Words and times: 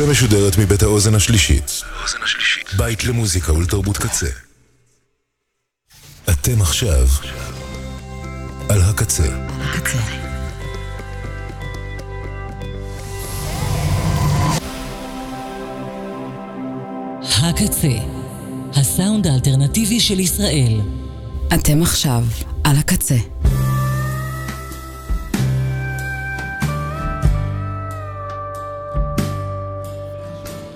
הקצה 0.00 0.10
משודרת 0.10 0.58
מבית 0.58 0.82
האוזן 0.82 1.14
השלישית. 1.14 1.82
בית 2.76 3.04
למוזיקה 3.04 3.52
ולתרבות 3.52 3.98
קצה. 3.98 4.26
אתם 6.30 6.62
עכשיו 6.62 7.08
על 8.68 8.80
הקצה. 8.82 9.24
הקצה. 9.60 9.98
הקצה, 17.22 17.88
הסאונד 18.74 19.26
האלטרנטיבי 19.26 20.00
של 20.00 20.20
ישראל. 20.20 20.80
אתם 21.54 21.82
עכשיו 21.82 22.24
על 22.64 22.76
הקצה. 22.76 23.16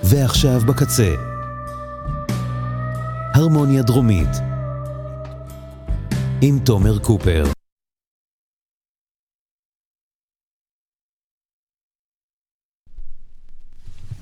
ועכשיו 0.09 0.59
בקצה. 0.67 1.15
הרמוניה 3.35 3.81
דרומית 3.81 4.27
עם 6.41 6.59
תומר 6.65 6.99
קופר. 6.99 7.43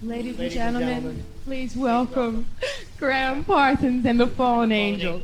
Ladies 0.04 0.40
and 0.40 0.52
gentlemen, 0.52 1.24
please 1.46 1.76
welcome 1.78 2.46
Graham 3.00 3.44
Parsons 3.46 4.06
and 4.06 4.20
the 4.20 4.28
Fallen 4.38 4.72
Angels. 4.72 5.24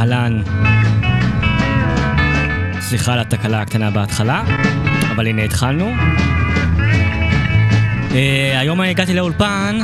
אהלן. 0.00 0.42
סליחה 2.80 3.12
על 3.12 3.18
התקלה 3.18 3.60
הקטנה 3.60 3.90
בהתחלה, 3.90 4.42
אבל 5.10 5.26
הנה 5.26 5.42
התחלנו. 5.42 5.92
Uh, 8.10 8.12
היום 8.58 8.80
הגעתי 8.80 9.14
לאולפן 9.14 9.78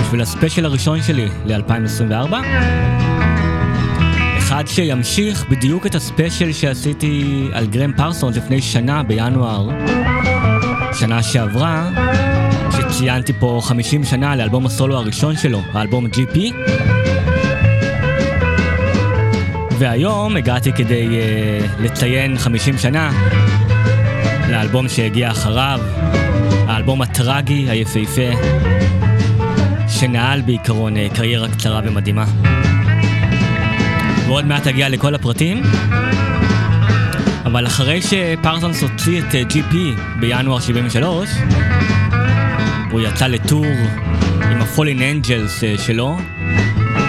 בשביל 0.00 0.20
הספיישל 0.20 0.64
הראשון 0.64 1.02
שלי 1.02 1.28
ל-2024. 1.44 2.34
אחד 4.38 4.64
שימשיך 4.66 5.44
בדיוק 5.50 5.86
את 5.86 5.94
הספיישל 5.94 6.52
שעשיתי 6.52 7.48
על 7.52 7.66
גרם 7.66 7.92
פרסונס 7.96 8.36
לפני 8.36 8.62
שנה 8.62 9.02
בינואר, 9.02 9.68
שנה 10.92 11.22
שעברה, 11.22 11.90
שציינתי 12.76 13.32
פה 13.32 13.60
50 13.62 14.04
שנה 14.04 14.36
לאלבום 14.36 14.66
הסולו 14.66 14.96
הראשון 14.96 15.36
שלו, 15.36 15.62
האלבום 15.72 16.06
GP. 16.06 16.38
והיום 19.82 20.36
הגעתי 20.36 20.72
כדי 20.72 21.08
uh, 21.08 21.82
לציין 21.82 22.38
50 22.38 22.78
שנה 22.78 23.10
לאלבום 24.50 24.88
שהגיע 24.88 25.30
אחריו, 25.30 25.80
האלבום 26.68 27.02
הטרגי, 27.02 27.70
היפהפה, 27.70 28.30
שנעל 29.88 30.40
בעיקרון 30.40 30.96
uh, 30.96 31.16
קריירה 31.16 31.48
קצרה 31.48 31.80
ומדהימה. 31.84 32.24
ועוד 34.26 34.46
מעט 34.46 34.66
אגיע 34.66 34.88
לכל 34.88 35.14
הפרטים, 35.14 35.62
אבל 37.44 37.66
אחרי 37.66 38.00
שפרסונס 38.02 38.82
הוציא 38.82 39.20
את 39.20 39.50
GP 39.50 39.74
בינואר 40.20 40.60
73, 40.60 41.28
הוא 42.90 43.00
יצא 43.00 43.26
לטור 43.26 43.66
עם 44.50 44.62
ה-Fallen 44.62 45.26
Angels 45.26 45.78
uh, 45.78 45.82
שלו, 45.82 46.18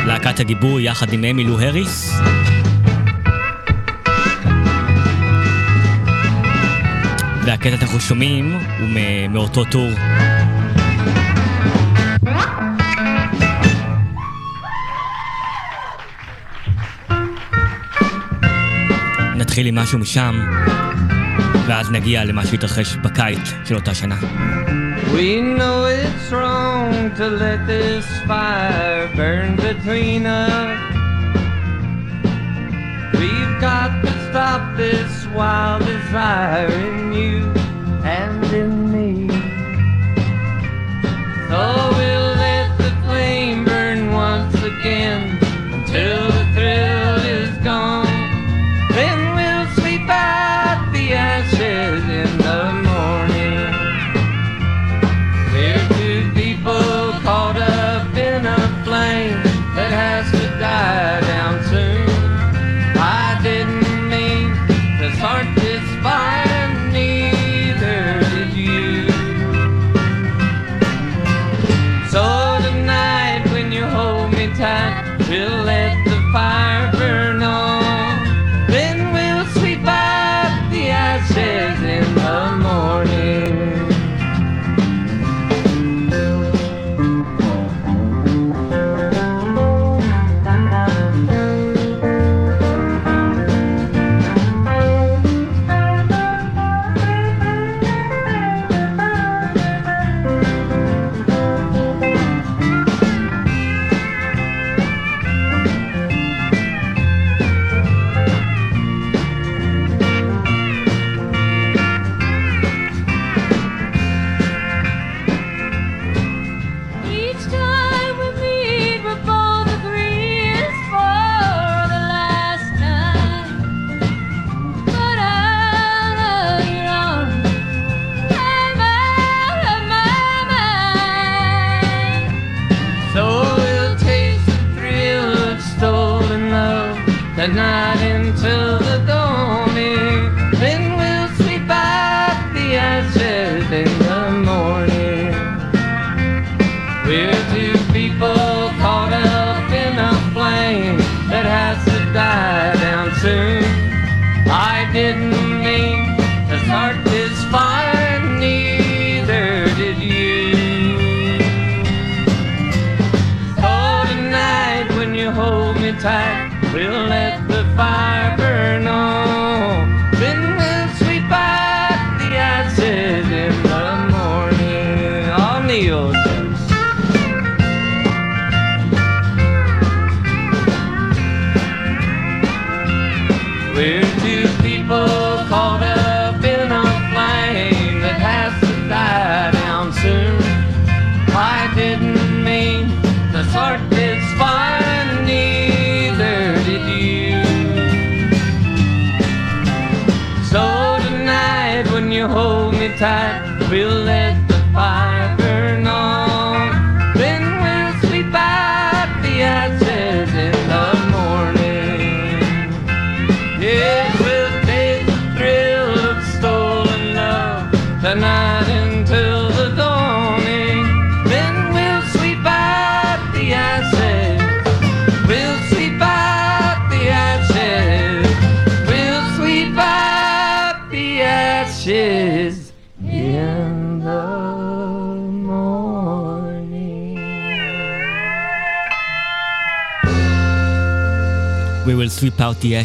להקת 0.06 0.40
הגיבוי 0.40 0.84
יחד 0.84 1.14
עם 1.14 1.24
אמילו 1.24 1.62
הריס. 1.62 2.14
והקטע 7.46 7.78
שאנחנו 7.78 8.00
שומעים 8.00 8.58
הוא 8.80 8.90
מאותו 9.30 9.64
טור. 9.66 9.90
נתחיל 19.36 19.68
עם 19.68 19.76
משהו 19.76 20.00
משם, 20.00 20.40
ואז 21.68 21.92
נגיע 21.92 22.24
למה 22.26 22.46
שהתרחש 22.46 22.96
בקיץ 22.96 23.54
של 23.66 23.76
אותה 23.76 23.94
שנה. 23.94 24.16
We 25.14 25.42
know 25.58 25.86
it's 25.86 26.32
wrong 26.32 27.12
to 27.18 27.26
let 27.44 27.60
this 27.68 28.06
fire 28.28 29.08
burn 29.16 29.56
between 29.56 30.26
us. 30.26 30.80
We've 33.20 33.56
got 33.62 33.92
to 34.04 34.12
stop 34.30 34.62
this 34.78 35.23
wildfire 35.34 36.68
in 36.70 37.12
you. 37.14 37.63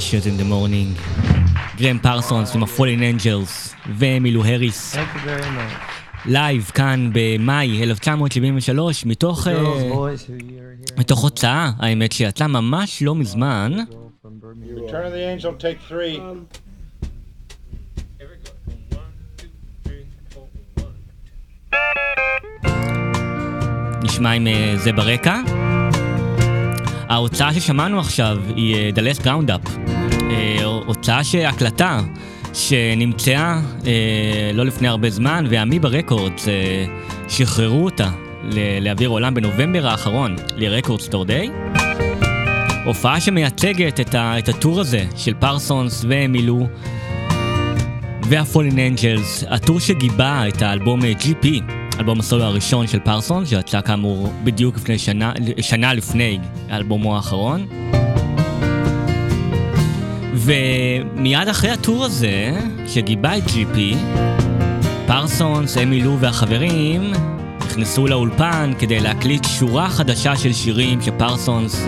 Ashes 0.08 0.26
in 0.26 0.37
the 0.37 0.44
morning. 0.44 1.00
גרם 1.76 1.99
פרסונס 1.99 2.55
עם 2.55 2.62
ה-Fallen 2.62 3.22
Angels 3.22 3.75
ואמילו 3.96 4.44
הריס. 4.44 4.94
Thank 4.94 4.99
you 4.99 5.28
very 5.28 5.43
much. 5.43 6.26
לייב 6.26 6.70
כאן 6.75 7.10
במאי 7.12 7.82
1973 7.82 9.06
מתוך, 9.06 9.46
Girls, 9.46 9.50
אה, 9.50 9.90
boys 9.93 9.94
who 9.94 10.43
you're 10.43 10.93
here. 10.93 11.00
מתוך 11.00 11.22
הוצאה, 11.22 11.70
האמת 11.78 12.12
שיצאה 12.12 12.49
ממש 12.49 13.02
לא 13.02 13.14
מזמן. 13.14 13.72
נשמע 24.02 24.31
עם 24.31 24.46
אה, 24.46 24.75
זה 24.76 24.93
ברקע. 24.93 25.40
ההוצאה 27.08 27.55
ששמענו 27.55 28.00
עכשיו 28.00 28.38
היא 28.56 28.75
אה, 28.75 28.90
The 28.94 28.99
Last 28.99 29.22
Roundup. 29.22 29.69
אה, 29.69 29.88
הוצאה 30.88 31.25
שהקלטה 31.25 32.00
שנמצאה 32.55 33.61
אה, 33.87 34.50
לא 34.55 34.64
לפני 34.67 34.88
הרבה 34.88 35.11
זמן, 35.11 35.44
ו-Amoeba 35.50 35.88
Records 35.88 36.49
אה, 36.49 36.85
שחררו 37.29 37.85
אותה 37.85 38.11
לאוויר 38.81 39.08
עולם 39.08 39.35
בנובמבר 39.35 39.87
האחרון, 39.87 40.37
ל-Record 40.56 41.00
Store 41.00 41.25
Day. 41.25 41.50
הופעה 42.85 43.20
שמייצגת 43.20 44.00
את, 44.00 44.14
ה- 44.14 44.38
את 44.38 44.49
הטור 44.49 44.81
הזה 44.81 45.05
של 45.17 45.35
פרסונס 45.35 46.05
ואמילו 46.08 46.66
וה-Fallen 48.22 48.78
Angels, 48.78 49.44
הטור 49.49 49.81
שגיבה 49.81 50.49
את 50.49 50.62
האלבום 50.62 51.05
אה, 51.05 51.12
GP, 51.20 51.46
אלבום 51.99 52.20
הסולו 52.20 52.44
הראשון 52.44 52.87
של 52.87 52.99
פרסונס, 52.99 53.49
שיצא 53.49 53.81
כאמור 53.81 54.32
בדיוק 54.44 54.76
לפני 54.76 54.99
שנה, 54.99 55.32
שנה 55.61 55.94
לפני 55.94 56.38
האלבומו 56.70 57.17
האחרון. 57.17 57.67
ומיד 60.48 61.48
אחרי 61.48 61.70
הטור 61.70 62.04
הזה, 62.04 62.50
שגיבה 62.86 63.36
את 63.36 63.42
GP, 63.42 63.78
פרסונס, 65.06 65.78
אמי 65.78 66.02
לו 66.02 66.18
והחברים 66.20 67.12
נכנסו 67.60 68.06
לאולפן 68.06 68.72
כדי 68.78 69.00
להקליט 69.00 69.44
שורה 69.58 69.88
חדשה 69.90 70.36
של 70.36 70.52
שירים 70.52 71.02
שפרסונס 71.02 71.86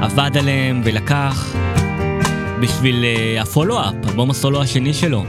עבד 0.00 0.30
עליהם 0.36 0.80
ולקח 0.84 1.54
בשביל 2.60 3.04
uh, 3.04 3.42
הפולו-אפ, 3.42 3.94
אלבום 4.08 4.30
הסולו 4.30 4.62
השני 4.62 4.94
שלו. 4.94 5.24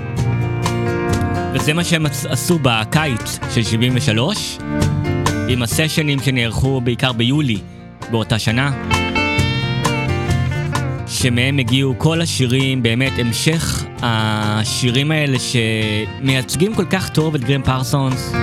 וזה 1.53 1.73
מה 1.73 1.83
שהם 1.83 2.05
עש- 2.05 2.25
עשו 2.25 2.59
בקיץ 2.61 3.39
של 3.53 3.63
73, 3.63 4.57
עם 5.49 5.61
הסשנים 5.61 6.19
שנערכו 6.21 6.81
בעיקר 6.81 7.11
ביולי 7.11 7.57
באותה 8.11 8.39
שנה, 8.39 8.71
שמהם 11.15 11.57
הגיעו 11.57 11.95
כל 11.97 12.21
השירים, 12.21 12.83
באמת 12.83 13.11
המשך 13.17 13.85
השירים 14.01 15.11
האלה 15.11 15.37
שמייצגים 15.39 16.75
כל 16.75 16.85
כך 16.85 17.09
טוב 17.09 17.35
את 17.35 17.43
גרם 17.43 17.61
פרסונס, 17.63 18.33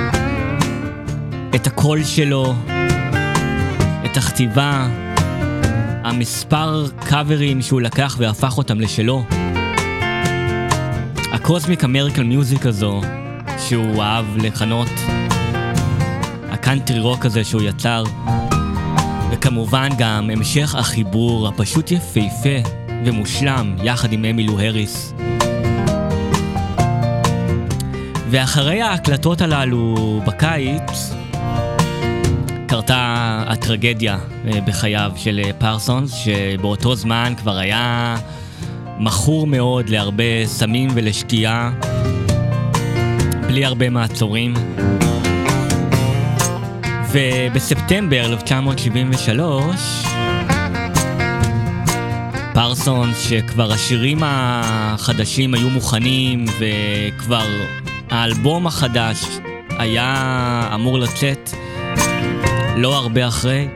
את 1.54 1.66
הקול 1.66 2.04
שלו, 2.04 2.54
את 4.04 4.16
הכתיבה, 4.16 4.88
המספר 6.04 6.86
קאברים 7.04 7.62
שהוא 7.62 7.80
לקח 7.80 8.16
והפך 8.18 8.58
אותם 8.58 8.80
לשלו. 8.80 9.24
הקוסמיק 11.32 11.84
אמריקל 11.84 12.22
מיוזיק 12.22 12.66
הזו, 12.66 13.00
שהוא 13.68 14.02
אהב 14.02 14.36
לכנות, 14.36 14.90
הקאנטרי 16.50 17.00
רוק 17.00 17.26
הזה 17.26 17.44
שהוא 17.44 17.62
יצר, 17.62 18.04
וכמובן 19.32 19.88
גם 19.98 20.30
המשך 20.30 20.74
החיבור 20.74 21.48
הפשוט 21.48 21.90
יפהפה 21.90 22.68
ומושלם 23.04 23.76
יחד 23.82 24.12
עם 24.12 24.24
אמילו 24.24 24.60
הריס. 24.60 25.14
ואחרי 28.30 28.82
ההקלטות 28.82 29.40
הללו 29.40 30.20
בקיץ, 30.26 31.14
קרתה 32.66 33.44
הטרגדיה 33.46 34.18
אה, 34.46 34.60
בחייו 34.60 35.12
של 35.16 35.40
אה, 35.44 35.52
פרסונס, 35.52 36.14
שבאותו 36.14 36.94
זמן 36.94 37.32
כבר 37.36 37.58
היה 37.58 38.16
מכור 38.98 39.46
מאוד 39.46 39.88
להרבה 39.88 40.46
סמים 40.46 40.90
ולשתייה, 40.94 41.70
בלי 43.46 43.64
הרבה 43.64 43.90
מעצורים. 43.90 44.54
ובספטמבר 47.12 48.24
1973, 48.24 49.76
פרסונס, 52.54 53.28
שכבר 53.28 53.72
השירים 53.72 54.18
החדשים 54.24 55.54
היו 55.54 55.70
מוכנים, 55.70 56.44
וכבר 56.58 57.46
האלבום 58.10 58.66
החדש 58.66 59.24
היה 59.78 60.70
אמור 60.74 60.98
לצאת 60.98 61.50
לא 62.76 62.96
הרבה 62.96 63.28
אחרי. 63.28 63.68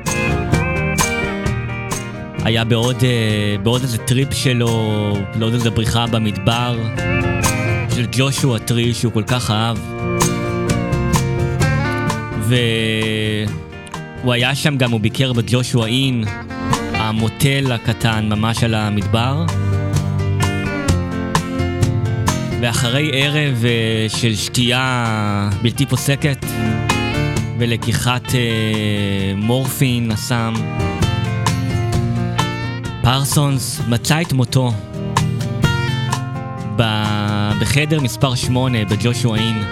היה 2.44 2.64
בעוד, 2.64 3.04
אה, 3.04 3.56
בעוד 3.62 3.82
איזה 3.82 3.98
טריפ 3.98 4.34
שלו, 4.34 5.12
בעוד 5.38 5.52
איזה 5.52 5.70
בריחה 5.70 6.06
במדבר, 6.06 6.78
של 7.94 8.06
Joshua 8.12 8.58
Tree 8.58 8.94
שהוא 8.94 9.12
כל 9.12 9.22
כך 9.26 9.50
אהב. 9.50 9.78
והוא 12.48 14.32
היה 14.32 14.54
שם 14.54 14.76
גם, 14.76 14.90
הוא 14.90 15.00
ביקר 15.00 15.32
בג'ושוע 15.32 15.86
אין, 15.86 16.24
המוטל 16.92 17.72
הקטן 17.72 18.28
ממש 18.28 18.64
על 18.64 18.74
המדבר. 18.74 19.44
ואחרי 22.60 23.10
ערב 23.12 23.64
אה, 23.64 24.06
של 24.08 24.34
שתייה 24.34 25.50
בלתי 25.62 25.86
פוסקת 25.86 26.46
ולקיחת 27.58 28.34
אה, 28.34 29.32
מורפין, 29.36 30.10
הסם, 30.10 30.54
פרסונס 33.02 33.80
מצא 33.88 34.20
את 34.20 34.32
מותו 34.32 34.72
בחדר 37.60 38.00
מספר 38.00 38.34
8 38.34 38.84
בג'ושוע 38.84 39.36
אין, 39.36 39.62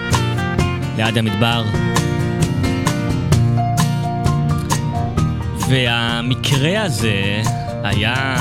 ליד 0.97 1.17
המדבר. 1.17 1.63
והמקרה 5.69 6.81
הזה 6.83 7.41
היה 7.83 8.35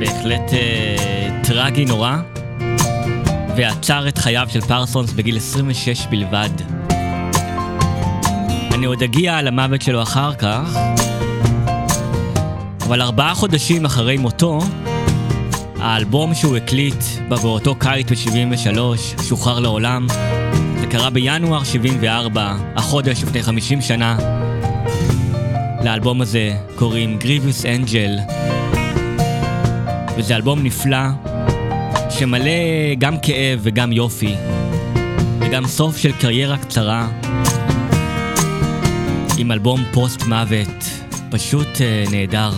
בהחלט 0.00 0.52
אה, 0.52 1.40
טרגי 1.44 1.84
נורא, 1.84 2.16
ועצר 3.56 4.08
את 4.08 4.18
חייו 4.18 4.46
של 4.50 4.60
פרסונס 4.60 5.12
בגיל 5.12 5.36
26 5.36 6.06
בלבד. 6.10 6.50
אני 8.74 8.86
עוד 8.86 9.02
אגיע 9.02 9.42
למוות 9.42 9.82
שלו 9.82 10.02
אחר 10.02 10.34
כך, 10.34 10.78
אבל 12.86 13.02
ארבעה 13.02 13.34
חודשים 13.34 13.84
אחרי 13.84 14.16
מותו, 14.16 14.60
האלבום 15.80 16.34
שהוא 16.34 16.56
הקליט 16.56 17.04
באותו 17.28 17.74
קיץ 17.74 18.06
ב-73 18.10 19.22
שוחרר 19.22 19.58
לעולם. 19.58 20.06
זה 20.80 20.86
קרה 20.86 21.10
בינואר 21.10 21.64
74, 21.64 22.54
החודש 22.76 23.22
לפני 23.22 23.42
50 23.42 23.80
שנה. 23.80 24.41
לאלבום 25.84 26.20
הזה 26.20 26.52
קוראים 26.74 27.18
Grievous 27.20 27.64
Angel, 27.64 28.34
וזה 30.16 30.36
אלבום 30.36 30.62
נפלא, 30.62 31.06
שמלא 32.10 32.50
גם 32.98 33.16
כאב 33.22 33.60
וגם 33.62 33.92
יופי, 33.92 34.34
וגם 35.40 35.66
סוף 35.66 35.96
של 35.96 36.12
קריירה 36.12 36.58
קצרה, 36.58 37.08
עם 39.38 39.52
אלבום 39.52 39.84
פוסט 39.92 40.22
מוות, 40.22 40.84
פשוט 41.30 41.68
uh, 41.76 42.10
נהדר. 42.10 42.50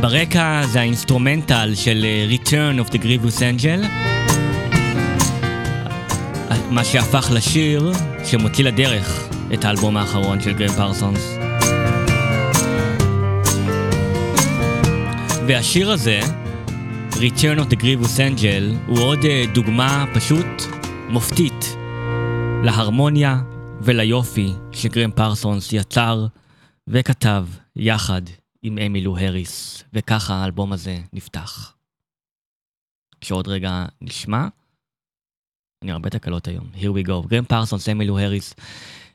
ברקע 0.00 0.62
זה 0.66 0.80
האינסטרומנטל 0.80 1.72
של 1.74 2.04
uh, 2.04 2.32
Return 2.32 2.86
of 2.88 2.92
the 2.92 2.98
Grievous 2.98 3.38
Angel, 3.38 3.86
מה 6.70 6.84
שהפך 6.84 7.30
לשיר 7.34 7.92
שמוציא 8.24 8.64
לדרך 8.64 9.31
את 9.54 9.64
האלבום 9.64 9.96
האחרון 9.96 10.40
של 10.40 10.52
גרם 10.52 10.74
פרסונס. 10.76 11.36
והשיר 15.48 15.90
הזה, 15.90 16.20
Return 17.10 17.58
of 17.58 17.70
the 17.70 17.76
Grievous 17.76 18.16
Angel, 18.16 18.88
הוא 18.88 18.98
עוד 18.98 19.18
אה, 19.24 19.44
דוגמה 19.54 20.04
פשוט 20.14 20.62
מופתית 21.08 21.76
להרמוניה 22.64 23.36
וליופי 23.80 24.52
שגרם 24.72 25.10
פרסונס 25.10 25.72
יצר 25.72 26.26
וכתב 26.88 27.46
יחד 27.76 28.22
עם 28.62 28.78
אמילו 28.78 29.18
הריס, 29.18 29.84
וככה 29.92 30.34
האלבום 30.34 30.72
הזה 30.72 31.00
נפתח. 31.12 31.74
שעוד 33.24 33.48
רגע 33.48 33.84
נשמע. 34.00 34.48
אני 35.82 35.92
הרבה 35.92 36.10
תקלות 36.10 36.48
היום. 36.48 36.70
Here 36.74 37.04
we 37.04 37.08
go. 37.08 37.28
גרם 37.28 37.44
פרסונס, 37.44 37.88
אמילו 37.88 38.18
הריס. 38.18 38.54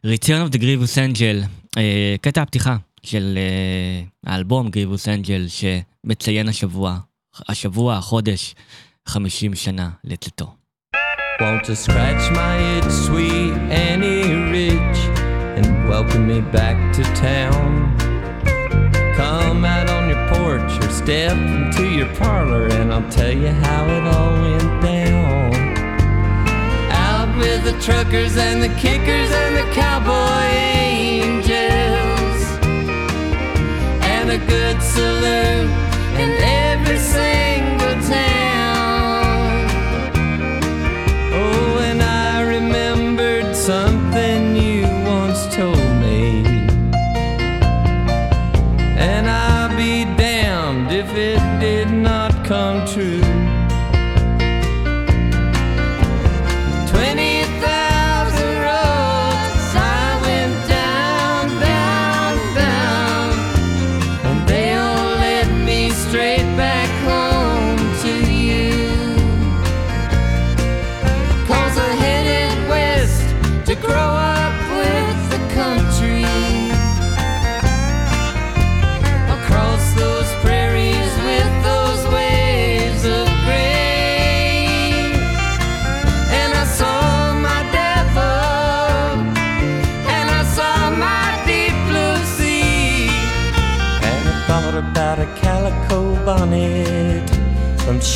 Return 0.03 0.41
of 0.41 0.51
the 0.51 0.59
Grievous 0.59 0.95
Angel, 0.97 1.43
uh, 1.75 1.79
קטע 2.21 2.41
הפתיחה 2.41 2.77
של 3.03 3.37
uh, 3.37 4.29
האלבום 4.29 4.67
Grievous 4.67 5.05
Angel 5.05 5.49
שמציין 5.49 6.47
השבוע, 6.47 6.97
השבוע, 7.49 7.97
החודש, 7.97 8.55
50 9.07 9.55
שנה 9.55 9.89
לצאתו. 10.03 10.53
Want 11.39 11.63
to 11.65 11.75
scratch 11.75 12.31
my 12.31 12.57
itch, 12.77 12.91
sweet 13.05 13.53
Annie 13.71 14.33
Rich, 14.51 14.99
and 15.57 15.67
welcome 15.89 16.27
me 16.27 16.41
back 16.41 16.77
to 16.95 17.03
town. 17.29 17.69
Come 19.15 19.65
out 19.65 19.89
on 19.95 20.03
your 20.11 20.23
porch 20.33 20.71
or 20.83 20.89
step 21.01 21.37
into 21.57 21.85
your 21.97 22.11
parlor, 22.21 22.65
and 22.77 22.93
I'll 22.93 23.09
tell 23.19 23.35
you 23.43 23.51
how 23.65 23.83
it 23.97 24.03
all 24.13 24.33
went 24.43 24.81
down. 24.83 25.06
With 27.37 27.63
the 27.65 27.79
truckers 27.79 28.35
and 28.35 28.63
the 28.63 28.69
kickers 28.79 29.31
and 29.31 29.57
the 29.57 29.71
cowboy 29.75 30.47
angels, 30.55 32.41
and 34.01 34.31
a 34.31 34.39
good 34.39 34.81
saloon 34.81 35.69
in 36.19 36.31
every 36.41 36.97
single 36.97 38.09
town. 38.09 38.46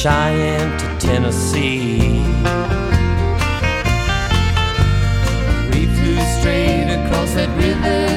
Cheyenne 0.01 0.79
to 0.79 0.97
Tennessee. 0.97 2.23
We 5.69 5.85
flew 5.85 6.19
straight 6.39 6.89
across 6.89 7.35
that 7.35 7.55
river 7.55 8.10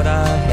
what 0.00 0.06
I 0.06 0.49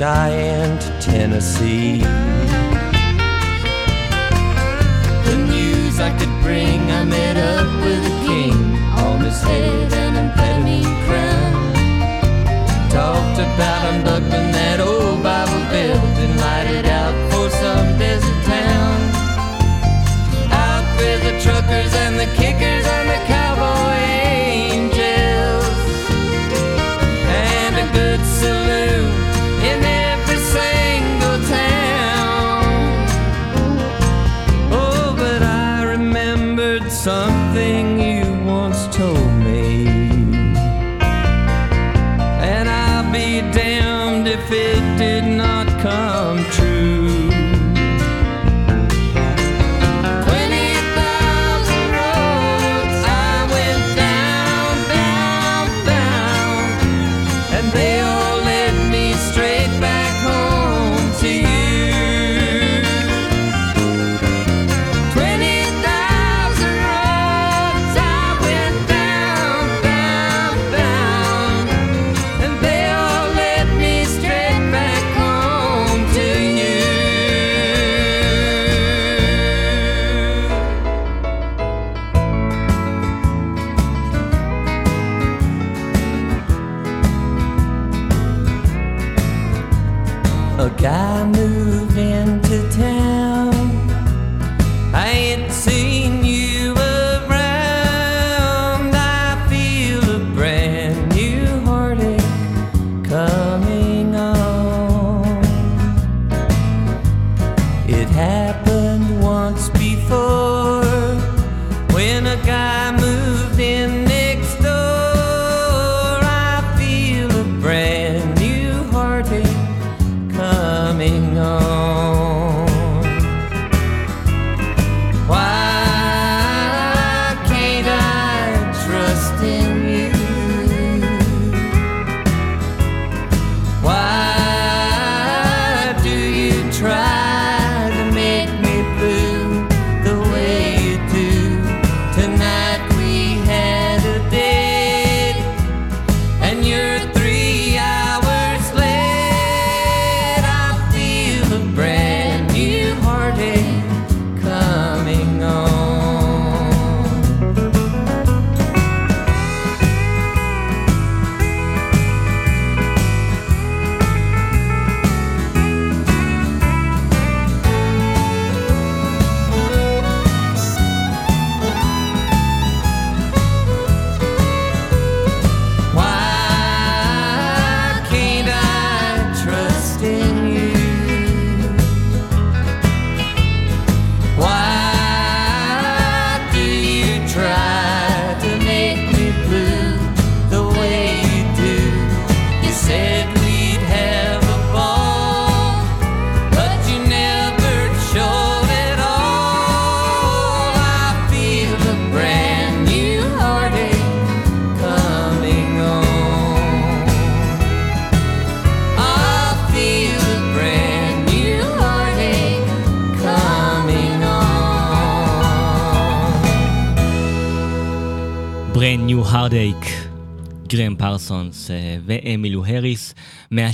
Cheyenne 0.00 0.78
to 0.78 0.98
Tennessee. 0.98 1.98
The 5.26 5.36
news 5.46 6.00
I 6.00 6.10
could 6.18 6.34
bring, 6.40 6.90
I 6.90 7.04
met 7.04 7.36
up 7.36 7.66
with 7.84 8.06
a 8.06 8.26
king 8.26 8.76
on 8.96 9.20
his 9.20 9.42
head 9.42 9.79
come 46.30 46.44
true. 46.52 47.09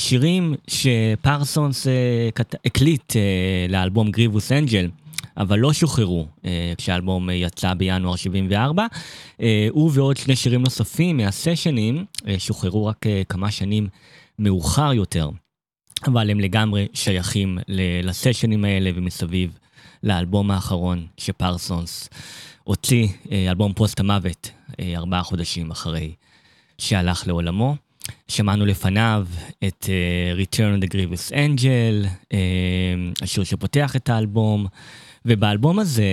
מהשירים 0.07 0.55
שפרסונס 0.67 1.87
אה, 1.87 2.29
הקליט 2.65 3.17
אה, 3.17 3.67
לאלבום 3.69 4.11
גריבוס 4.11 4.53
אנג'ל. 4.53 4.89
אבל 5.37 5.59
לא 5.59 5.73
שוחררו 5.73 6.27
אה, 6.45 6.73
כשהאלבום 6.79 7.31
יצא 7.31 7.75
בינואר 7.75 8.17
74. 8.17 8.87
אה, 9.41 9.69
הוא 9.71 9.91
ועוד 9.95 10.17
שני 10.17 10.37
שירים 10.37 10.63
נוספים 10.63 11.17
מהסשנים 11.17 12.05
שוחררו 12.39 12.87
רק 12.87 13.07
כמה 13.29 13.51
שנים 13.51 13.89
מאוחר 14.39 14.93
יותר. 14.93 15.31
אבל 16.07 16.31
הם 16.31 16.41
לגמרי 16.41 16.87
שייכים 16.93 17.59
לסשנים 18.03 18.65
האלה 18.65 18.91
ומסביב 18.95 19.59
לאלבום 20.03 20.51
האחרון 20.51 21.07
שפרסונס 21.17 22.09
הוציא, 22.65 23.09
אלבום 23.33 23.73
פוסט 23.73 24.01
המוות, 24.01 24.51
ארבעה 24.81 25.23
חודשים 25.23 25.71
אחרי 25.71 26.15
שהלך 26.79 27.27
לעולמו. 27.27 27.86
שמענו 28.29 28.67
לפניו 28.67 29.27
את 29.67 29.85
uh, 29.85 30.41
Return 30.41 30.81
of 30.81 30.85
the 30.85 30.93
Grievous 30.93 31.33
Angel, 31.33 32.07
uh, 32.07 32.35
השיר 33.23 33.45
שפותח 33.45 33.97
את 33.97 34.09
האלבום, 34.09 34.67
ובאלבום 35.25 35.79
הזה 35.79 36.05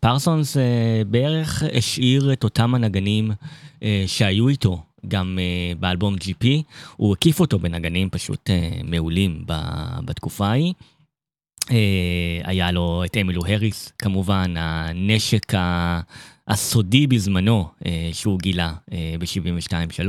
פרסונס 0.00 0.56
uh, 0.56 0.60
בערך 1.06 1.62
השאיר 1.72 2.32
את 2.32 2.44
אותם 2.44 2.74
הנגנים 2.74 3.30
uh, 3.30 3.82
שהיו 4.06 4.48
איתו 4.48 4.82
גם 5.08 5.38
uh, 5.38 5.78
באלבום 5.78 6.14
GP, 6.14 6.46
הוא 6.96 7.12
הקיף 7.12 7.40
אותו 7.40 7.58
בנגנים 7.58 8.10
פשוט 8.10 8.50
uh, 8.50 8.84
מעולים 8.84 9.42
ב- 9.46 10.00
בתקופה 10.04 10.46
ההיא. 10.46 10.72
Uh, 11.62 11.72
היה 12.44 12.70
לו 12.70 13.02
את 13.04 13.16
אמילו 13.20 13.46
הריס, 13.46 13.92
כמובן, 13.98 14.54
הנשק 14.56 15.54
ה- 15.54 16.00
הסודי 16.48 17.06
בזמנו 17.06 17.68
uh, 17.80 17.84
שהוא 18.12 18.38
גילה 18.38 18.72
uh, 18.90 18.94
ב-72-3, 19.18 20.08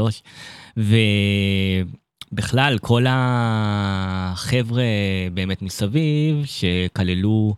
ובכלל 2.34 2.78
כל 2.82 3.06
החבר'ה 3.10 4.84
באמת 5.34 5.62
מסביב 5.62 6.46
שכללו 6.46 7.56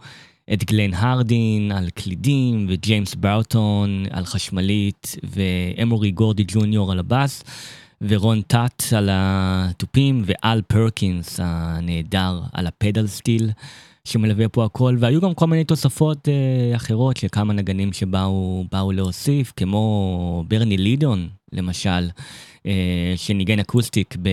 את 0.53 0.63
גלן 0.63 0.93
הרדין 0.93 1.71
על 1.71 1.89
קלידים 1.89 2.65
וג'יימס 2.69 3.15
בארטון 3.15 4.05
על 4.11 4.25
חשמלית 4.25 5.15
ואמורי 5.23 6.11
גורדי 6.11 6.43
ג'וניור 6.47 6.91
על 6.91 6.99
הבאס 6.99 7.43
ורון 8.07 8.41
טאט 8.41 8.83
על 8.97 9.09
התופים 9.11 10.23
ואל 10.25 10.61
פרקינס 10.61 11.39
הנהדר 11.43 12.41
על 12.53 12.67
הפדל 12.67 13.07
סטיל 13.07 13.51
שמלווה 14.05 14.49
פה 14.49 14.65
הכל 14.65 14.97
והיו 14.99 15.21
גם 15.21 15.33
כל 15.33 15.47
מיני 15.47 15.63
תוספות 15.63 16.29
אה, 16.29 16.75
אחרות 16.75 17.17
של 17.17 17.27
כמה 17.31 17.53
נגנים 17.53 17.93
שבאו 17.93 18.65
באו 18.71 18.91
להוסיף 18.91 19.53
כמו 19.55 20.43
ברני 20.47 20.77
לידון 20.77 21.29
למשל 21.51 22.09
אה, 22.65 23.13
שניגן 23.15 23.59
אקוסטיק 23.59 24.15
ב... 24.21 24.29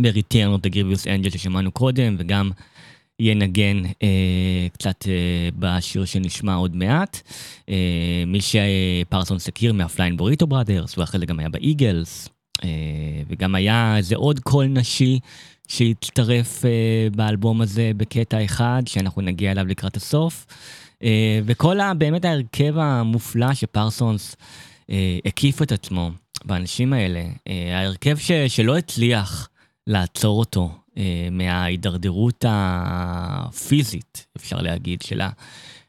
ב-Return 0.00 0.58
of 0.58 0.66
the 0.66 0.70
Grievous 0.74 1.04
Angel 1.04 1.30
ששמענו 1.30 1.70
קודם 1.70 2.16
וגם 2.18 2.50
ינגן 3.20 3.82
אה, 4.02 4.66
קצת 4.72 5.04
אה, 5.08 5.48
בשיר 5.58 6.04
שנשמע 6.04 6.54
עוד 6.54 6.76
מעט. 6.76 7.20
אה, 7.68 8.24
מי 8.26 8.38
שפרסונס 8.40 9.48
הכיר 9.48 9.72
מה-Flying 9.72 10.16
Burrito 10.16 10.46
Brothers, 10.46 10.98
ואחרי 10.98 11.20
זה 11.20 11.26
גם 11.26 11.38
היה 11.38 11.48
ב-Eagles, 11.48 12.28
וגם 13.28 13.54
היה 13.54 13.96
איזה 13.96 14.16
עוד 14.16 14.40
קול 14.40 14.66
נשי 14.66 15.18
שהצטרף 15.68 16.64
אה, 16.64 16.70
באלבום 17.16 17.60
הזה 17.60 17.90
בקטע 17.96 18.44
אחד, 18.44 18.82
שאנחנו 18.86 19.22
נגיע 19.22 19.50
אליו 19.50 19.66
לקראת 19.66 19.96
הסוף. 19.96 20.46
אה, 21.02 21.40
וכל 21.44 21.80
ה, 21.80 21.94
באמת 21.94 22.24
ההרכב 22.24 22.78
המופלא 22.78 23.54
שפרסונס 23.54 24.36
אה, 24.90 25.18
הקיף 25.24 25.62
את 25.62 25.72
עצמו 25.72 26.10
באנשים 26.44 26.92
האלה, 26.92 27.24
אה, 27.48 27.78
ההרכב 27.78 28.16
ש, 28.16 28.32
שלא 28.32 28.76
הצליח 28.76 29.48
לעצור 29.86 30.38
אותו 30.38 30.70
אה, 30.98 31.28
מההידרדרות 31.30 32.44
הפיזית, 32.48 34.26
אפשר 34.36 34.56
להגיד, 34.56 35.02
של, 35.02 35.20
ה, 35.20 35.30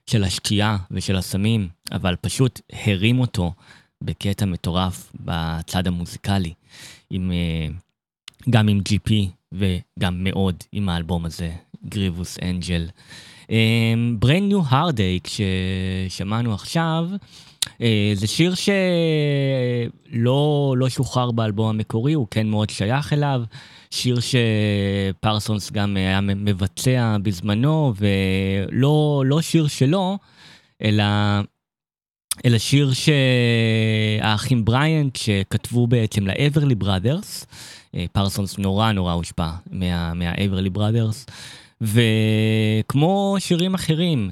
של 0.10 0.24
השתייה 0.24 0.78
ושל 0.92 1.16
הסמים, 1.16 1.70
אבל 1.92 2.16
פשוט 2.22 2.62
הרים 2.86 3.20
אותו 3.20 3.54
בקטע 4.04 4.46
מטורף 4.46 5.12
בצד 5.20 5.88
המוזיקלי, 5.88 6.54
עם, 7.10 7.32
אה, 7.32 7.68
גם 8.50 8.68
עם 8.68 8.82
GP 8.90 9.12
וגם 9.52 10.24
מאוד 10.24 10.56
עם 10.72 10.90
האלבום 10.90 11.26
הזה, 11.26 11.52
גריבוס 11.90 12.38
אנג'ל. 12.42 12.88
בריין 14.20 14.48
ניו 14.48 14.62
הרדייק 14.70 15.28
ששמענו 15.28 16.54
עכשיו, 16.54 17.10
אה, 17.82 18.12
זה 18.14 18.28
שיר 18.28 18.54
שלא 18.56 18.76
לא 20.78 20.90
שוחרר 20.90 21.32
באלבום 21.32 21.70
המקורי, 21.70 22.14
הוא 22.14 22.28
כן 22.32 22.48
מאוד 22.48 22.70
שייך 22.70 23.14
אליו. 23.14 23.42
שיר 23.92 24.18
שפרסונס 24.20 25.72
גם 25.72 25.98
היה 25.98 26.22
מבצע 26.22 27.18
בזמנו, 27.24 27.94
ולא 27.98 29.24
לא 29.26 29.42
שיר 29.42 29.68
שלו, 29.68 30.18
אלא, 30.84 31.04
אלא 32.46 32.58
שיר 32.58 32.92
שהאחים 32.94 34.66
בריאנט 34.66 35.16
שכתבו 35.16 35.88
בעצם 35.88 36.28
לאברלי 36.28 36.76
בראדרס, 36.76 37.46
פרסונס 38.12 38.58
נורא 38.58 38.92
נורא 38.92 39.14
הושפע 39.14 39.50
מה, 39.72 40.14
מהאברלי 40.14 40.70
בראדרס. 40.70 41.26
וכמו 41.82 43.36
שירים 43.40 43.74
אחרים, 43.74 44.32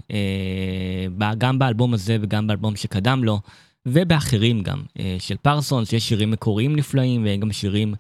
גם 1.37 1.59
באלבום 1.59 1.93
הזה 1.93 2.17
וגם 2.21 2.47
באלבום 2.47 2.75
שקדם 2.75 3.23
לו, 3.23 3.39
ובאחרים 3.85 4.63
גם, 4.63 4.83
של 5.19 5.35
פרסונס, 5.41 5.93
יש 5.93 6.09
שירים 6.09 6.31
מקוריים 6.31 6.75
נפלאים 6.75 7.27
וגם 7.29 7.51
שירים 7.51 7.93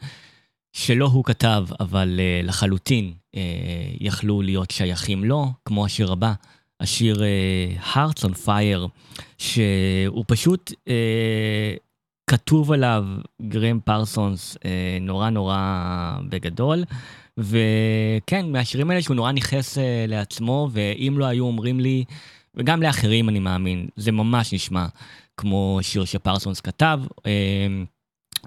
שלא 0.73 1.05
הוא 1.05 1.23
כתב, 1.23 1.65
אבל 1.79 2.19
לחלוטין 2.43 3.13
יכלו 3.99 4.41
להיות 4.41 4.71
שייכים 4.71 5.23
לו, 5.23 5.51
כמו 5.65 5.85
השיר 5.85 6.11
הבא, 6.11 6.33
השיר 6.79 7.15
uh, 7.15 7.93
Hearts 7.93 8.23
on 8.23 8.47
Fire, 8.47 8.87
שהוא 9.37 10.23
פשוט 10.27 10.71
uh, 10.71 10.91
כתוב 12.29 12.71
עליו 12.71 13.05
גרם 13.41 13.79
פרסונס 13.79 14.55
uh, 14.55 14.59
נורא 15.01 15.29
נורא 15.29 15.57
בגדול. 16.29 16.83
וכן, 17.37 18.51
מהשירים 18.51 18.89
האלה 18.89 19.01
שהוא 19.01 19.15
נורא 19.15 19.31
ניכס 19.31 19.77
uh, 19.77 19.81
לעצמו, 20.07 20.69
ואם 20.71 21.15
לא 21.17 21.25
היו 21.25 21.45
אומרים 21.45 21.79
לי, 21.79 22.03
וגם 22.55 22.83
לאחרים 22.83 23.29
אני 23.29 23.39
מאמין, 23.39 23.87
זה 23.95 24.11
ממש 24.11 24.53
נשמע 24.53 24.85
כמו 25.37 25.79
שיר 25.81 26.05
שפרסונס 26.05 26.61
כתב. 26.61 26.99
Uh, 27.17 27.21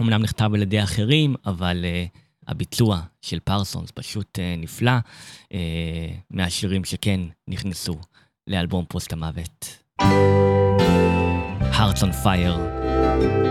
אמנם 0.01 0.23
נכתב 0.23 0.51
על 0.55 0.63
ידי 0.63 0.83
אחרים, 0.83 1.35
אבל 1.47 1.85
uh, 1.85 2.19
הביצוע 2.49 3.01
של 3.23 3.39
פרסונס 3.41 3.91
פשוט 3.95 4.39
uh, 4.39 4.63
נפלא, 4.63 4.99
uh, 5.45 5.57
מהשירים 6.31 6.85
שכן 6.85 7.21
נכנסו 7.49 7.95
לאלבום 8.49 8.85
פוסט 8.89 9.13
המוות. 9.13 9.79
Hearts 11.73 12.03
on 12.03 12.13
Fire. 12.25 13.48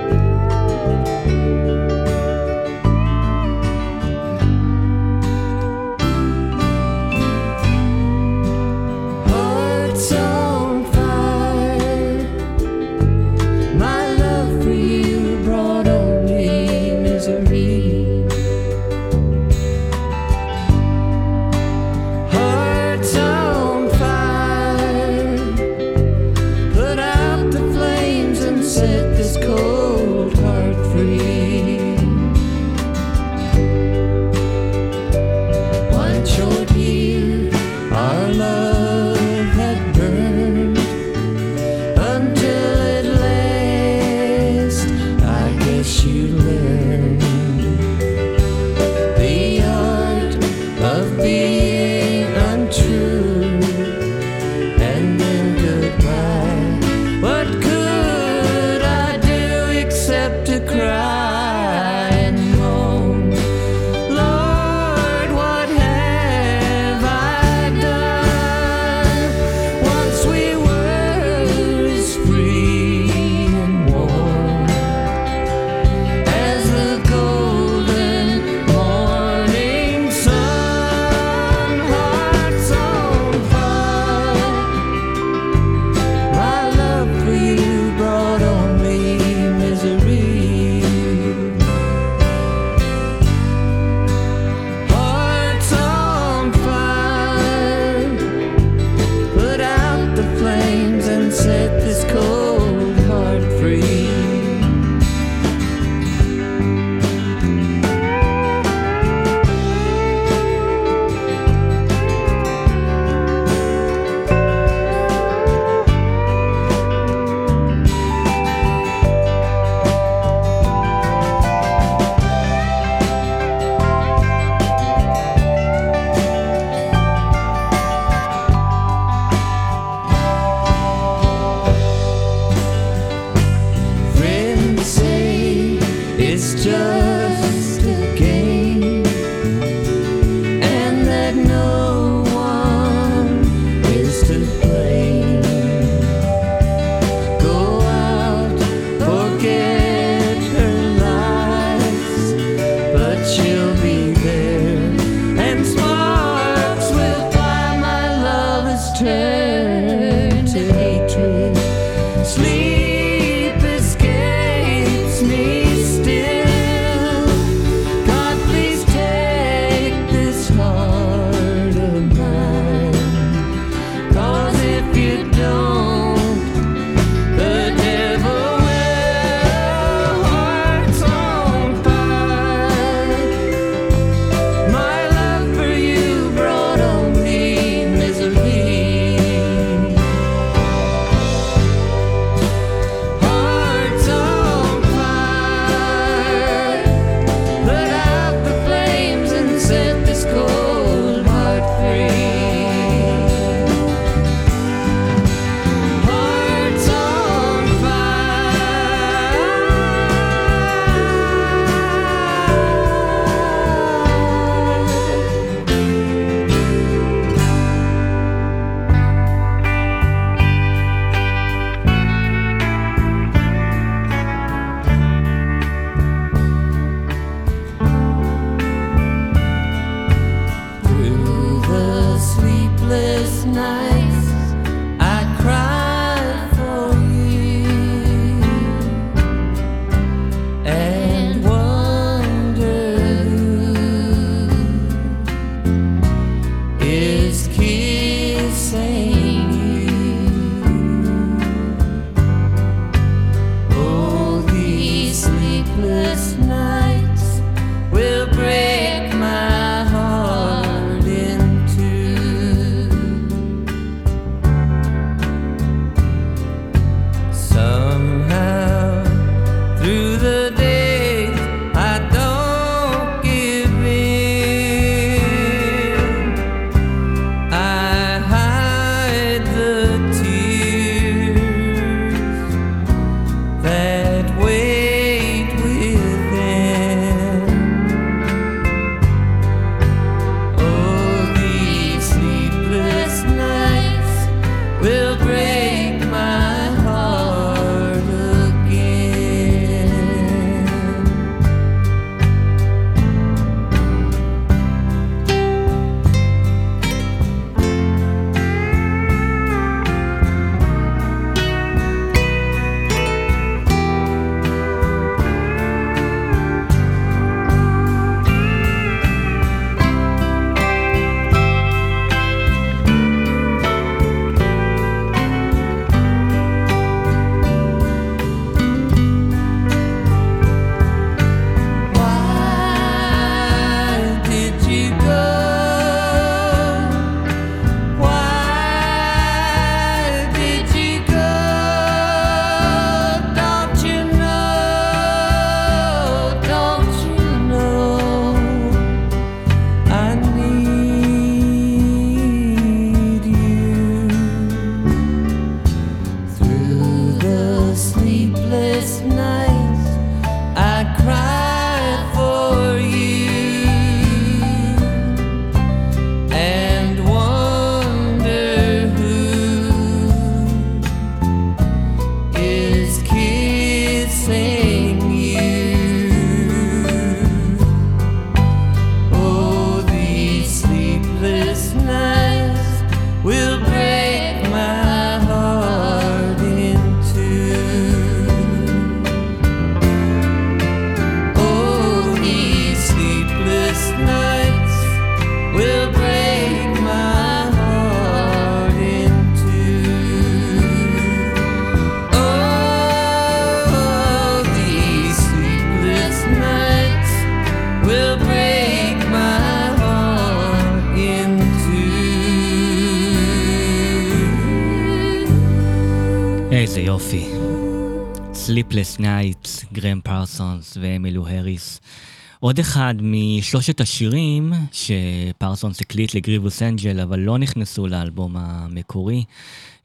עוד 422.47 422.59
אחד 422.59 422.95
משלושת 423.01 423.81
השירים 423.81 424.53
שפרסונס 424.71 425.81
הקליט 425.81 426.15
ל-Grievous 426.15 426.61
Angel, 426.61 426.99
אבל 426.99 427.19
לא 427.19 427.37
נכנסו 427.37 427.87
לאלבום 427.87 428.35
המקורי, 428.37 429.23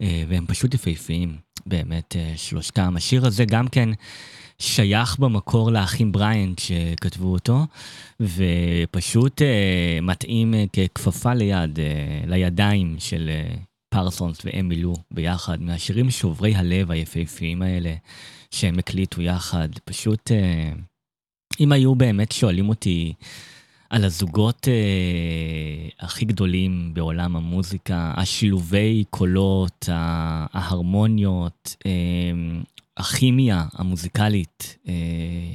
אה, 0.01 0.25
והם 0.29 0.46
פשוט 0.46 0.75
יפהפיים, 0.75 1.37
באמת 1.66 2.16
אה, 2.16 2.33
שלושתם. 2.37 2.94
השיר 2.96 3.27
הזה 3.27 3.44
גם 3.44 3.68
כן 3.68 3.88
שייך 4.59 5.18
במקור 5.18 5.72
לאחים 5.72 6.12
בריאנט 6.12 6.59
שכתבו 6.59 7.33
אותו, 7.33 7.66
ופשוט 8.20 9.42
אה, 9.42 9.98
מתאים 10.03 10.55
ככפפה 10.72 11.35
ליד, 11.35 11.79
לידיים 12.27 12.96
של 12.98 13.31
פרסונס 13.94 14.38
ואמילו 14.44 14.94
ביחד, 15.11 15.62
מהשירים 15.62 16.11
שוברי 16.11 16.55
הלב 16.55 16.90
היפהפיים 16.90 17.62
האלה 17.62 17.94
שהם 18.51 18.79
הקליטו 18.79 19.22
יחד. 19.22 19.68
פשוט, 19.85 20.31
אם 21.61 21.73
היו 21.73 21.95
באמת 21.95 22.33
שואלים 22.33 22.69
אותי 22.69 23.12
על 23.91 24.05
הזוגות 24.05 24.69
אה, 24.69 25.88
הכי 26.07 26.25
גדולים 26.25 26.91
בעולם 26.95 27.37
המוזיקה, 27.37 28.12
השילובי 28.17 29.05
קולות, 29.11 29.88
ההרמוניות, 29.88 31.77
אה, 31.87 31.91
הכימיה 32.97 33.65
המוזיקלית, 33.73 34.77
אה, 34.88 35.55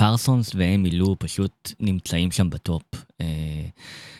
פרסונס 0.00 0.54
והם 0.54 0.82
מילאו 0.82 1.16
פשוט 1.18 1.72
נמצאים 1.80 2.30
שם 2.30 2.50
בטופ. 2.50 2.82
אה, 3.20 3.66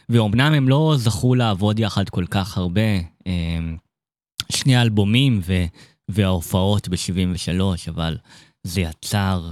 ואומנם 0.08 0.52
הם 0.52 0.68
לא 0.68 0.94
זכו 0.96 1.34
לעבוד 1.34 1.78
יחד 1.78 2.08
כל 2.08 2.24
כך 2.26 2.58
הרבה, 2.58 2.90
אה, 3.26 3.58
שני 4.52 4.82
אלבומים 4.82 5.40
ו, 5.42 5.64
וההופעות 6.08 6.88
ב-73, 6.88 7.60
אבל 7.88 8.16
זה 8.62 8.80
יצר 8.80 9.50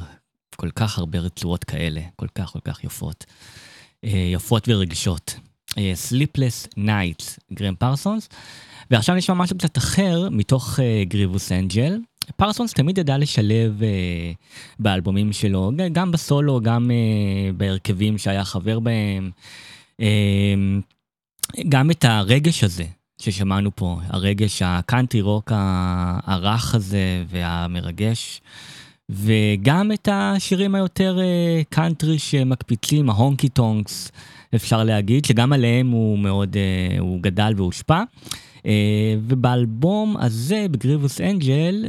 כל 0.60 0.70
כך 0.70 0.98
הרבה 0.98 1.18
רצועות 1.18 1.64
כאלה, 1.64 2.00
כל 2.16 2.26
כך 2.34 2.50
כל 2.52 2.60
כך 2.64 2.84
יפות. 2.84 3.24
אה, 4.04 4.30
יפות 4.32 4.68
ורגישות. 4.68 5.34
אה, 5.78 5.92
Sleepless 6.08 6.78
Nights, 6.78 7.38
גרם 7.52 7.74
פרסונס. 7.74 8.28
ועכשיו 8.90 9.14
נשמע 9.14 9.34
משהו 9.34 9.58
קצת 9.58 9.78
אחר 9.78 10.28
מתוך 10.30 10.78
גריבוס 11.08 11.52
אנג'ל. 11.52 11.98
פרסונס 12.36 12.72
תמיד 12.72 12.98
ידע 12.98 13.18
לשלב 13.18 13.80
uh, 13.80 13.84
באלבומים 14.78 15.32
שלו, 15.32 15.72
גם 15.92 16.12
בסולו, 16.12 16.60
גם 16.60 16.90
uh, 16.90 17.52
בהרכבים 17.56 18.18
שהיה 18.18 18.44
חבר 18.44 18.80
בהם, 18.80 19.30
uh, 20.00 20.04
גם 21.68 21.90
את 21.90 22.04
הרגש 22.04 22.64
הזה 22.64 22.84
ששמענו 23.20 23.70
פה, 23.76 23.98
הרגש 24.06 24.62
הקאנטרי 24.64 25.20
רוק 25.20 25.52
הרך 26.24 26.74
הזה 26.74 27.24
והמרגש. 27.28 28.40
וגם 29.10 29.92
את 29.92 30.08
השירים 30.12 30.74
היותר 30.74 31.18
קאנטרי 31.68 32.18
שמקפיצים, 32.18 33.10
ה-Honky 33.10 33.48
Tonks, 33.48 34.12
אפשר 34.54 34.84
להגיד, 34.84 35.24
שגם 35.24 35.52
עליהם 35.52 35.90
הוא 35.90 36.18
מאוד, 36.18 36.56
uh, 36.56 37.00
הוא 37.00 37.22
גדל 37.22 37.52
והושפע. 37.56 38.02
Uh, 38.56 38.60
ובאלבום 39.22 40.16
הזה, 40.16 40.66
ב-Grievous 40.70 41.20
Angel, 41.20 41.84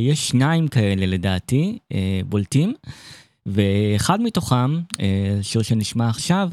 יש 0.00 0.28
שניים 0.28 0.68
כאלה 0.68 1.06
לדעתי, 1.06 1.78
בולטים, 2.26 2.74
ואחד 3.46 4.20
מתוכם, 4.20 4.80
שיר 5.42 5.62
שנשמע 5.62 6.08
עכשיו, 6.08 6.50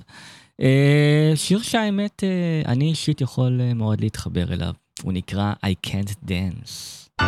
שיר 1.35 1.61
שהאמת, 1.61 2.23
אני 2.65 2.89
אישית 2.89 3.21
יכול 3.21 3.61
מאוד 3.75 4.01
להתחבר 4.01 4.53
אליו, 4.53 4.73
הוא 5.03 5.13
נקרא 5.13 5.53
I 5.65 5.89
Can't 5.89 6.29
Dance. 6.29 7.23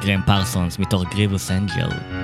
גרם 0.00 0.20
פרסונס 0.26 0.78
מתוך 0.78 1.04
גריבוס 1.14 1.50
אנג'ל. 1.50 2.19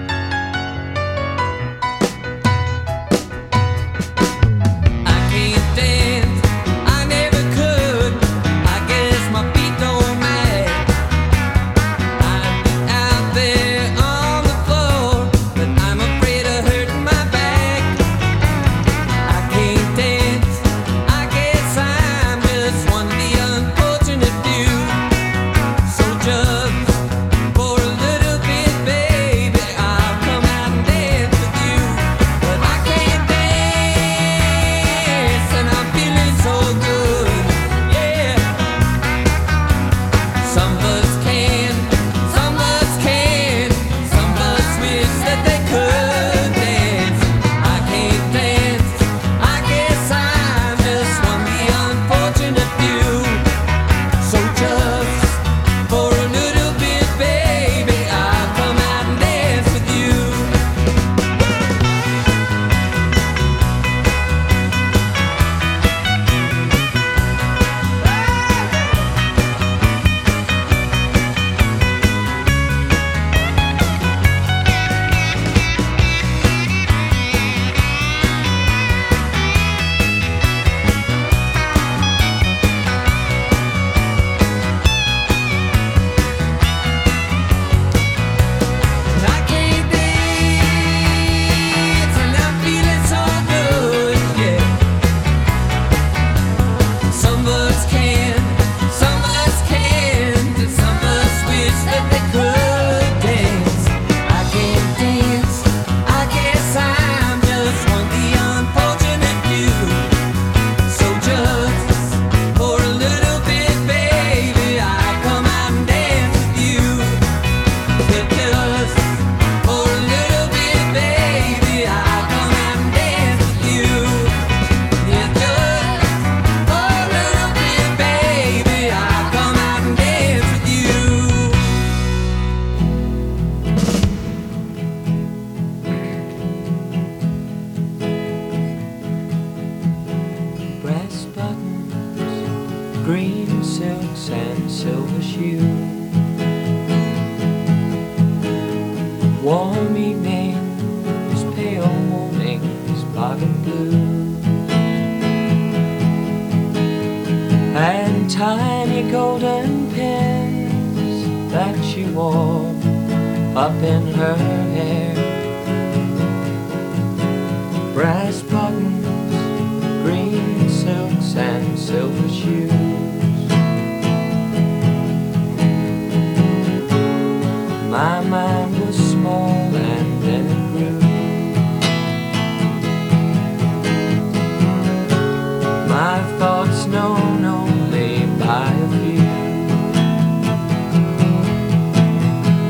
thoughts 186.39 186.87
known 186.87 187.45
only 187.45 188.27
by 188.39 188.71
a 188.71 188.89
few. 188.95 189.27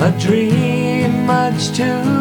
A 0.07 0.11
dream 0.21 1.27
much 1.27 1.73
too 1.77 2.16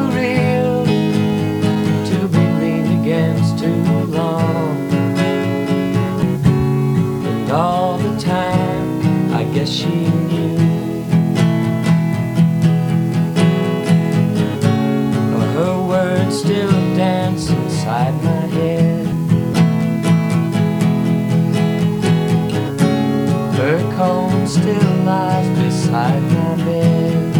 lies 25.05 25.47
beside 25.59 26.21
my 26.33 26.55
bed. 26.65 27.33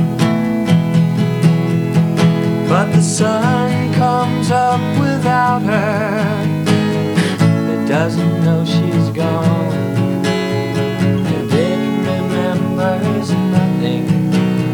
But 2.69 2.91
the 2.91 3.01
sun 3.01 3.93
comes 3.95 4.51
up 4.51 4.81
without 4.99 5.63
her. 5.63 6.45
It 7.73 7.87
doesn't 7.87 8.43
know 8.43 8.63
she's 8.65 9.09
gone. 9.09 10.25
And 11.05 11.25
it 11.27 11.51
remembers 12.07 13.31
nothing 13.31 14.05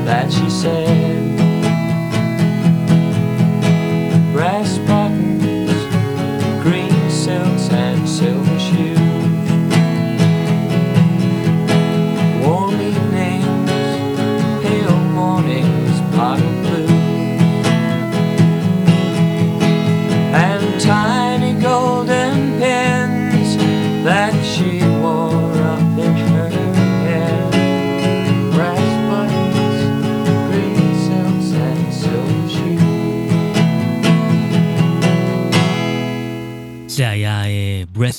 that 0.05 0.31
she 0.31 0.49
said. 0.49 1.00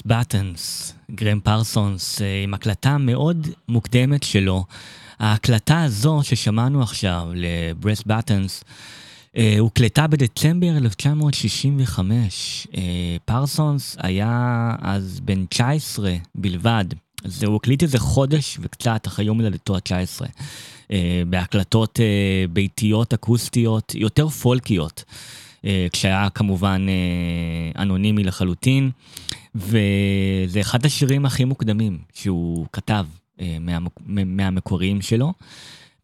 Buttons, 0.09 0.92
גרם 1.11 1.40
פרסונס, 1.40 2.20
עם 2.44 2.55
הקלטה 2.55 2.98
מאוד 2.98 3.48
מוקדמת 3.68 4.22
שלו. 4.22 4.64
ההקלטה 5.18 5.82
הזו 5.82 6.20
ששמענו 6.22 6.82
עכשיו 6.82 7.28
ל-Breast 7.34 8.03
Buttons, 8.09 8.62
uh, 8.62 9.38
הוקלטה 9.59 10.07
בדצמבר 10.07 10.76
1965. 10.76 12.66
Uh, 12.70 12.76
פרסונס 13.24 13.96
היה 13.98 14.70
אז 14.80 15.20
בן 15.20 15.46
19 15.46 16.14
בלבד. 16.34 16.84
אז 17.24 17.42
הוא 17.42 17.57
הקליט 17.57 17.82
איזה 17.82 17.98
חודש 17.98 18.59
וקצת 18.61 19.07
אחרי 19.07 19.24
יום 19.24 19.40
הולדתו 19.40 19.76
ה-19. 19.76 20.24
uh, 20.24 20.90
בהקלטות 21.26 22.00
ביתיות 22.53 23.14
אקוסטיות, 23.14 23.94
יותר 23.94 24.28
פולקיות. 24.28 25.05
אה, 25.09 25.41
כשהיה 25.92 26.28
כמובן 26.30 26.86
אה, 26.88 27.82
אנונימי 27.82 28.24
לחלוטין, 28.24 28.90
וזה 29.54 30.60
אחד 30.60 30.86
השירים 30.86 31.26
הכי 31.26 31.44
מוקדמים 31.44 31.98
שהוא 32.14 32.66
כתב 32.72 33.06
אה, 33.40 33.56
מהמקוריים 34.08 35.02
שלו. 35.02 35.32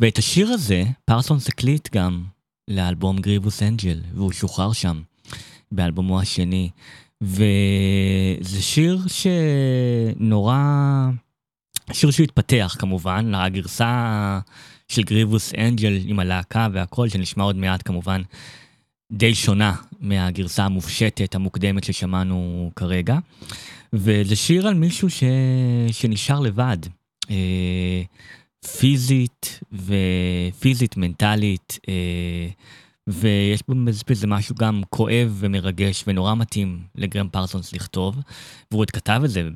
ואת 0.00 0.18
השיר 0.18 0.48
הזה 0.48 0.84
פרסונס 1.04 1.48
הקליט 1.48 1.88
גם 1.94 2.24
לאלבום 2.68 3.18
גריבוס 3.18 3.62
אנג'ל, 3.62 4.00
והוא 4.14 4.32
שוחרר 4.32 4.72
שם 4.72 5.00
באלבומו 5.72 6.20
השני. 6.20 6.70
וזה 7.20 8.62
שיר 8.62 9.00
שנורא... 9.08 10.58
שיר 11.92 12.10
שהתפתח 12.10 12.76
כמובן, 12.78 13.32
לגרסה 13.34 14.40
של 14.88 15.02
גריבוס 15.02 15.52
אנג'ל 15.58 15.98
עם 16.06 16.18
הלהקה 16.18 16.68
והכל, 16.72 17.08
שנשמע 17.08 17.44
עוד 17.44 17.56
מעט 17.56 17.82
כמובן 17.84 18.22
די 19.12 19.34
שונה 19.34 19.74
מהגרסה 20.00 20.64
המופשטת 20.64 21.34
המוקדמת 21.34 21.84
ששמענו 21.84 22.70
כרגע. 22.76 23.18
וזה 23.92 24.36
שיר 24.36 24.68
על 24.68 24.74
מישהו 24.74 25.10
ש... 25.10 25.22
שנשאר 25.92 26.40
לבד. 26.40 26.76
אה, 27.30 28.02
פיזית 28.78 29.60
ופיזית, 29.72 30.96
מנטלית, 30.96 31.78
אה, 31.88 32.48
ויש 33.06 33.60
בזה- 34.06 34.26
משהו 34.26 34.54
גם 34.54 34.82
כואב 34.90 35.36
ומרגש 35.38 36.04
ונורא 36.06 36.34
מתאים 36.34 36.82
לגרם 36.94 37.28
פרסונס 37.28 37.72
לכתוב, 37.72 38.16
והוא 38.70 38.80
עוד 38.80 38.90
כתב 38.90 39.20
את 39.24 39.30
זה 39.30 39.48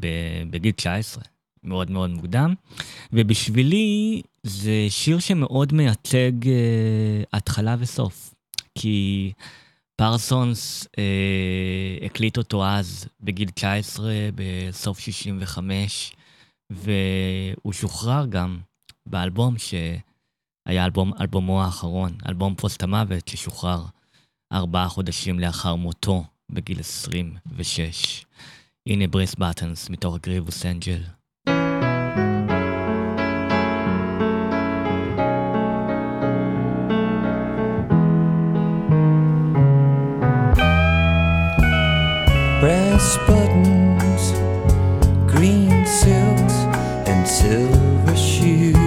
בגיל 0.50 0.72
19, 0.72 1.24
מאוד 1.64 1.90
מאוד 1.90 2.10
מוקדם, 2.10 2.54
ובשבילי 3.12 4.22
זה 4.42 4.86
שיר 4.88 5.18
שמאוד 5.18 5.72
מייצג 5.74 6.32
אה, 6.46 6.52
התחלה 7.32 7.76
וסוף, 7.78 8.31
כי 8.74 9.32
פרסונס 9.96 10.86
אה, 10.98 12.06
הקליט 12.06 12.38
אותו 12.38 12.66
אז 12.66 13.08
בגיל 13.20 13.50
19, 13.50 14.12
בסוף 14.34 14.98
65, 14.98 16.12
והוא 16.70 17.72
שוחרר 17.72 18.26
גם 18.26 18.58
באלבום 19.06 19.54
שהיה 19.58 20.84
אלבום, 20.84 21.12
אלבומו 21.20 21.62
האחרון, 21.62 22.12
אלבום 22.28 22.54
פוסט 22.54 22.82
המוות 22.82 23.28
ששוחרר 23.28 23.84
ארבעה 24.52 24.88
חודשים 24.88 25.38
לאחר 25.38 25.74
מותו 25.74 26.24
בגיל 26.50 26.80
26. 26.80 28.24
הנה 28.86 29.06
Brass 29.06 29.34
Buttons 29.34 29.90
מתוך 29.90 30.18
Grievous 30.18 30.66
Angel. 30.66 31.02
Buttons, 43.26 44.32
green 45.30 45.84
silks, 45.86 46.54
and 47.08 47.26
silver 47.26 48.16
shoes. 48.16 48.81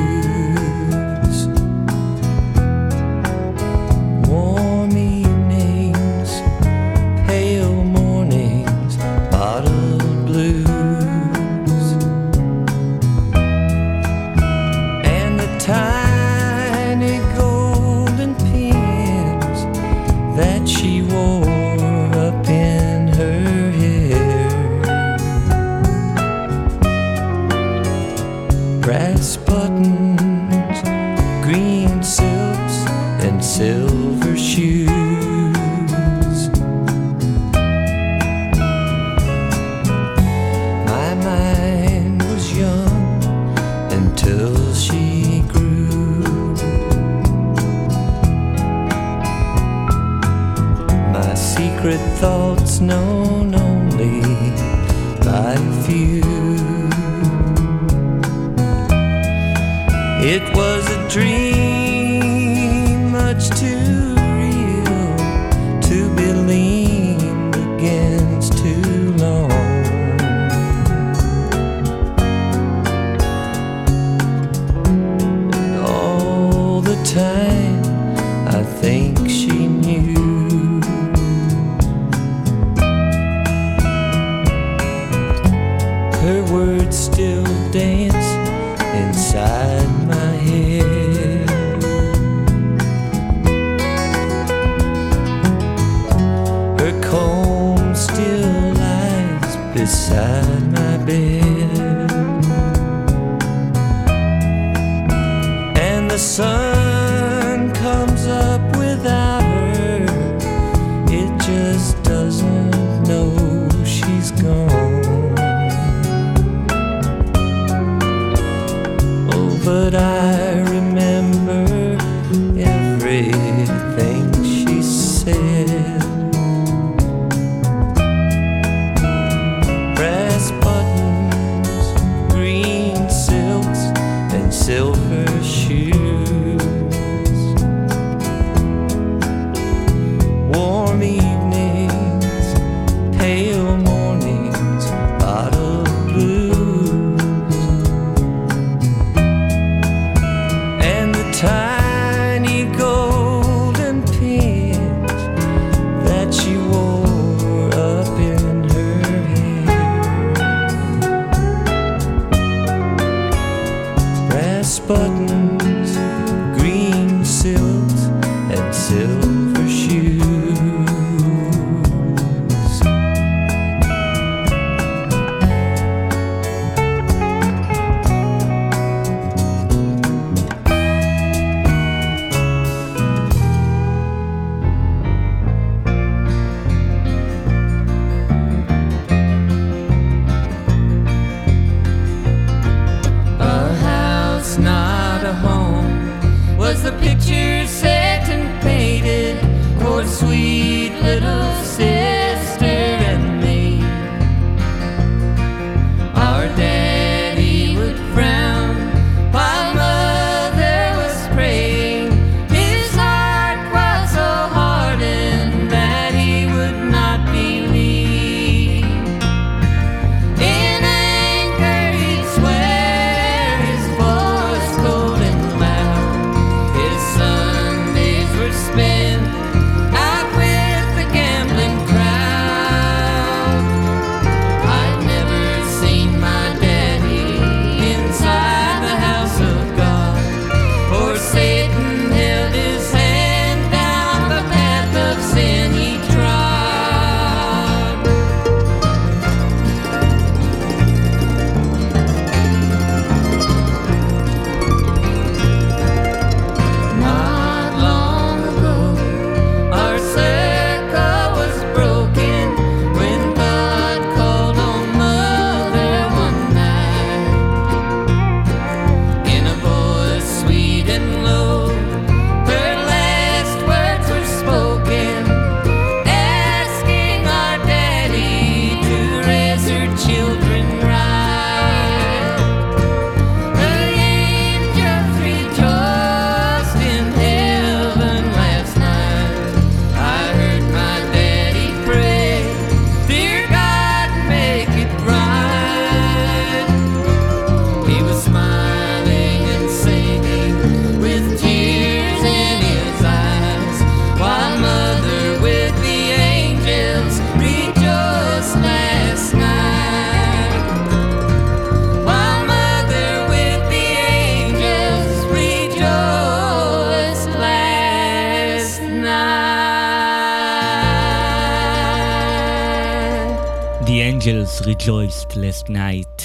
Rejoiced 324.86 325.32
Last 325.32 325.70
Night, 325.70 326.24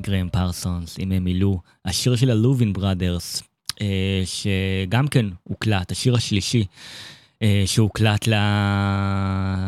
גרם 0.00 0.28
פרסונס, 0.28 0.98
אם 0.98 1.12
הם 1.12 1.24
מילאו, 1.24 1.60
השיר 1.84 2.16
של 2.16 2.30
הלובין 2.30 2.72
בראדרס, 2.72 3.42
אה, 3.80 4.22
שגם 4.24 5.08
כן 5.08 5.26
הוקלט, 5.42 5.92
השיר 5.92 6.14
השלישי 6.14 6.64
אה, 7.42 7.62
שהוקלט 7.66 8.26
ל... 8.26 8.34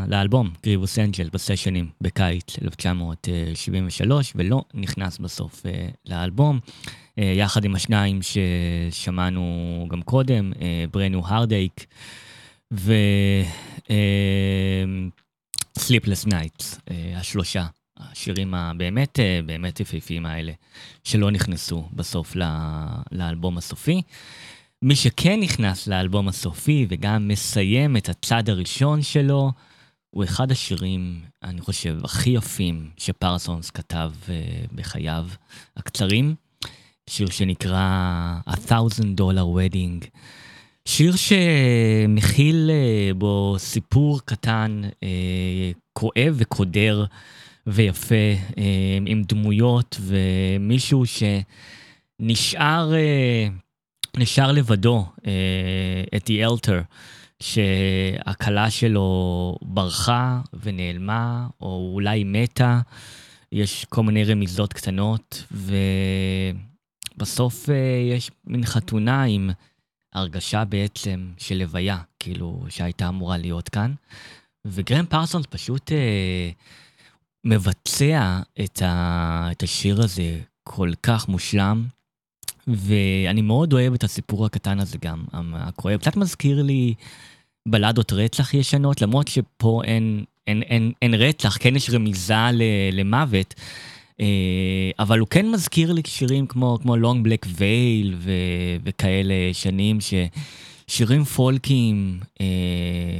לאלבום, 0.08 0.50
גריבוס 0.62 0.98
אנג'ל, 0.98 1.28
בסשנים, 1.32 1.90
בקיץ 2.00 2.58
1973, 2.62 4.32
ולא 4.36 4.64
נכנס 4.74 5.18
בסוף 5.18 5.66
אה, 5.66 5.88
לאלבום, 6.06 6.60
יחד 7.16 7.64
עם 7.64 7.74
השניים 7.74 8.20
ששמענו 8.22 9.86
גם 9.90 10.02
קודם, 10.02 10.52
ברנו 10.90 11.22
הרדייק, 11.26 11.86
ו... 12.72 12.94
Sleepless 15.78 16.26
Nights, 16.26 16.78
השלושה, 17.16 17.66
השירים 17.96 18.54
הבאמת 18.54 19.20
אה, 19.20 19.40
באמת 19.46 19.80
יפהפיים 19.80 20.26
האלה, 20.26 20.52
שלא 21.04 21.30
נכנסו 21.30 21.88
בסוף 21.92 22.36
לאלבום 23.12 23.58
הסופי. 23.58 24.02
מי 24.82 24.96
שכן 24.96 25.40
נכנס 25.40 25.86
לאלבום 25.86 26.28
הסופי 26.28 26.86
וגם 26.88 27.28
מסיים 27.28 27.96
את 27.96 28.08
הצד 28.08 28.48
הראשון 28.48 29.02
שלו, 29.02 29.52
הוא 30.10 30.24
אחד 30.24 30.50
השירים, 30.52 31.20
אני 31.42 31.60
חושב, 31.60 31.98
הכי 32.04 32.30
יפים 32.30 32.90
שפרסונס 32.96 33.70
כתב 33.70 34.12
אה, 34.28 34.64
בחייו 34.72 35.26
הקצרים. 35.76 36.34
שיר 37.10 37.30
שנקרא 37.30 38.38
A 38.48 38.52
Thousand 38.52 39.20
Dollar 39.20 39.56
Wedding. 39.56 40.06
שיר 40.88 41.12
שמכיל 41.16 42.70
אה, 42.70 43.14
בו 43.14 43.54
סיפור 43.58 44.20
קטן, 44.24 44.82
אה, 45.02 45.70
כואב 45.92 46.34
וקודר 46.34 47.04
ויפה, 47.66 48.14
אה, 48.58 48.98
עם 49.06 49.22
דמויות 49.22 50.00
ומישהו 50.00 51.04
שנשאר 52.20 52.94
אה, 52.94 53.48
נשאר 54.16 54.52
לבדו, 54.52 55.06
אה, 55.26 56.04
אתי 56.16 56.44
אלתר, 56.44 56.82
שהכלה 57.42 58.70
שלו 58.70 59.58
ברחה 59.62 60.40
ונעלמה, 60.62 61.46
או 61.60 61.90
אולי 61.94 62.24
מתה. 62.24 62.80
יש 63.52 63.84
כל 63.84 64.02
מיני 64.02 64.24
רמיזות 64.24 64.72
קטנות, 64.72 65.44
ובסוף 67.16 67.68
יש 68.10 68.30
מין 68.46 68.66
חתונה 68.66 69.22
עם 69.22 69.50
הרגשה 70.14 70.64
בעצם 70.64 71.32
של 71.38 71.54
לוויה, 71.54 71.98
כאילו, 72.18 72.64
שהייתה 72.68 73.08
אמורה 73.08 73.36
להיות 73.36 73.68
כאן. 73.68 73.94
וגרם 74.64 75.06
פרסונס 75.06 75.46
פשוט 75.50 75.92
מבצע 77.44 78.40
את, 78.64 78.82
ה, 78.82 79.48
את 79.52 79.62
השיר 79.62 80.02
הזה 80.02 80.40
כל 80.62 80.90
כך 81.02 81.28
מושלם, 81.28 81.84
ואני 82.66 83.42
מאוד 83.42 83.72
אוהב 83.72 83.94
את 83.94 84.04
הסיפור 84.04 84.46
הקטן 84.46 84.80
הזה 84.80 84.98
גם, 85.04 85.24
הכואב. 85.32 85.98
קצת 85.98 86.16
מזכיר 86.16 86.62
לי 86.62 86.94
בלדות 87.68 88.12
רצח 88.12 88.54
ישנות, 88.54 89.02
למרות 89.02 89.28
שפה 89.28 89.82
אין, 89.84 90.24
אין, 90.46 90.62
אין, 90.62 90.92
אין 91.02 91.14
רצח, 91.14 91.56
כן 91.60 91.76
יש 91.76 91.90
רמיזה 91.90 92.34
ל, 92.52 92.62
למוות. 92.92 93.54
אה, 94.20 94.90
אבל 94.98 95.18
הוא 95.18 95.28
כן 95.28 95.50
מזכיר 95.50 95.92
לי 95.92 96.02
שירים 96.06 96.46
כמו, 96.46 96.78
כמו 96.82 96.96
Long 96.96 97.26
Black 97.26 97.46
Veil 97.46 98.14
ו, 98.16 98.30
וכאלה 98.84 99.34
שנים, 99.52 100.00
ש, 100.00 100.14
שירים 100.86 101.24
פולקיים 101.24 102.20
אה, 102.40 102.46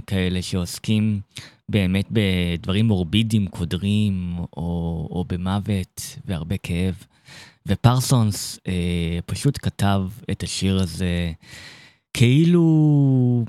כאלה 0.07 0.43
שעוסקים 0.43 1.21
באמת 1.69 2.07
בדברים 2.11 2.87
מורבידיים, 2.87 3.47
קודרים, 3.49 4.37
או, 4.39 5.09
או 5.11 5.25
במוות 5.29 6.19
והרבה 6.25 6.57
כאב. 6.57 7.05
ופרסונס 7.69 8.59
אה, 8.69 9.19
פשוט 9.27 9.59
כתב 9.63 10.03
את 10.31 10.43
השיר 10.43 10.81
הזה 10.83 11.33
כאילו 12.15 13.45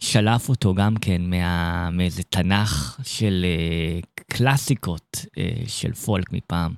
שלף 0.00 0.48
אותו 0.48 0.74
גם 0.74 0.96
כן 0.96 1.22
מה, 1.30 1.90
מאיזה 1.90 2.22
תנ"ך 2.22 3.00
של 3.02 3.44
אה, 3.44 4.00
קלאסיקות 4.26 5.24
אה, 5.38 5.50
של 5.66 5.92
פולק 5.92 6.32
מפעם, 6.32 6.74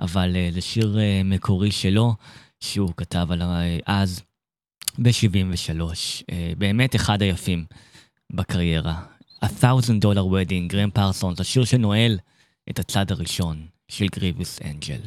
אבל 0.00 0.36
אה, 0.36 0.48
זה 0.52 0.60
שיר 0.60 0.98
אה, 0.98 1.20
מקורי 1.24 1.70
שלו, 1.70 2.14
שהוא 2.60 2.92
כתב 2.96 3.26
על 3.30 3.42
אה, 3.42 3.78
אז, 3.86 4.22
ב-73. 4.98 5.80
אה, 6.30 6.52
באמת 6.58 6.96
אחד 6.96 7.22
היפים 7.22 7.64
בקריירה. 8.32 9.13
A 9.42 9.46
Thousand 9.46 10.00
Dollar 10.04 10.24
Wedding, 10.32 10.68
גרם 10.68 10.90
פרסונס, 10.90 11.40
השיר 11.40 11.64
שנועל 11.64 12.18
את 12.70 12.78
הצד 12.78 13.10
הראשון 13.10 13.66
של 13.88 14.06
גריבוס 14.06 14.60
אנג'ל. 14.64 15.00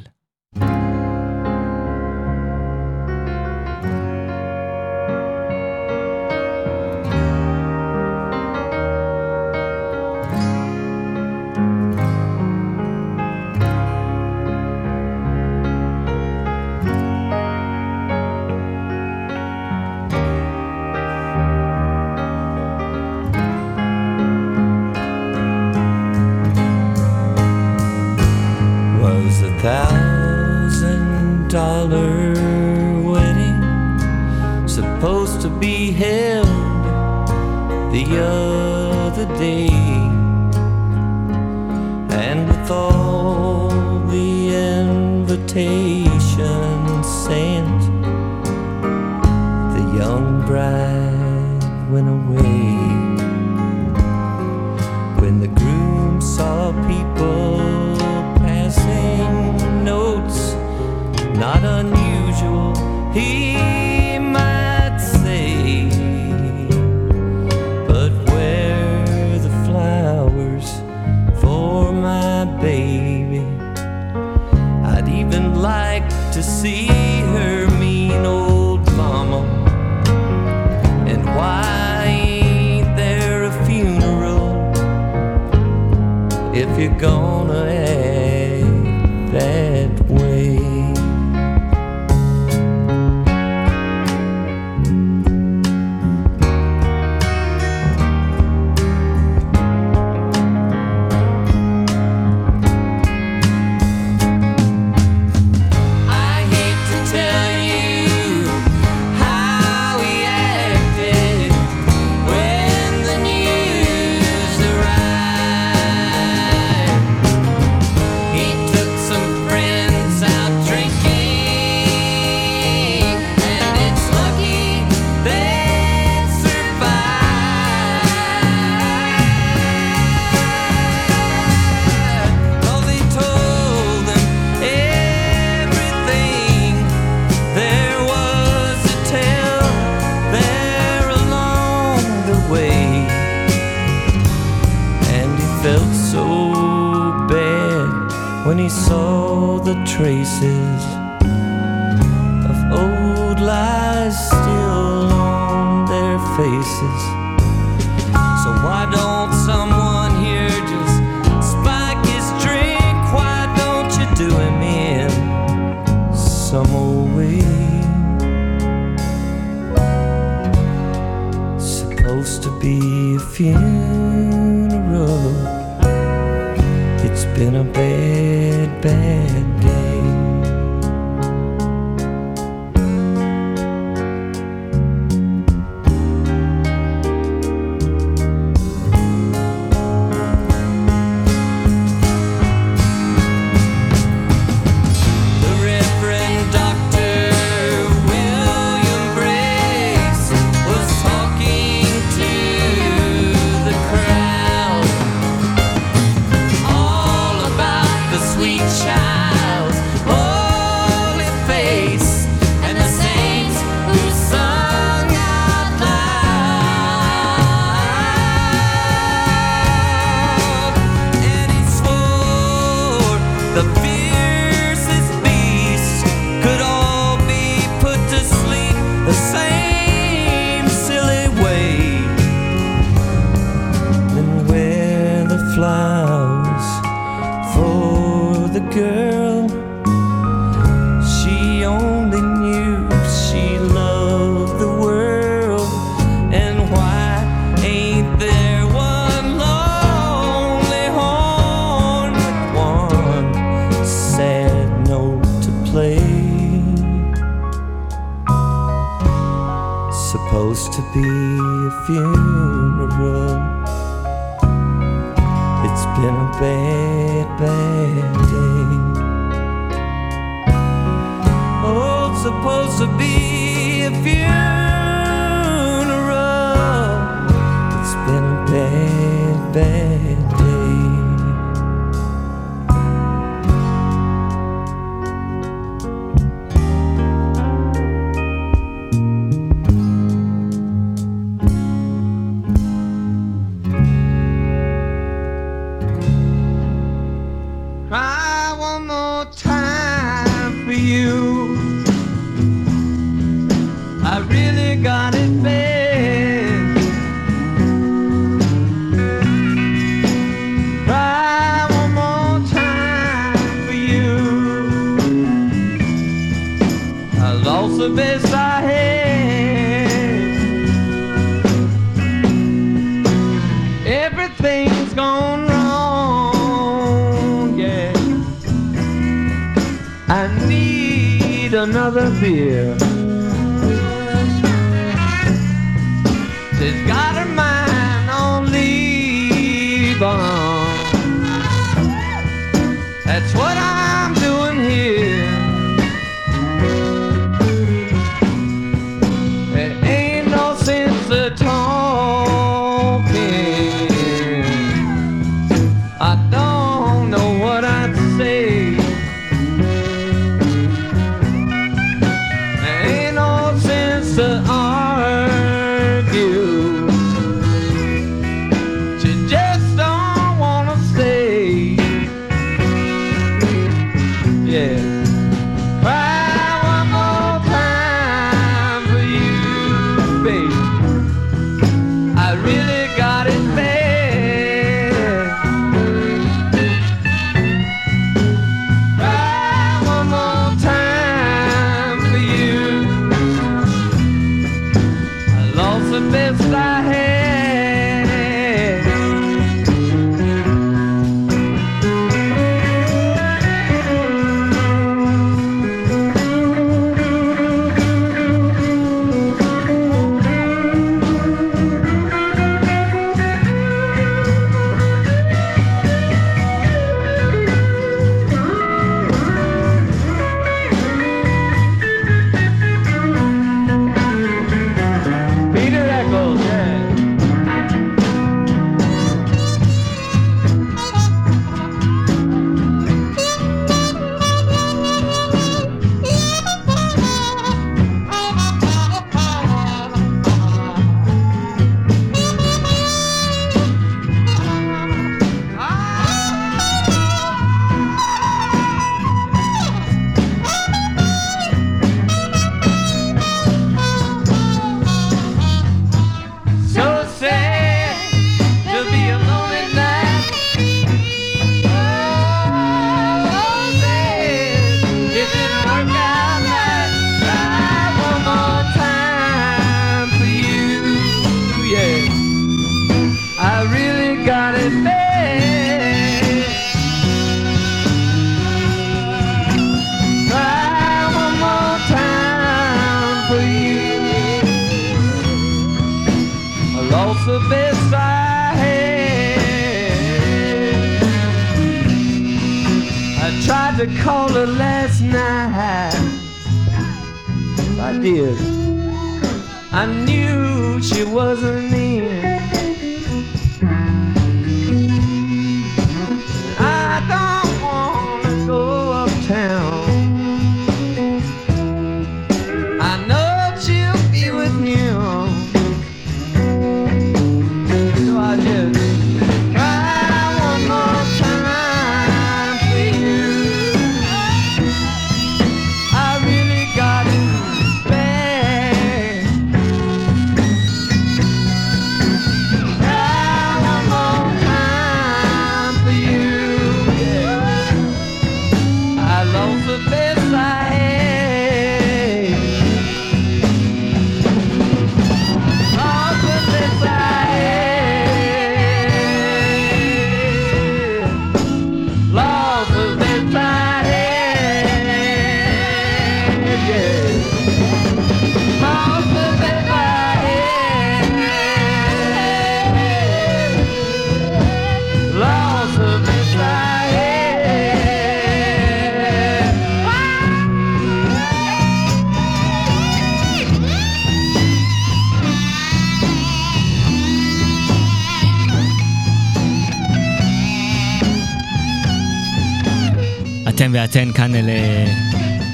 ואתם 583.78 584.14
כאן 584.14 584.32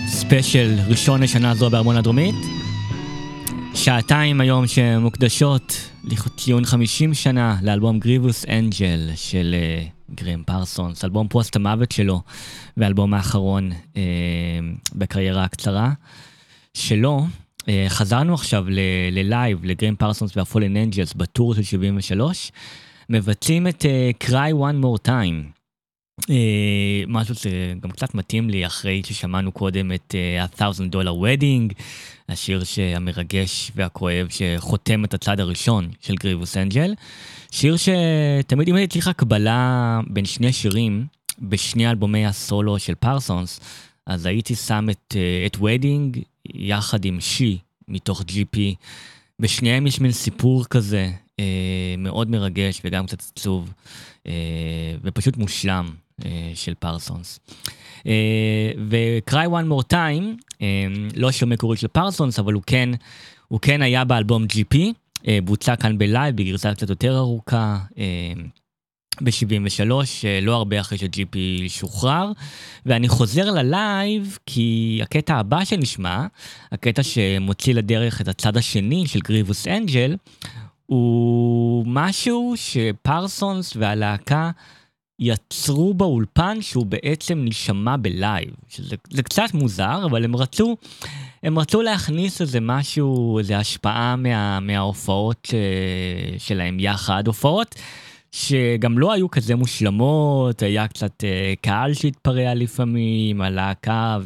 לספיישל 0.07 0.79
ראשון 0.87 1.23
לשנה 1.23 1.55
זו 1.55 1.69
בארמון 1.69 1.97
הדרומית. 1.97 2.35
שעתיים 3.73 4.41
היום 4.41 4.67
שמוקדשות 4.67 5.89
לציון 6.03 6.65
50 6.65 7.13
שנה 7.13 7.57
לאלבום 7.61 7.99
Grievous 7.99 8.45
Angel 8.49 9.09
של 9.15 9.55
גרם 10.15 10.43
פרסונס, 10.43 11.05
אלבום 11.05 11.27
פוסט 11.27 11.55
המוות 11.55 11.91
שלו 11.91 12.21
ואלבום 12.77 13.13
האחרון 13.13 13.71
uh, 13.71 13.97
בקריירה 14.95 15.43
הקצרה 15.43 15.91
שלו. 16.73 17.25
Uh, 17.61 17.65
חזרנו 17.87 18.33
עכשיו 18.33 18.65
ללייב 19.11 19.65
לגרם 19.65 19.95
פרסונס 19.95 20.37
וה-Fallen 20.37 20.77
Angels 20.77 21.13
בטור 21.13 21.55
של 21.55 21.63
73, 21.63 22.51
מבצעים 23.09 23.67
את 23.67 23.85
uh, 23.85 24.25
Cry 24.27 24.53
One 24.53 24.83
More 24.83 25.07
Time. 25.07 25.52
Uh, 26.23 26.25
משהו 27.07 27.35
שגם 27.35 27.91
קצת 27.91 28.15
מתאים 28.15 28.49
לי 28.49 28.65
אחרי 28.65 29.01
ששמענו 29.05 29.51
קודם 29.51 29.91
את 29.91 30.15
uh, 30.15 30.41
ה-thousand 30.41 30.95
dollar 30.95 31.23
wedding, 31.23 31.73
השיר 32.29 32.63
המרגש 32.95 33.71
והכואב 33.75 34.27
שחותם 34.29 35.05
את 35.05 35.13
הצד 35.13 35.39
הראשון 35.39 35.89
של 36.01 36.15
גריבוס 36.15 36.57
אנג'ל. 36.57 36.93
שיר 37.51 37.75
שתמיד 37.77 38.67
אם 38.67 38.75
הייתי 38.75 38.93
צריך 38.93 39.07
הקבלה 39.07 39.99
בין 40.07 40.25
שני 40.25 40.53
שירים 40.53 41.05
בשני 41.39 41.89
אלבומי 41.89 42.25
הסולו 42.25 42.79
של 42.79 42.95
פרסונס, 42.95 43.59
אז 44.05 44.25
הייתי 44.25 44.55
שם 44.55 44.87
את, 44.91 45.15
uh, 45.15 45.47
את 45.47 45.55
wedding 45.55 46.19
יחד 46.53 47.05
עם 47.05 47.21
שי 47.21 47.57
מתוך 47.87 48.21
GP. 48.21 48.57
בשניהם 49.39 49.87
יש 49.87 50.01
מין 50.01 50.11
סיפור 50.11 50.65
כזה 50.65 51.11
מאוד 51.97 52.29
מרגש 52.29 52.81
וגם 52.83 53.05
קצת 53.05 53.19
עצוב 53.19 53.73
ופשוט 55.03 55.37
מושלם. 55.37 56.02
אה, 56.25 56.51
של 56.55 56.73
פרסונס. 56.73 57.39
אה, 58.07 58.71
ו-Cry 58.89 59.47
One 59.47 59.69
More 59.71 59.93
Time, 59.93 60.43
אה, 60.61 60.85
לא 61.15 61.31
שיר 61.31 61.47
מקורי 61.47 61.77
של 61.77 61.87
פרסונס, 61.87 62.39
אבל 62.39 62.53
הוא 62.53 62.63
כן, 62.67 62.89
הוא 63.47 63.59
כן 63.59 63.81
היה 63.81 64.03
באלבום 64.05 64.43
GP, 64.43 64.77
בוצע 65.43 65.75
כאן 65.75 65.97
בלייב 65.97 66.35
בגרסה 66.35 66.73
קצת 66.73 66.89
יותר 66.89 67.17
ארוכה. 67.17 67.77
ב-73, 69.21 69.91
לא 70.41 70.55
הרבה 70.55 70.79
אחרי 70.79 70.97
ש-GP 70.97 71.37
שוחרר, 71.67 72.31
ואני 72.85 73.07
חוזר 73.07 73.51
ללייב 73.51 74.37
כי 74.45 74.99
הקטע 75.03 75.35
הבא 75.35 75.65
שנשמע, 75.65 76.25
הקטע 76.71 77.03
שמוציא 77.03 77.73
לדרך 77.73 78.21
את 78.21 78.27
הצד 78.27 78.57
השני 78.57 79.07
של 79.07 79.19
Grievous 79.19 79.67
Angel, 79.67 80.15
הוא 80.85 81.83
משהו 81.87 82.53
שפרסונס 82.55 83.75
והלהקה 83.75 84.51
יצרו 85.19 85.93
באולפן 85.93 86.61
שהוא 86.61 86.85
בעצם 86.85 87.45
נשמע 87.45 87.95
בלייב, 87.97 88.49
שזה 88.69 89.23
קצת 89.23 89.53
מוזר, 89.53 90.05
אבל 90.05 90.23
הם 90.23 90.35
רצו, 90.35 90.77
הם 91.43 91.59
רצו 91.59 91.81
להכניס 91.81 92.41
איזה 92.41 92.59
משהו, 92.61 93.39
איזה 93.39 93.57
השפעה 93.57 94.15
מה, 94.15 94.59
מההופעות 94.59 95.47
ש, 95.47 95.53
אה, 95.53 96.39
שלהם 96.39 96.79
יחד, 96.79 97.27
הופעות 97.27 97.75
שגם 98.33 98.99
לא 98.99 99.13
היו 99.13 99.31
כזה 99.31 99.55
מושלמות, 99.55 100.61
היה 100.61 100.87
קצת 100.87 101.23
uh, 101.23 101.59
קהל 101.61 101.93
שהתפרע 101.93 102.53
לפעמים, 102.53 103.41
הלהקה 103.41 104.17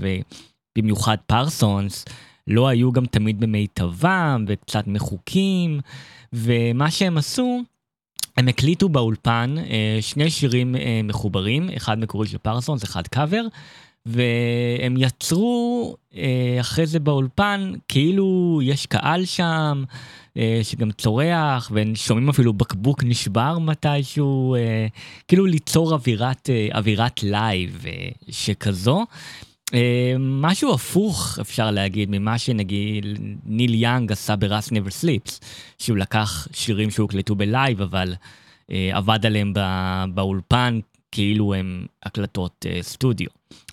ובמיוחד 0.78 1.18
פרסונס, 1.26 2.06
לא 2.48 2.68
היו 2.68 2.92
גם 2.92 3.06
תמיד 3.06 3.40
במיטבם 3.40 4.46
וקצת 4.48 4.88
מחוקים, 4.88 5.80
ומה 6.34 6.92
שהם 6.92 7.18
עשו, 7.18 7.62
הם 8.38 8.48
הקליטו 8.48 8.90
באולפן 8.90 9.56
אה, 9.58 9.98
שני 10.02 10.30
שירים 10.30 10.76
אה, 10.76 11.02
מחוברים, 11.04 11.70
אחד 11.78 12.00
מקורי 12.00 12.28
של 12.28 12.38
פרסונס, 12.38 12.84
אחד 12.84 13.08
קאבר, 13.08 13.42
והם 14.06 14.96
יצרו 14.98 15.96
אה, 16.16 16.58
אחרי 16.60 16.86
זה 16.86 17.00
באולפן 17.00 17.74
כאילו 17.88 18.60
יש 18.64 18.86
קהל 18.86 19.26
שם 19.26 19.84
שגם 20.64 20.92
צורח, 20.92 21.72
והם 21.74 21.96
שומעים 21.96 22.30
אפילו 22.30 22.54
בקבוק 22.54 23.04
נשבר 23.04 23.58
מתישהו, 23.60 24.56
כאילו 25.28 25.46
ליצור 25.46 25.94
אווירת, 25.94 26.50
אווירת 26.74 27.24
לייב 27.24 27.86
שכזו. 28.30 29.06
משהו 30.20 30.74
הפוך 30.74 31.38
אפשר 31.42 31.72
להגיד 31.72 32.10
ממה 32.12 32.38
שנגיד 32.38 33.06
ניל 33.46 33.74
יאנג 33.74 34.12
עשה 34.12 34.36
ב-Rust 34.36 34.70
Never 34.70 35.04
Sleeps, 35.04 35.46
שהוא 35.78 35.98
לקח 35.98 36.48
שירים 36.54 36.92
שהוקלטו 36.92 37.36
בלייב 37.36 37.82
אבל 37.82 38.14
אה, 38.72 38.90
עבד 38.94 39.26
עליהם 39.26 39.54
באולפן 40.14 40.80
כאילו 41.12 41.54
הם 41.54 41.86
הקלטות 42.04 42.66
אה, 42.70 42.80
סטודיו, 42.82 43.28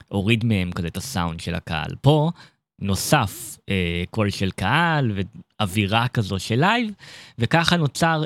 הוריד 0.09 0.45
מהם 0.45 0.72
כזה 0.72 0.86
את 0.86 0.97
הסאונד 0.97 1.40
של 1.40 1.55
הקהל. 1.55 1.90
פה 2.01 2.30
נוסף 2.78 3.59
אה, 3.68 4.05
קול 4.11 4.30
של 4.30 4.51
קהל 4.51 5.12
ואווירה 5.61 6.09
כזו 6.09 6.38
של 6.38 6.61
לייב, 6.61 6.90
וככה 7.38 7.76
נוצר 7.76 8.24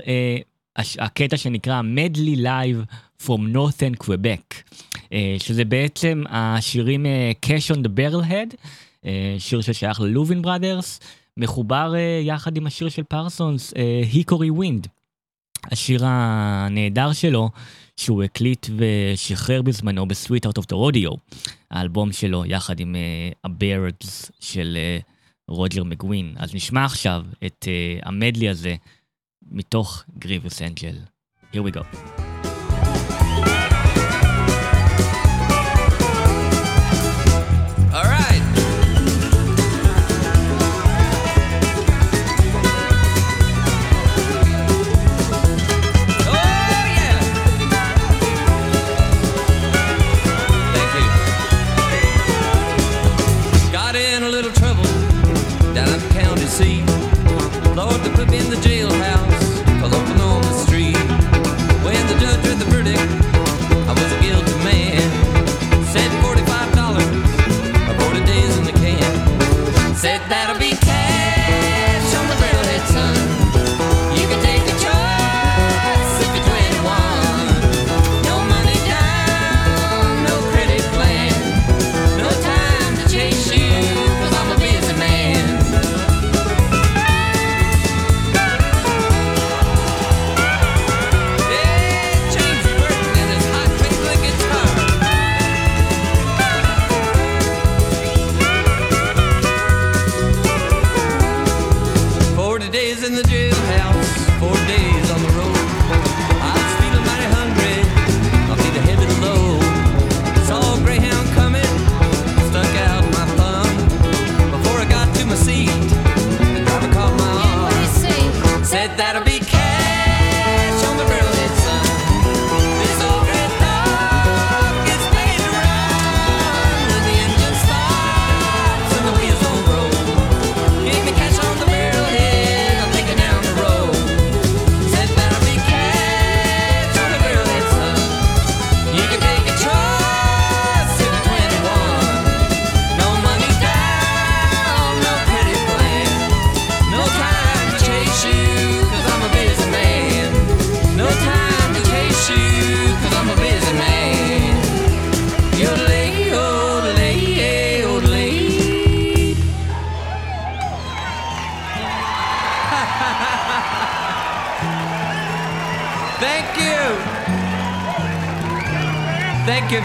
הקטע 0.77 1.37
שנקרא 1.37 1.83
Medley 1.83 2.37
Live 2.37 2.85
From 3.23 3.55
Northern 3.55 4.05
Quebec, 4.05 4.75
שזה 5.39 5.65
בעצם 5.65 6.23
השירים 6.29 7.07
Cash 7.47 7.75
on 7.75 7.79
the 7.79 7.89
Barrelhead, 7.89 8.57
שיר 9.39 9.61
ששייך 9.61 10.01
ל 10.01 10.07
Louvin 10.07 10.43
Brothers, 10.43 11.01
מחובר 11.37 11.95
יחד 12.23 12.57
עם 12.57 12.67
השיר 12.67 12.89
של 12.89 13.03
פרסונס, 13.03 13.75
Hickory 14.13 14.51
Wind, 14.51 14.87
השיר 15.65 16.01
הנהדר 16.05 17.13
שלו, 17.13 17.51
שהוא 17.97 18.23
הקליט 18.23 18.67
ושחרר 18.77 19.63
בזמנו 19.63 20.09
ב-Sweetheart 20.09 20.49
of 20.49 20.63
the 20.63 20.75
Rodeo, 20.75 21.17
האלבום 21.71 22.13
שלו 22.13 22.45
יחד 22.47 22.81
עם 22.81 22.95
uh, 22.95 23.39
ה-Byrds 23.45 24.31
של 24.41 24.79
רוג'ר 25.49 25.83
uh, 25.83 25.85
מגווין. 25.85 26.35
אז 26.37 26.55
נשמע 26.55 26.85
עכשיו 26.85 27.25
את 27.47 27.67
uh, 27.69 28.09
המדלי 28.09 28.49
הזה 28.49 28.75
מתוך 29.51 30.05
גריבוס 30.19 30.63
אנג'ל. 30.63 30.97
Here 31.53 31.57
we 31.57 31.77
go. 31.77 32.28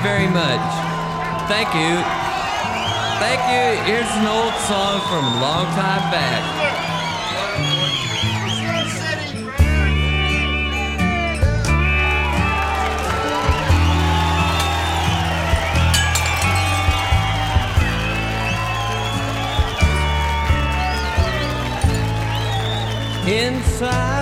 very 0.03 0.27
much. 0.27 0.59
Thank 1.47 1.73
you. 1.73 1.95
Thank 3.23 3.39
you. 3.53 3.83
Here's 3.87 4.11
an 4.19 4.27
old 4.27 4.53
song 4.67 4.99
from 5.07 5.23
a 5.23 5.39
long 5.39 5.65
time 5.67 6.11
back. 6.11 6.43
inside 23.25 24.12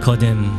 מקודם 0.00 0.50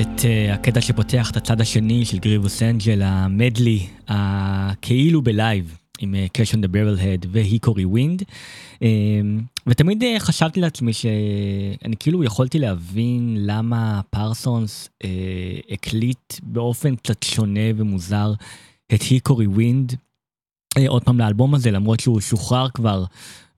את 0.00 0.20
uh, 0.20 0.54
הקטע 0.54 0.80
שפותח 0.80 1.30
את 1.30 1.36
הצד 1.36 1.60
השני 1.60 2.04
של 2.04 2.18
Grievous 2.18 2.62
Angel, 2.62 3.02
המדלי, 3.02 3.86
הכאילו 4.08 5.22
בלייב, 5.22 5.78
עם 5.98 6.14
Cash 6.32 6.54
on 6.54 6.60
the 6.60 6.68
Barrelhead 6.68 7.26
ו 7.30 7.37
Hickory 7.37 7.84
Wind. 7.84 8.22
Um, 8.74 8.84
ותמיד 9.66 10.02
uh, 10.02 10.06
חשבתי 10.18 10.60
לעצמי 10.60 10.92
שאני 10.92 11.96
כאילו 11.98 12.24
יכולתי 12.24 12.58
להבין 12.58 13.36
למה 13.38 14.00
פרסונס 14.10 14.88
uh, 15.02 15.06
הקליט 15.70 16.34
באופן 16.42 16.96
קצת 16.96 17.22
שונה 17.22 17.70
ומוזר 17.76 18.32
את 18.94 19.02
Hickory 19.02 19.46
Wind. 19.46 19.92
Uh, 20.78 20.80
עוד 20.88 21.04
פעם 21.04 21.18
לאלבום 21.18 21.54
הזה, 21.54 21.70
למרות 21.70 22.00
שהוא 22.00 22.20
שוחרר 22.20 22.68
כבר 22.74 23.04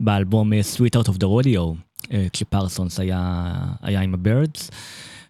באלבום 0.00 0.52
uh, 0.52 0.56
Sweetheart 0.76 1.08
of 1.08 1.14
the 1.14 1.26
Rodeo, 1.26 1.98
uh, 2.02 2.10
כשפרסונס 2.32 3.00
היה, 3.00 3.52
היה 3.82 4.00
עם 4.00 4.14
הבירדס. 4.14 4.70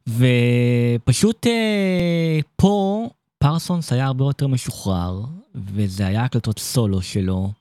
ופשוט 0.08 1.46
אה, 1.46 2.38
פה 2.56 3.08
פרסונס 3.38 3.92
היה 3.92 4.06
הרבה 4.06 4.24
יותר 4.24 4.46
משוחרר, 4.46 5.20
וזה 5.54 6.06
היה 6.06 6.24
הקלטות 6.24 6.58
סולו 6.58 7.02
שלו, 7.02 7.52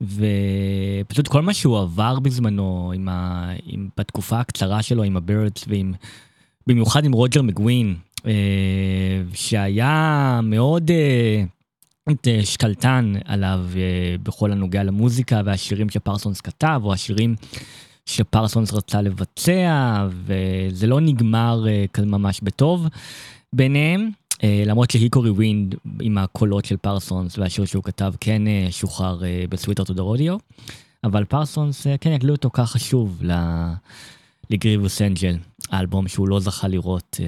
ופשוט 0.00 1.28
כל 1.28 1.42
מה 1.42 1.54
שהוא 1.54 1.78
עבר 1.78 2.18
בזמנו, 2.18 2.92
עם 2.94 3.08
ה, 3.08 3.50
עם, 3.66 3.88
בתקופה 3.96 4.40
הקצרה 4.40 4.82
שלו 4.82 5.02
עם 5.02 5.16
הבירדס, 5.16 5.64
במיוחד 6.66 7.04
עם 7.04 7.12
רוג'ר 7.12 7.42
מגווין, 7.42 7.96
אה, 8.26 8.32
שהיה 9.34 10.40
מאוד 10.42 10.90
אה, 10.90 11.44
אה, 12.26 12.40
שתלטן 12.44 13.12
עליו 13.24 13.60
אה, 13.76 14.16
בכל 14.22 14.52
הנוגע 14.52 14.82
למוזיקה 14.82 15.40
והשירים 15.44 15.90
שפרסונס 15.90 16.40
כתב, 16.40 16.80
או 16.84 16.92
השירים 16.92 17.34
שפרסונס 18.08 18.72
רצה 18.72 19.02
לבצע, 19.02 20.08
וזה 20.10 20.86
לא 20.86 21.00
נגמר 21.00 21.64
כזה 21.92 22.06
ממש 22.06 22.40
בטוב 22.42 22.86
ביניהם, 23.52 24.10
uh, 24.32 24.36
למרות 24.66 24.90
ש 24.90 24.99
Hickory 24.99 25.30
Wind 25.30 25.74
עם 26.00 26.18
הקולות 26.18 26.64
של 26.64 26.76
פרסונס 26.76 27.38
והשיר 27.38 27.64
שהוא 27.64 27.84
כתב 27.84 28.12
כן 28.20 28.42
uh, 28.46 28.72
שוחרר 28.72 29.20
ב 29.48 29.51
Sweetheart 29.51 29.84
of 29.84 29.94
the 29.94 30.02
Rodeo, 30.02 30.36
אבל 31.04 31.24
פרסונס 31.24 31.86
כן 32.00 32.12
הקליט 32.12 32.32
אותו 32.32 32.50
ככה 32.52 32.78
שוב 32.78 33.22
ל 34.50 34.56
Grievous 34.56 35.02
Angel, 35.02 35.36
האלבום 35.70 36.08
שהוא 36.08 36.28
לא 36.28 36.40
זכה 36.40 36.68
לראות. 36.68 37.20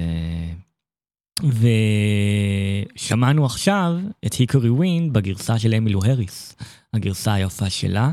ושמענו 2.95 3.45
עכשיו 3.45 3.93
את 4.25 4.33
Hickory 4.33 4.69
Wind 4.69 5.13
בגרסה 5.13 5.59
של 5.59 5.73
אמילו 5.73 5.99
הריס, 6.03 6.55
הגרסה 6.93 7.33
היפה 7.33 7.69
שלה. 7.69 8.11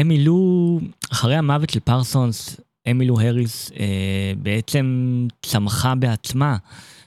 אמילו, 0.00 0.80
אחרי 1.12 1.36
המוות 1.36 1.70
של 1.70 1.80
פרסונס, 1.80 2.60
אמילו 2.90 3.20
הריס 3.20 3.72
אה, 3.78 4.32
בעצם 4.36 5.26
צמחה 5.42 5.94
בעצמה 5.94 6.56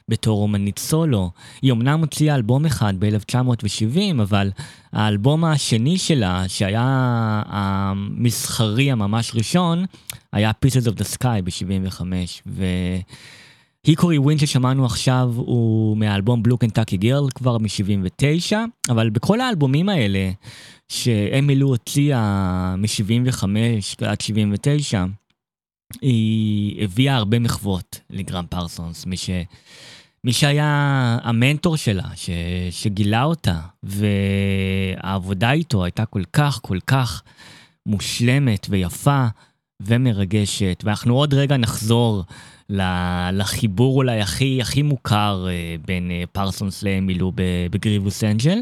בתור 0.07 0.41
אומנית 0.41 0.79
סולו. 0.79 1.31
היא 1.61 1.71
אמנם 1.71 1.99
הוציאה 1.99 2.35
אלבום 2.35 2.65
אחד 2.65 2.93
ב-1970, 2.99 4.21
אבל 4.21 4.51
האלבום 4.93 5.45
השני 5.45 5.97
שלה, 5.97 6.43
שהיה 6.47 6.83
המסחרי 7.45 8.91
הממש 8.91 9.31
ראשון, 9.35 9.85
היה 10.33 10.51
Pieces 10.65 10.87
of 10.87 10.99
the 10.99 11.17
Sky 11.17 11.41
ב-75, 11.43 12.01
ו... 12.47 12.65
היקורי 13.87 14.17
ווין 14.17 14.37
ששמענו 14.37 14.85
עכשיו 14.85 15.31
הוא 15.35 15.97
מהאלבום 15.97 16.43
בלו 16.43 16.57
קנטקי 16.57 16.97
גרל 16.97 17.29
כבר 17.35 17.57
מ-79, 17.57 18.55
אבל 18.89 19.09
בכל 19.09 19.41
האלבומים 19.41 19.89
האלה 19.89 20.31
שאמילו 20.89 21.67
הוציאה 21.67 22.75
מ-75 22.77 23.43
עד 24.05 24.21
79, 24.21 25.05
היא 26.01 26.83
הביאה 26.83 27.15
הרבה 27.15 27.39
מחוות 27.39 27.99
לגרם 28.09 28.45
פרסונס, 28.49 29.05
מי, 29.05 29.17
ש... 29.17 29.29
מי 30.23 30.33
שהיה 30.33 31.17
המנטור 31.23 31.77
שלה, 31.77 32.07
ש... 32.15 32.29
שגילה 32.71 33.23
אותה, 33.23 33.59
והעבודה 33.83 35.51
איתו 35.51 35.83
הייתה 35.83 36.05
כל 36.05 36.23
כך 36.33 36.59
כל 36.61 36.79
כך 36.87 37.23
מושלמת 37.85 38.67
ויפה 38.69 39.25
ומרגשת, 39.81 40.83
ואנחנו 40.85 41.15
עוד 41.15 41.33
רגע 41.33 41.57
נחזור 41.57 42.23
לחיבור 43.33 43.97
אולי 43.97 44.21
הכי 44.21 44.61
הכי 44.61 44.81
מוכר 44.81 45.47
בין 45.85 46.11
פרסונס 46.31 46.83
לאמילו 46.83 47.31
ב 47.71 47.77
Grievous 47.77 48.23
Angel. 48.23 48.59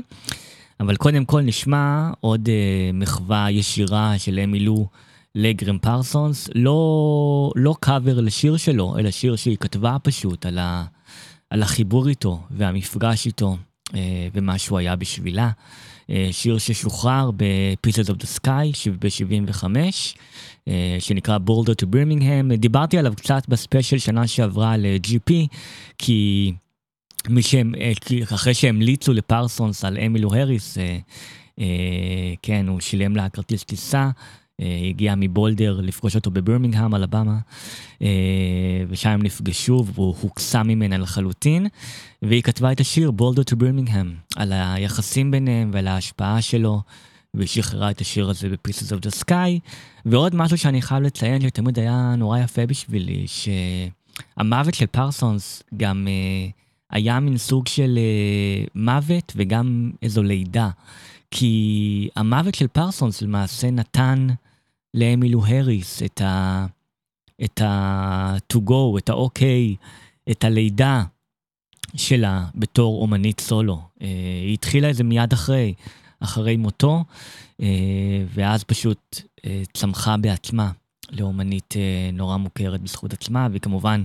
אבל 0.80 0.96
קודם 0.96 1.26
כל 1.26 1.42
נשמע 1.42 2.10
עוד 2.20 2.48
uh, 2.48 2.52
מחווה 2.94 3.52
ישירה 3.52 4.18
של 4.18 4.40
אמילו 4.44 4.88
לגרם 5.36 5.78
פרסונס, 5.78 6.50
לא, 6.56 7.52
לא 7.56 7.76
קאבר 7.80 8.22
לשיר 8.22 8.58
שלו, 8.58 8.98
אלא 9.00 9.12
שיר 9.12 9.36
שהיא 9.36 9.58
כתבה 9.58 9.98
פשוט 10.04 10.46
על, 10.46 10.58
ה, 10.58 10.86
על 11.50 11.64
החיבור 11.64 12.08
איתו 12.08 12.42
והמפגש 12.52 13.26
איתו 13.26 13.58
ומה 14.34 14.58
שהוא 14.58 14.78
היה 14.78 14.96
בשבילה. 14.96 15.50
שיר 16.32 16.58
ששוחרר 16.58 17.32
ב-Pieces 17.32 18.08
of 18.08 18.24
the 18.24 18.40
Sky 18.40 18.90
ב-75, 19.00 19.64
uh, 19.64 19.66
שנקרא 21.00 21.38
Boulder 21.48 21.84
to 21.84 21.86
Birmingham. 21.86 22.56
דיברתי 22.58 22.98
עליו 22.98 23.14
קצת 23.16 23.48
בספיישל 23.48 23.98
שנה 23.98 24.28
שעברה 24.28 24.78
ל-GP, 24.78 25.34
כי... 25.98 26.54
מי 27.30 27.42
שהם, 27.42 27.74
אחרי 28.34 28.54
שהמליצו 28.54 29.14
לפרסונס 29.14 29.86
על 29.86 29.98
אמילו 30.06 30.36
הריס, 30.36 30.78
אה, 31.60 32.34
כן, 32.42 32.68
הוא 32.68 32.80
שילם 32.80 33.16
לה 33.16 33.30
כרטיס 33.30 33.64
טיסה, 33.64 34.10
אה, 34.62 34.80
הגיע 34.90 35.14
מבולדר 35.18 35.80
לפגוש 35.82 36.16
אותו 36.16 36.32
בברמינגהם, 36.32 36.96
אלבמה, 36.96 37.38
אה, 38.02 38.08
ושם 38.88 39.10
הם 39.10 39.22
נפגשו 39.22 39.86
והוא 39.94 40.16
הוקסם 40.22 40.68
ממנה 40.68 40.98
לחלוטין, 40.98 41.68
והיא 42.22 42.44
כתבה 42.44 42.72
את 42.72 42.80
השיר 42.80 43.12
בולדר 43.12 43.44
טו 43.44 43.56
ברמינגהם, 43.56 44.16
על 44.36 44.54
היחסים 44.54 45.32
ביניהם 45.32 45.72
ועל 45.74 45.88
ההשפעה 45.88 46.42
שלו. 46.42 46.82
והיא 47.34 47.48
שחררה 47.48 47.92
את 47.92 48.02
השיר 48.02 48.30
הזה 48.30 48.50
ב-Pieces 48.50 48.92
of 48.92 49.06
the 49.08 49.24
Sky. 49.24 49.60
ועוד 50.06 50.36
משהו 50.36 50.58
שאני 50.58 50.82
חייב 50.82 51.04
לציין 51.04 51.42
שתמיד 51.42 51.80
היה 51.80 52.16
נורא 52.18 52.40
יפה 52.40 52.66
בשבילי, 52.66 53.26
שהמוות 53.28 54.74
של 54.74 54.86
פרסונס 54.86 55.64
גם 55.78 56.08
uh, 56.08 56.52
היה 56.90 57.20
מין 57.20 57.38
סוג 57.38 57.68
של 57.68 58.00
uh, 58.66 58.70
מוות 58.76 59.34
וגם 59.36 59.92
איזו 60.02 60.24
לידה. 60.24 60.70
כי 61.32 62.10
המוות 62.16 62.56
של 62.56 62.68
פרסונס 62.68 63.22
למעשה 63.22 63.72
נתן 63.72 64.28
לאמילו 64.94 65.46
האריס 65.46 66.04
את 66.04 66.22
ה... 66.22 66.66
את 67.44 67.62
ה-to 67.62 68.58
go, 68.70 68.98
את 68.98 69.10
ה-OK, 69.10 69.42
את 70.32 70.44
הלידה 70.44 71.04
שלה 71.96 72.46
בתור 72.56 73.02
אומנית 73.02 73.40
סולו. 73.40 73.82
Uh, 74.00 74.04
היא 74.46 74.54
התחילה 74.54 74.90
את 74.90 74.96
זה 74.96 75.04
מיד 75.04 75.34
אחרי. 75.34 75.74
אחרי 76.20 76.58
מותו, 76.58 77.04
אה, 77.62 77.68
ואז 78.34 78.64
פשוט 78.64 79.22
אה, 79.46 79.62
צמחה 79.74 80.18
בעצמה 80.18 80.72
לאומנית 81.12 81.74
אה, 81.78 82.10
נורא 82.14 82.38
מוכרת 82.38 82.82
בזכות 82.82 83.14
עצמה, 83.14 83.48
וכמובן 83.52 84.04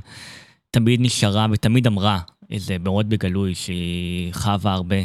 תמיד 0.70 1.00
נשארה 1.00 1.46
ותמיד 1.50 1.86
אמרה, 1.86 2.20
איזה 2.50 2.76
מאוד 2.78 3.08
בגלוי, 3.08 3.54
שהיא 3.54 4.34
חווה 4.34 4.72
הרבה 4.72 4.96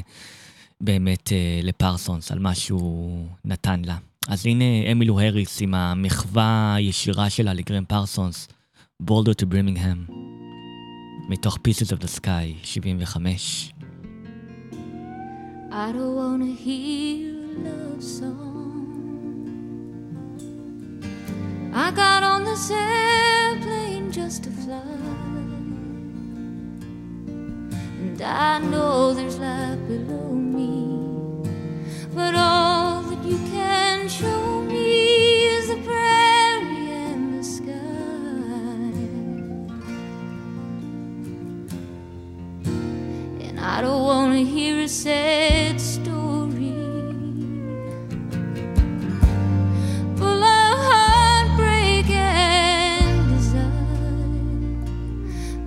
באמת 0.82 1.32
לפרסונס 1.64 2.32
על 2.32 2.40
מה 2.40 2.56
שהוא 2.56 3.28
נתן 3.46 3.82
לה. 3.86 3.98
אז 4.28 4.46
הנה 4.46 4.92
אמילו 4.92 5.20
הריס 5.20 5.62
עם 5.62 5.74
המחווה 5.74 6.74
הישירה 6.76 7.30
שלה 7.30 7.54
לגרם 7.54 7.86
פרסונס, 7.86 8.48
בולדר 9.00 9.34
טו 9.34 9.46
ברימינגהם, 9.46 10.06
מתוך 11.30 11.58
Pieces 11.68 11.98
of 11.98 12.04
the 12.04 12.20
Sky, 12.20 12.64
75. 12.64 13.79
I 15.72 15.92
don't 15.92 16.16
wanna 16.16 16.48
hear 16.48 17.36
a 17.36 17.70
love 17.70 18.04
song. 18.04 18.50
I 21.72 21.92
got 21.92 22.24
on 22.24 22.44
this 22.44 22.72
airplane 22.72 24.12
just 24.12 24.46
to 24.46 24.50
fly. 24.50 24.82
And 28.00 28.20
I 28.20 28.58
know 28.58 29.14
there's 29.14 29.38
life 29.38 29.80
below 29.88 30.32
me. 30.32 30.98
But 32.16 32.34
all 32.34 33.04
that 33.04 33.24
you 33.24 33.38
can 33.52 34.10
show 34.10 34.62
me 34.64 35.46
is 35.46 35.68
the 35.68 35.78
prairie 35.84 36.19
I 43.72 43.82
don't 43.82 44.04
wanna 44.04 44.40
hear 44.40 44.80
a 44.82 44.88
sad 44.88 45.80
story 45.80 46.74
full 50.18 50.44
of 50.44 50.80
heartbreak 50.90 52.10
and 52.10 53.30
desire. 53.30 53.72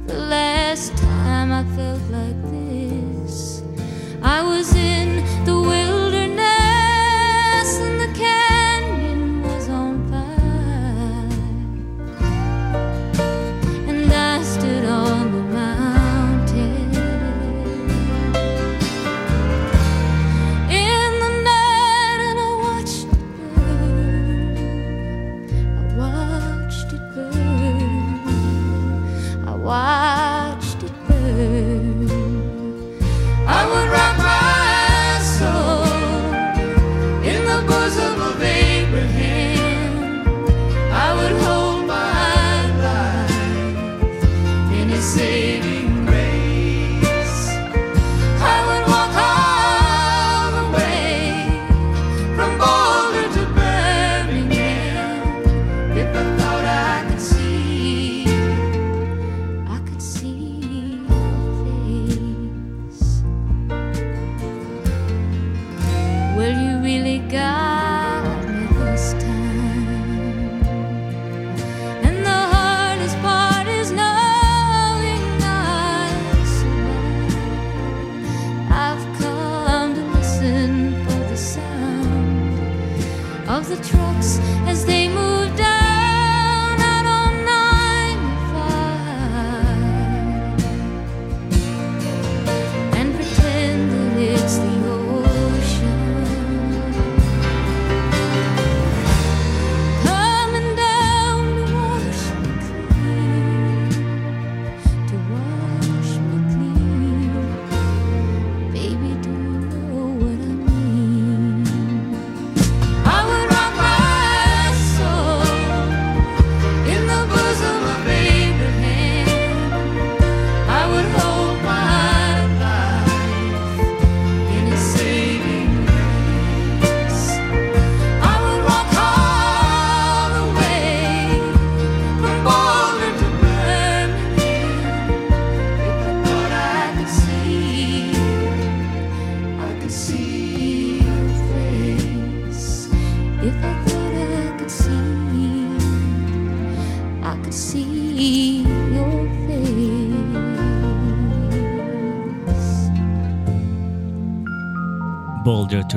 The 0.08 0.18
last 0.18 0.96
time 0.96 1.52
I 1.52 1.62
felt 1.76 2.02
like 2.10 2.42
this, 2.50 3.62
I 4.20 4.42
was 4.42 4.74
in 4.74 5.24
the 5.44 5.54
wilderness 5.54 5.81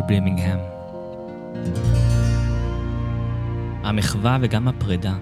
ברימינגהם. 0.08 0.60
המחווה 3.84 4.38
וגם 4.42 4.68
הפרידה 4.68 5.18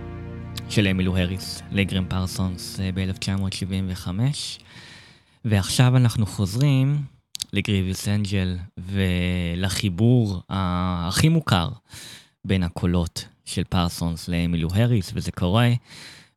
של 0.70 0.88
אמילו 0.88 1.18
האריס 1.18 1.62
לגרם 1.72 2.06
פרסונס 2.10 2.80
ב-1975. 2.94 4.08
ועכשיו 5.46 5.98
אנחנו 5.98 6.26
חוזרים 6.26 7.02
לגריביוס 7.54 8.08
אנג'ל 8.08 8.58
ולחיבור 8.78 10.42
הכי 10.50 11.30
מוכר 11.30 11.70
בין 12.46 12.64
הקולות 12.64 13.26
של 13.46 13.64
פרסונס 13.64 14.28
לאמילו 14.28 14.70
האריס, 14.74 15.12
וזה 15.16 15.32
קורה 15.32 15.70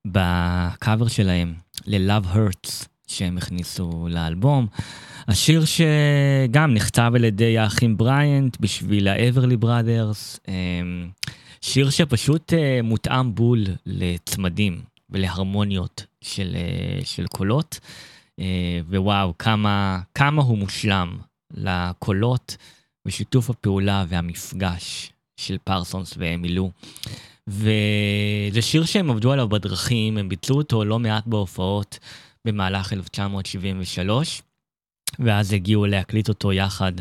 בקאבר 0.04 1.08
שלהם 1.08 1.54
ל-Love 1.86 2.34
Hurts 2.34 2.86
שהם 3.06 3.38
הכניסו 3.38 4.08
לאלבום. 4.10 4.66
השיר 5.28 5.64
שגם 5.64 6.74
נכתב 6.74 7.12
על 7.14 7.24
ידי 7.24 7.58
האחים 7.58 7.96
בריאנט 7.96 8.56
בשביל 8.60 9.08
האברלי 9.08 9.56
בראדרס, 9.56 10.40
אמ, 10.48 11.08
שיר 11.60 11.90
שפשוט 11.90 12.52
אה, 12.52 12.80
מותאם 12.82 13.34
בול 13.34 13.64
לצמדים 13.86 14.82
ולהרמוניות 15.10 16.04
של, 16.20 16.56
אה, 16.56 17.04
של 17.04 17.26
קולות, 17.26 17.80
אה, 18.40 18.80
ווואו, 18.88 19.38
כמה, 19.38 20.00
כמה 20.14 20.42
הוא 20.42 20.58
מושלם 20.58 21.18
לקולות 21.54 22.56
ושיתוף 23.06 23.50
הפעולה 23.50 24.04
והמפגש 24.08 25.12
של 25.36 25.56
פרסונס 25.64 26.14
ואמילו. 26.18 26.70
וזה 27.48 28.62
שיר 28.62 28.84
שהם 28.84 29.10
עבדו 29.10 29.32
עליו 29.32 29.48
בדרכים, 29.48 30.18
הם 30.18 30.28
ביצעו 30.28 30.56
אותו 30.56 30.84
לא 30.84 30.98
מעט 30.98 31.26
בהופעות 31.26 31.98
במהלך 32.44 32.92
1973, 32.92 34.42
ואז 35.18 35.52
הגיעו 35.52 35.86
להקליט 35.86 36.28
אותו 36.28 36.52
יחד 36.52 36.92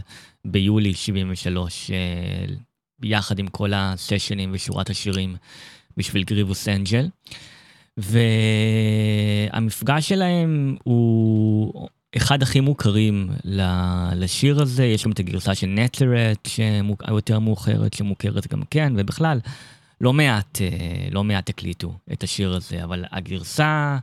ביולי 0.45 0.93
73, 0.93 1.91
אה, 1.91 2.45
יחד 3.03 3.39
עם 3.39 3.47
כל 3.47 3.71
הסשנים 3.75 4.49
ושורת 4.53 4.89
השירים 4.89 5.35
בשביל 5.97 6.23
גריבוס 6.23 6.67
אנג'ל. 6.67 7.07
והמפגש 9.51 10.09
שלהם 10.09 10.75
הוא 10.83 11.87
אחד 12.17 12.43
הכי 12.43 12.59
מוכרים 12.59 13.29
לשיר 14.15 14.61
הזה, 14.61 14.85
יש 14.85 15.01
שם 15.01 15.11
את 15.11 15.19
הגרסה 15.19 15.55
של 15.55 15.67
נטלרט, 15.67 16.47
היותר 17.01 17.39
מאוחרת, 17.39 17.93
שמוכרת 17.93 18.47
גם 18.47 18.61
כן, 18.69 18.93
ובכלל, 18.97 19.39
לא 20.01 20.13
מעט, 20.13 20.61
אה, 20.61 21.07
לא 21.11 21.23
מעט 21.23 21.49
הקליטו 21.49 21.97
את 22.13 22.23
השיר 22.23 22.53
הזה, 22.53 22.83
אבל 22.83 23.05
הגרסה, 23.11 23.97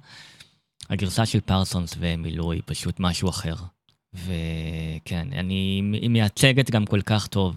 הגרסה 0.90 1.26
של 1.26 1.40
פרסונס 1.40 1.94
ומילוי 1.98 2.60
פשוט 2.66 3.00
משהו 3.00 3.28
אחר. 3.28 3.54
וכן, 4.14 5.28
אני, 5.32 5.80
מייצגת 6.08 6.70
גם 6.70 6.86
כל 6.86 7.00
כך 7.02 7.26
טוב 7.26 7.56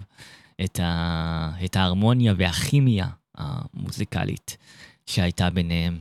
את, 0.64 0.80
ה, 0.80 1.50
את 1.64 1.76
ההרמוניה 1.76 2.34
והכימיה 2.36 3.06
המוזיקלית 3.34 4.56
שהייתה 5.06 5.50
ביניהם. 5.50 5.98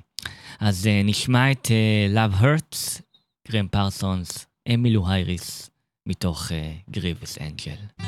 אז 0.60 0.86
uh, 0.86 1.08
נשמע 1.08 1.52
את 1.52 1.66
uh, 1.68 2.16
Love 2.16 2.42
Hurts, 2.42 3.02
גרם 3.52 3.68
פרסונס, 3.68 4.46
אמילו 4.74 5.10
הייריס, 5.10 5.70
מתוך 6.06 6.52
גריבס 6.90 7.38
uh, 7.38 7.42
אנג'ל. 7.42 8.06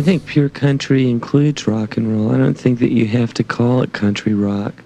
I 0.00 0.02
think 0.02 0.24
pure 0.24 0.48
country 0.48 1.10
includes 1.10 1.66
rock 1.66 1.98
and 1.98 2.10
roll. 2.10 2.34
I 2.34 2.38
don't 2.38 2.54
think 2.54 2.78
that 2.78 2.90
you 2.90 3.06
have 3.08 3.34
to 3.34 3.44
call 3.44 3.82
it 3.82 3.92
country 3.92 4.32
rock 4.32 4.82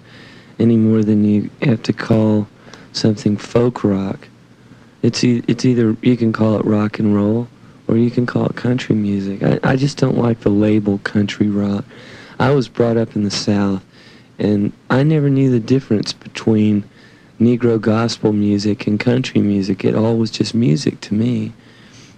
any 0.59 0.75
more 0.75 1.03
than 1.03 1.23
you 1.23 1.49
have 1.61 1.81
to 1.83 1.93
call 1.93 2.49
something 2.91 3.37
folk 3.37 3.85
rock. 3.85 4.27
It's 5.01 5.23
e- 5.23 5.41
it's 5.47 5.63
either 5.63 5.95
you 6.01 6.17
can 6.17 6.33
call 6.33 6.57
it 6.59 6.65
rock 6.65 6.99
and 6.99 7.15
roll 7.15 7.47
or 7.87 7.95
you 7.95 8.11
can 8.11 8.25
call 8.25 8.47
it 8.47 8.57
country 8.57 8.93
music. 8.93 9.41
I, 9.41 9.57
I 9.63 9.77
just 9.77 9.97
don't 9.97 10.17
like 10.17 10.41
the 10.41 10.49
label 10.49 10.97
country 10.97 11.47
rock. 11.47 11.85
I 12.37 12.51
was 12.51 12.67
brought 12.67 12.97
up 12.97 13.15
in 13.15 13.23
the 13.23 13.31
South, 13.31 13.85
and 14.37 14.73
I 14.89 15.03
never 15.03 15.29
knew 15.29 15.49
the 15.49 15.61
difference 15.61 16.11
between 16.11 16.83
Negro 17.39 17.79
gospel 17.79 18.33
music 18.33 18.85
and 18.85 18.99
country 18.99 19.39
music. 19.39 19.85
It 19.85 19.95
all 19.95 20.17
was 20.17 20.29
just 20.29 20.53
music 20.53 20.99
to 20.99 21.13
me. 21.13 21.53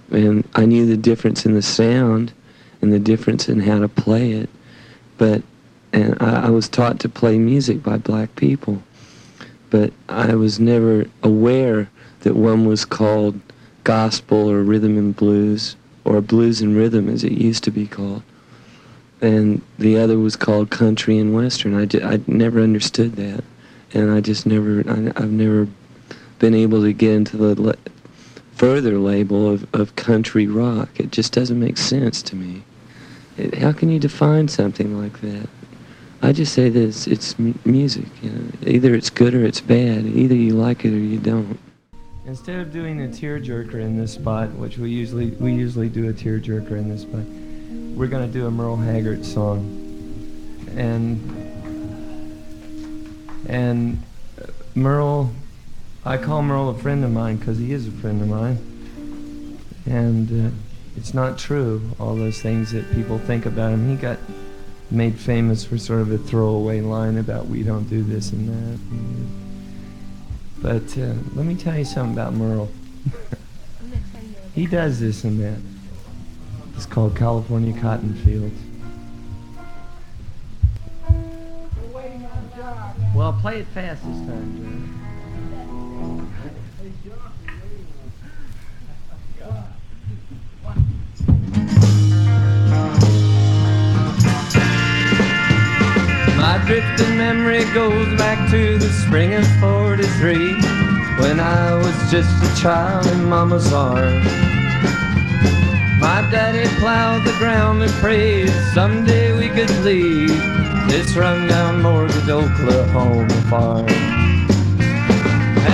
And 0.10 0.50
I 0.56 0.66
knew 0.66 0.88
the 0.88 0.98
difference 0.98 1.46
in 1.46 1.54
the 1.54 1.62
sound 1.62 2.34
and 2.82 2.94
the 2.94 3.00
difference 3.00 3.50
in 3.50 3.60
how 3.60 3.80
to 3.80 3.88
play 3.88 4.32
it. 4.32 4.50
But 5.18 5.42
and 5.94 6.18
I, 6.22 6.48
I 6.48 6.50
was 6.50 6.70
taught 6.70 7.00
to 7.02 7.10
play 7.10 7.38
music 7.38 7.82
by 7.82 7.98
black 7.98 8.36
people. 8.36 8.84
But 9.70 9.92
I 10.08 10.36
was 10.36 10.60
never 10.60 11.06
aware 11.24 11.90
that 12.22 12.36
one 12.36 12.66
was 12.66 12.86
called 12.86 13.40
gospel 13.84 14.50
or 14.50 14.64
rhythm 14.64 14.98
and 14.98 15.16
blues, 15.16 15.76
or 16.04 16.22
blues 16.22 16.62
and 16.62 16.76
rhythm 16.76 17.10
as 17.10 17.24
it 17.24 17.34
used 17.34 17.64
to 17.66 17.72
be 17.72 17.88
called. 17.88 18.24
And 19.22 19.62
the 19.80 19.98
other 19.98 20.18
was 20.20 20.36
called 20.36 20.70
country 20.70 21.18
and 21.18 21.34
western. 21.34 21.74
I, 21.74 21.86
ju- 21.86 22.04
I 22.04 22.20
never 22.28 22.62
understood 22.62 23.16
that. 23.16 23.44
And 23.94 24.12
I 24.12 24.22
just 24.22 24.46
never, 24.46 24.84
I, 24.88 25.12
I've 25.22 25.32
never 25.32 25.68
been 26.40 26.54
able 26.54 26.82
to 26.84 26.94
get 26.94 27.14
into 27.14 27.38
the 27.38 27.60
le- 27.60 27.76
further 28.56 29.00
label 29.00 29.50
of, 29.52 29.74
of 29.74 29.96
country 29.96 30.48
rock. 30.48 30.90
It 31.00 31.12
just 31.12 31.34
doesn't 31.34 31.60
make 31.60 31.78
sense 31.78 32.22
to 32.24 32.36
me. 32.36 32.64
How 33.60 33.72
can 33.72 33.90
you 33.90 34.00
define 34.00 34.48
something 34.48 35.00
like 35.00 35.22
that? 35.22 35.48
I 36.22 36.32
just 36.32 36.54
say 36.54 36.70
that 36.70 36.82
it's, 36.82 37.06
it's 37.06 37.40
m- 37.40 37.58
music. 37.66 38.06
You 38.24 38.32
know? 38.32 38.52
Either 38.66 38.96
it's 38.96 39.12
good 39.12 39.36
or 39.36 39.46
it's 39.46 39.62
bad. 39.62 40.06
Either 40.06 40.34
you 40.34 40.54
like 40.54 40.84
it 40.86 40.94
or 40.94 40.98
you 40.98 41.20
don't. 41.20 41.60
Instead 42.26 42.60
of 42.60 42.74
doing 42.74 43.04
a 43.04 43.08
tearjerker 43.08 43.76
in 43.76 43.98
this 43.98 44.14
spot, 44.14 44.50
which 44.54 44.78
we 44.78 44.90
usually 44.90 45.28
we 45.32 45.54
usually 45.54 45.88
do 45.88 46.10
a 46.10 46.14
tearjerker 46.14 46.72
in 46.72 46.90
this 46.90 47.04
spot, 47.04 47.22
we're 47.96 48.08
gonna 48.08 48.28
do 48.28 48.48
a 48.48 48.52
Merle 48.52 48.76
Haggard 48.76 49.26
song, 49.26 49.60
and 50.76 51.22
and 53.48 54.04
uh, 54.42 54.48
Merle, 54.76 55.32
I 56.04 56.18
call 56.18 56.42
Merle 56.42 56.70
a 56.70 56.74
friend 56.74 57.06
of 57.06 57.12
mine 57.12 57.38
because 57.38 57.60
he 57.60 57.72
is 57.72 57.88
a 57.88 57.92
friend 57.92 58.22
of 58.22 58.28
mine, 58.28 58.58
and 59.86 60.48
uh, 60.48 60.50
it's 60.98 61.14
not 61.14 61.38
true 61.38 61.82
all 62.00 62.16
those 62.16 62.42
things 62.42 62.72
that 62.72 62.92
people 62.94 63.20
think 63.20 63.46
about 63.46 63.72
him. 63.72 63.88
He 63.90 63.96
got 63.96 64.18
made 64.90 65.16
famous 65.16 65.64
for 65.64 65.78
sort 65.78 66.02
of 66.02 66.12
a 66.12 66.18
throwaway 66.18 66.82
line 66.82 67.18
about 67.18 67.46
we 67.46 67.62
don't 67.64 67.88
do 67.88 68.04
this 68.04 68.32
and 68.32 68.50
that. 68.50 68.80
But 70.62 70.98
uh, 70.98 71.14
let 71.36 71.46
me 71.46 71.56
tell 71.56 71.78
you 71.78 71.86
something 71.86 72.14
about 72.14 72.34
Merle. 72.34 72.70
he 74.56 74.66
does 74.66 75.00
this 75.00 75.24
and 75.24 75.40
that. 75.40 75.60
It's 76.76 76.88
called 76.88 77.16
California 77.16 77.80
Cotton 77.80 78.16
Fields. 78.16 78.60
Well, 83.16 83.34
play 83.42 83.62
it 83.62 83.68
fast 83.68 84.04
this 84.04 84.18
time, 84.28 84.58
Jerry. 84.58 84.98
My 96.48 96.64
drifting 96.66 97.18
memory 97.18 97.66
goes 97.74 98.08
back 98.18 98.50
to 98.52 98.78
the 98.78 98.88
spring 98.88 99.34
of 99.34 99.46
43 99.60 100.54
when 101.20 101.42
I 101.42 101.74
was 101.76 101.94
just 102.10 102.32
a 102.42 102.62
child 102.62 103.06
in 103.08 103.26
Mama's 103.26 103.74
arms. 103.74 104.26
My 106.00 106.26
daddy 106.32 106.66
plowed 106.80 107.26
the 107.26 107.36
ground 107.38 107.84
and 107.84 107.92
prayed 107.96 108.50
someday 108.74 109.38
we 109.38 109.50
could 109.50 109.70
leave 109.84 110.30
this 110.88 111.18
rundown 111.18 111.82
mortgage 111.82 112.30
Oklahoma 112.30 113.28
farm. 113.50 113.90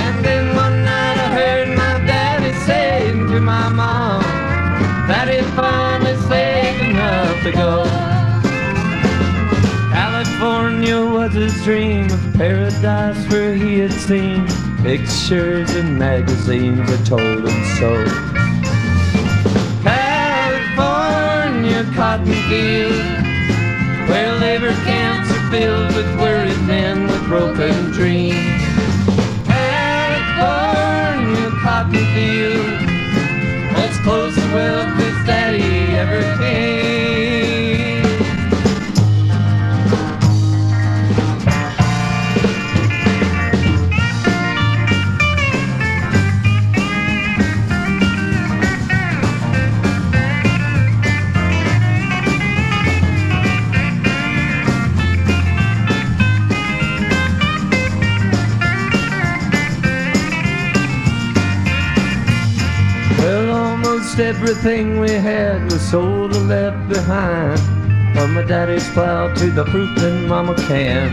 And 0.02 0.26
then 0.26 0.56
one 0.56 0.84
night 0.84 1.18
I 1.20 1.30
heard 1.40 1.68
my 1.78 2.00
daddy 2.08 2.52
saying 2.66 3.28
to 3.28 3.40
my 3.40 3.70
mom 3.70 4.24
that 5.08 5.28
he 5.30 5.40
finally 5.52 6.18
saved 6.28 6.82
enough 6.82 7.44
to 7.44 7.52
go. 7.52 8.12
California 10.84 11.15
was 11.18 11.34
his 11.34 11.55
dream 11.64 12.11
of 12.11 12.34
paradise 12.34 13.26
where 13.31 13.55
he 13.55 13.80
had 13.80 13.93
seen 13.93 14.45
pictures 14.84 15.73
and 15.76 15.97
magazines 15.97 16.85
that 16.89 17.05
told 17.05 17.47
him 17.47 17.64
so. 17.80 18.03
California 19.81 21.85
cotton 21.95 22.34
fields 22.49 22.99
where 24.10 24.35
labor 24.39 24.73
camps 24.84 25.31
are 25.31 25.49
filled 25.51 25.95
with 25.95 26.19
worried 26.19 26.61
men 26.68 27.07
with 27.07 27.26
broken 27.27 27.91
dreams. 27.91 28.61
California 29.47 31.49
cotton 31.64 32.05
fields 32.14 32.84
as 33.80 33.97
close 33.99 34.35
to 34.35 34.41
wealth 34.53 34.99
as 34.99 35.26
daddy 35.26 35.64
ever 35.95 36.22
came. 36.43 36.93
Everything 64.53 64.99
we 64.99 65.09
had 65.09 65.63
was 65.63 65.81
sold 65.81 66.35
or 66.35 66.39
left 66.41 66.88
behind. 66.88 67.59
From 68.13 68.35
my 68.35 68.43
daddy's 68.43 68.88
plow 68.91 69.34
to 69.34 69.49
the 69.49 69.65
fruit 69.65 69.97
in 69.97 70.27
mama 70.27 70.53
can. 70.67 71.09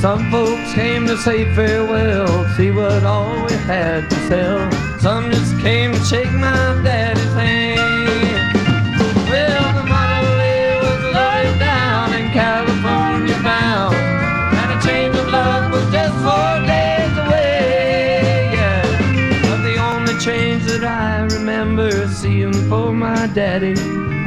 Some 0.00 0.30
folks 0.30 0.72
came 0.72 1.04
to 1.08 1.16
say 1.16 1.52
farewell, 1.56 2.48
see 2.56 2.70
what 2.70 3.02
all 3.02 3.44
we 3.46 3.54
had 3.54 4.08
to 4.08 4.16
sell. 4.28 5.00
Some 5.00 5.32
just 5.32 5.58
came 5.60 5.92
to 5.92 6.04
shake 6.04 6.32
my 6.32 6.80
daddy's 6.84 7.24
hand. 7.34 7.91
For 22.72 22.90
my 22.90 23.26
daddy 23.34 23.74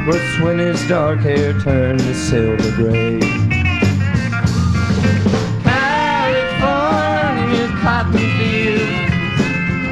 was 0.06 0.22
when 0.40 0.60
his 0.60 0.80
dark 0.86 1.18
hair 1.18 1.52
turned 1.62 1.98
to 1.98 2.14
silver 2.14 2.70
gray. 2.76 3.18
California 5.64 7.66
cotton 7.82 8.26
fields, 8.38 9.10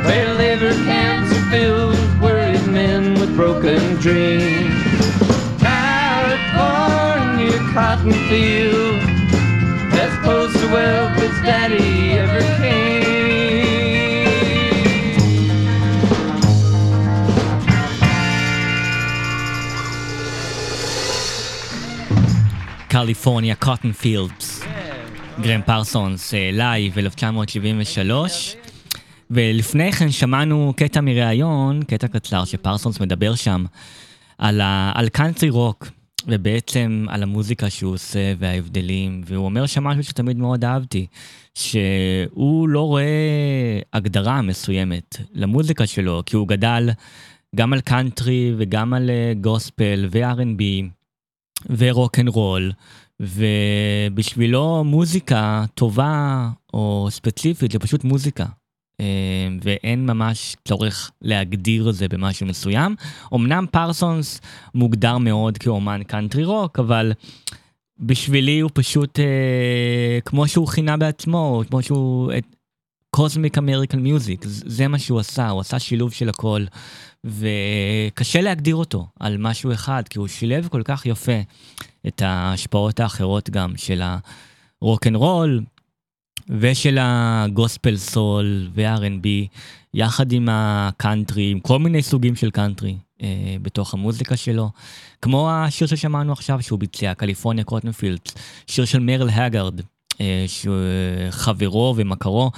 where 0.07 0.31
are 1.35 1.47
filled 1.51 1.99
with 1.99 2.15
worried 2.23 2.65
men 2.69 3.19
with 3.19 3.35
broken 3.35 3.97
dreams. 3.97 4.73
California 5.59 7.59
cotton 7.75 8.15
fields, 8.29 9.05
as 10.05 10.13
close 10.23 10.53
to 10.61 10.67
wealth 10.69 11.19
as 11.27 11.37
daddy 11.43 12.13
ever 12.23 12.43
came. 12.63 13.04
California 22.95 23.55
Cottonfields. 23.55 24.65
גרם 25.41 25.61
פרסונס, 25.63 26.35
אה, 26.35 26.51
לייב 26.53 26.99
1973. 26.99 28.57
ולפני 29.31 29.93
כן 29.93 30.11
שמענו 30.11 30.73
קטע 30.77 31.01
מראיון, 31.01 31.83
קטע 31.83 32.09
קצר 32.09 32.45
שפרסונס 32.45 33.01
מדבר 33.01 33.35
שם 33.35 33.65
על, 34.39 34.61
ה, 34.61 34.93
על 34.95 35.09
קאנטרי 35.09 35.51
רוק, 35.51 35.89
ובעצם 36.27 37.07
על 37.09 37.23
המוזיקה 37.23 37.71
שהוא 37.71 37.95
עושה 37.95 38.33
וההבדלים, 38.39 39.23
והוא 39.27 39.45
אומר 39.45 39.67
שם 39.67 39.85
משהו 39.85 40.05
שתמיד 40.05 40.37
מאוד 40.37 40.65
אהבתי, 40.65 41.07
שהוא 41.55 42.69
לא 42.69 42.81
רואה 42.81 43.05
הגדרה 43.93 44.43
מסוימת 44.43 45.17
למוזיקה 45.33 45.87
שלו, 45.87 46.23
כי 46.27 46.37
הוא 46.37 46.49
גדל 46.49 46.91
גם 47.57 47.73
על 47.73 47.81
קאנטרי 47.81 48.55
וגם 48.57 48.95
על 48.95 49.11
אה, 49.11 49.33
גוספל 49.41 50.09
ו-R&B 50.11 50.94
ורוק 51.79 52.19
אנד 52.19 52.29
רול, 52.29 52.73
ובשבילו 53.21 54.85
מוזיקה 54.85 55.65
טובה 55.75 56.49
או 56.75 57.09
ספציפית 57.11 57.73
זה 57.73 57.79
פשוט 57.79 58.05
מוזיקה. 58.05 58.45
אה, 59.01 59.49
ואין 59.63 60.07
ממש 60.07 60.57
צורך 60.69 61.11
להגדיר 61.23 61.91
זה 61.91 62.09
במשהו 62.09 62.47
מסוים. 62.47 62.97
אמנם 63.35 63.67
פרסונס 63.71 64.41
מוגדר 64.75 65.19
מאוד 65.19 65.59
כאומן 65.59 66.03
קאנטרי 66.07 66.45
רוק, 66.45 66.79
אבל 66.79 67.13
בשבילי 67.99 68.61
הוא 68.61 68.71
פשוט 68.75 69.19
אה, 69.19 70.19
כמו 70.25 70.49
שהוא 70.49 70.69
כינה 70.69 70.97
בעצמו, 70.97 71.63
כמו 71.69 71.83
שהוא... 71.83 72.33
Cosmic 73.15 73.59
American 73.59 73.99
Music, 73.99 74.45
זה 74.47 74.89
מה 74.89 74.99
שהוא 74.99 75.21
עשה, 75.21 75.49
הוא 75.49 75.61
עשה 75.61 75.79
שילוב 75.79 76.13
של 76.13 76.29
הכל, 76.29 76.65
וקשה 77.25 78.41
להגדיר 78.41 78.77
אותו 78.77 79.07
על 79.21 79.37
משהו 79.39 79.73
אחד, 79.73 80.03
כי 80.11 80.19
הוא 80.19 80.29
שילב 80.29 80.69
כל 80.69 80.83
כך 80.85 81.07
יפה 81.07 81.41
את 82.07 82.23
ההשפעות 82.23 83.01
האחרות 83.01 83.51
גם 83.51 83.77
של 83.77 84.03
הרוק 84.83 85.07
אנד 85.07 85.17
רול, 85.17 85.65
ושל 86.49 86.99
הגוספל 87.01 87.97
סול 87.97 88.69
ו-R&B, 88.75 89.27
יחד 89.95 90.33
עם 90.33 90.49
הקאנטרי, 90.51 91.51
עם 91.51 91.61
כל 91.61 91.79
מיני 91.79 92.03
סוגים 92.03 92.37
של 92.37 92.51
קאנטרי 92.51 92.97
אה, 93.23 93.57
בתוך 93.63 93.95
המוזיקה 93.95 94.37
שלו. 94.37 94.71
כמו 95.23 95.51
השיר 95.51 95.87
ששמענו 95.87 96.33
עכשיו 96.33 96.63
שהוא 96.63 96.79
ביצע, 96.79 97.15
California 97.15 97.65
Cottonfields, 97.65 98.21
שיר 98.67 98.85
של 98.85 98.99
מרל 98.99 99.29
הגארד, 99.29 99.81
חברו 101.31 101.95
ומכרו, 101.97 102.51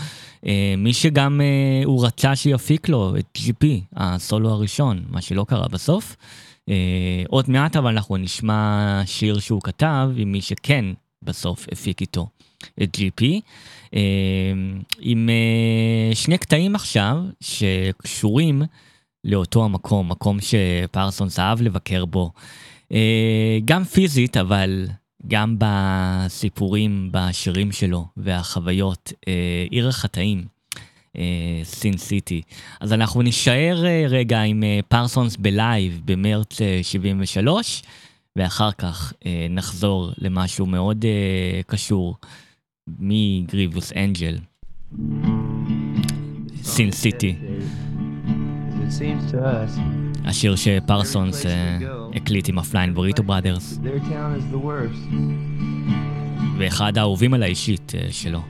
אה, 0.46 0.74
מי 0.78 0.92
שגם 0.92 1.40
אה, 1.40 1.82
הוא 1.84 2.06
רצה 2.06 2.36
שיפיק 2.36 2.88
לו 2.88 3.14
את 3.18 3.38
GP, 3.38 3.66
הסולו 3.96 4.50
הראשון, 4.50 5.04
מה 5.08 5.20
שלא 5.20 5.44
קרה 5.48 5.68
בסוף. 5.68 6.16
עוד 7.28 7.50
מעט 7.50 7.76
אבל 7.76 7.90
אנחנו 7.90 8.16
נשמע 8.16 9.02
שיר 9.04 9.38
שהוא 9.38 9.60
כתב 9.62 10.10
עם 10.16 10.32
מי 10.32 10.40
שכן 10.40 10.84
בסוף 11.22 11.66
הפיק 11.72 12.00
איתו 12.00 12.28
את 12.82 12.96
GP, 12.96 13.24
עם 15.00 15.28
שני 16.14 16.38
קטעים 16.38 16.74
עכשיו 16.74 17.16
שקשורים 17.40 18.62
לאותו 19.24 19.64
המקום, 19.64 20.08
מקום 20.08 20.38
שפרסונס 20.40 21.38
אהב 21.38 21.62
לבקר 21.62 22.04
בו, 22.04 22.32
גם 23.64 23.84
פיזית 23.84 24.36
אבל 24.36 24.86
גם 25.26 25.56
בסיפורים, 25.58 27.08
בשירים 27.12 27.72
שלו 27.72 28.06
והחוויות, 28.16 29.12
אה, 29.28 29.64
עיר 29.70 29.88
החטאים, 29.88 30.44
אה, 31.16 31.60
Sin 31.64 31.96
City. 31.96 32.42
אז 32.80 32.92
אנחנו 32.92 33.22
נישאר 33.22 33.84
אה, 33.86 34.04
רגע 34.08 34.40
עם 34.40 34.62
אה, 34.62 34.80
פרסונס 34.88 35.36
בלייב 35.36 36.00
במרץ 36.04 36.60
אה, 36.60 36.80
73, 36.82 37.82
ואחר 38.36 38.72
כך 38.72 39.12
אה, 39.26 39.46
נחזור 39.50 40.10
למשהו 40.18 40.66
מאוד 40.66 41.04
אה, 41.04 41.60
קשור 41.66 42.16
מ 42.98 43.09
Grievous 43.09 43.92
Angel. 43.92 44.38
Sin 46.62 46.92
City. 46.92 47.36
השיר 50.26 50.56
שפרסונס 50.56 51.46
אה, 51.46 51.78
הקליט 52.14 52.48
עם 52.48 52.58
ה 52.58 52.63
Flying 52.63 52.94
Burrito 52.94 53.22
Brothers. 53.22 53.78
ואחד 56.58 56.98
האהובים 56.98 57.34
על 57.34 57.42
האישית 57.42 57.92
אה, 57.94 58.08
שלו. 58.10 58.40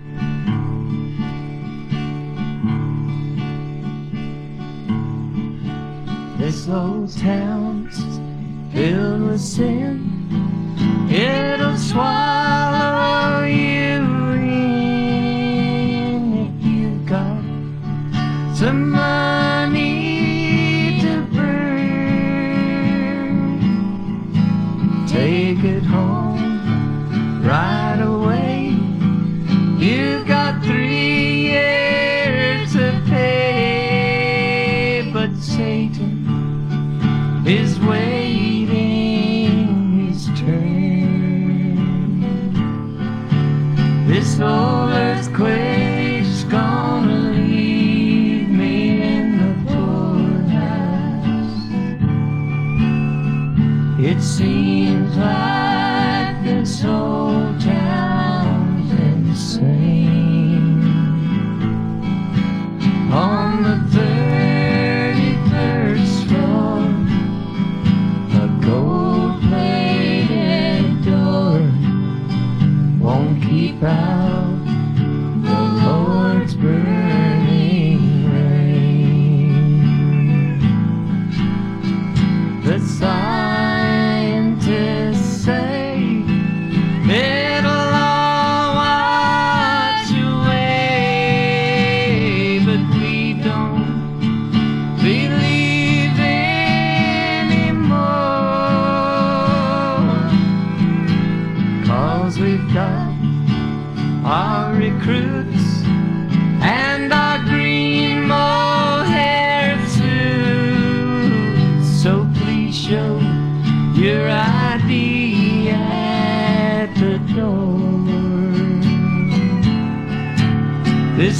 This 6.38 6.68
old 6.68 7.10
town's 7.28 7.98
filled 8.72 9.22
with 9.28 9.40
sin. 9.40 9.96
It'll 11.10 11.76
swallow 11.76 13.44
you 13.44 14.15
his 37.46 37.78
way. 37.78 38.05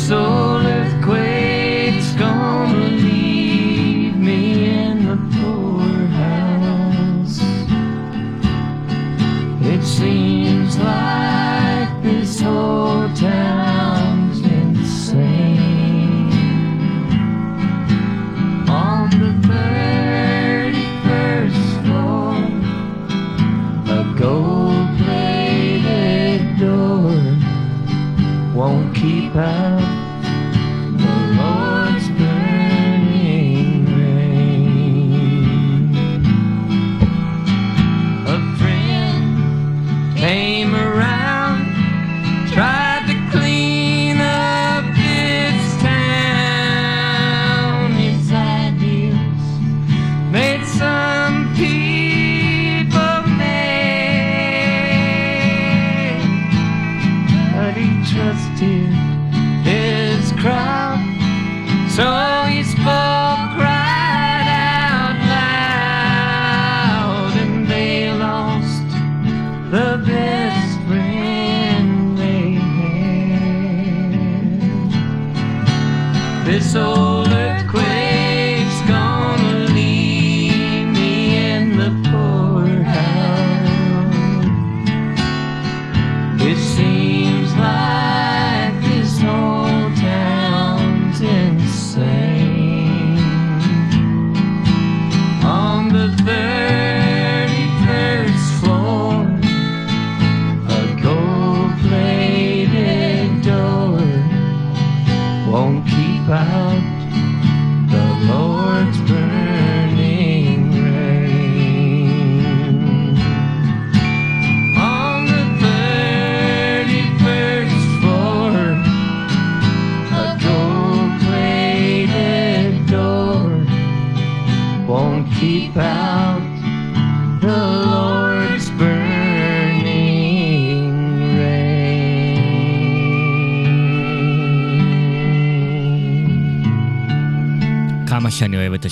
soul 0.06 0.64
earthquake. 0.64 1.35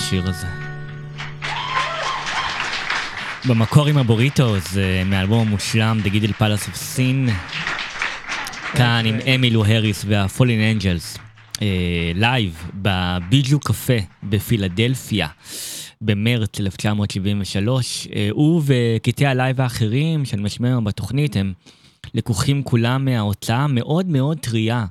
השיר 0.05 0.29
הזה. 0.29 0.47
במקור 3.47 3.87
עם 3.87 3.97
הבוריטוס, 3.97 4.77
מאלבום 5.05 5.47
המושלם, 5.47 5.99
The 6.03 6.07
Gilded 6.07 6.33
Palace 6.41 6.69
of 6.69 6.97
Sin, 6.97 7.31
כאן 8.77 9.03
עם 9.05 9.15
אמילו 9.35 9.65
הריס 9.65 10.05
וה 10.07 10.23
Fallen 10.23 10.71
Angels, 10.71 11.17
לייב 12.15 12.71
ב 12.73 12.87
Bijou 12.87 13.59
Cafe 13.59 13.93
בפילדלפיה. 14.23 15.27
במרץ 16.01 16.59
1973, 16.59 18.07
אה, 18.15 18.27
הוא 18.31 18.61
וקטעי 18.65 19.27
הלייב 19.27 19.61
האחרים 19.61 20.25
שאני 20.25 20.41
משמיע 20.41 20.71
היום 20.71 20.83
בתוכנית 20.83 21.35
הם 21.35 21.53
לקוחים 22.13 22.63
כולם 22.63 23.05
מההוצאה 23.05 23.57
המאוד 23.57 24.05
מאוד 24.05 24.39
טריה 24.39 24.85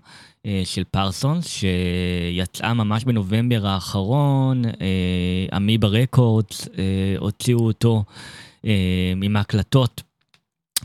של 0.65 0.85
פרסונס, 0.91 1.47
שיצאה 1.49 2.75
ממש 2.75 3.05
בנובמבר 3.05 3.67
האחרון, 3.67 4.63
Amoeba 5.57 5.89
Records 5.89 6.69
הוציאו 7.19 7.59
אותו 7.59 8.05
עם 9.23 9.37
ההקלטות 9.37 10.03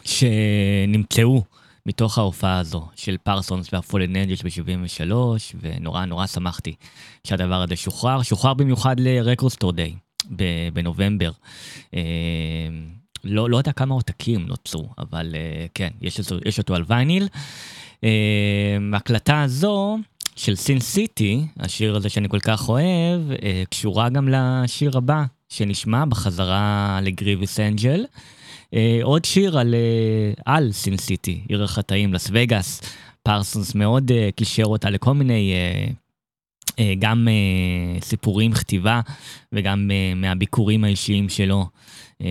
שנמצאו 0.03 1.44
מתוך 1.86 2.18
ההופעה 2.18 2.60
הזו 2.60 2.88
של 2.95 3.18
פרסונס 3.18 3.73
וה 3.74 3.84
Fallen 3.84 4.16
Angels 4.16 4.41
ב-73, 4.44 5.14
ונורא 5.61 6.06
נורא 6.06 6.27
שמחתי 6.27 6.73
שהדבר 7.27 7.61
הזה 7.61 7.76
שוחרר, 7.76 8.22
שוחרר 8.22 8.53
במיוחד 8.53 8.99
ל 9.00 9.06
Record 9.06 9.41
Store 9.41 9.72
Day 9.72 9.96
בנובמבר. 10.73 11.31
לא, 13.23 13.49
לא 13.49 13.57
יודע 13.57 13.72
כמה 13.72 13.94
עותקים 13.94 14.48
נוצרו, 14.48 14.90
אבל 14.98 15.36
כן, 15.73 15.90
יש, 16.02 16.19
יש 16.45 16.57
אותו 16.57 16.76
על 16.76 16.84
וייניל. 16.88 17.27
ההקלטה 18.94 19.42
הזו 19.42 19.98
של 20.36 20.56
סין 20.56 20.80
סיטי, 20.80 21.42
השיר 21.60 21.96
הזה 21.96 22.10
שאני 22.10 22.30
כל 22.30 22.40
כך 22.40 22.70
אוהב, 22.70 23.22
קשורה 23.70 24.10
גם 24.10 24.30
לשיר 24.32 24.98
הבא 24.98 25.24
שנשמע 25.50 26.06
בחזרה 26.06 27.00
לגריביס 27.04 27.60
אנג'ל. 27.60 28.06
עוד 29.04 29.26
שיר 29.26 29.60
על, 29.60 29.76
על 30.46 30.72
סין 30.72 30.98
סיטי, 30.98 31.42
עיר 31.48 31.64
החטאים, 31.64 32.14
לס 32.14 32.30
וגאס. 32.34 32.82
פרסונס 33.24 33.76
מאוד 33.76 34.12
קישר 34.36 34.64
אותה 34.64 34.90
לכל 34.90 35.14
מיני 35.14 35.54
גם 37.00 37.28
סיפורים, 38.02 38.54
כתיבה, 38.54 39.02
וגם 39.52 39.92
מהביקורים 40.16 40.84
האישיים 40.84 41.30
שלו 41.30 41.66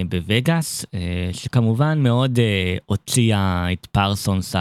בווגאס, 0.09 0.85
שכמובן 1.32 2.03
מאוד 2.03 2.39
הוציאה 2.86 3.73
את 3.73 3.86
פרסונס, 3.86 4.57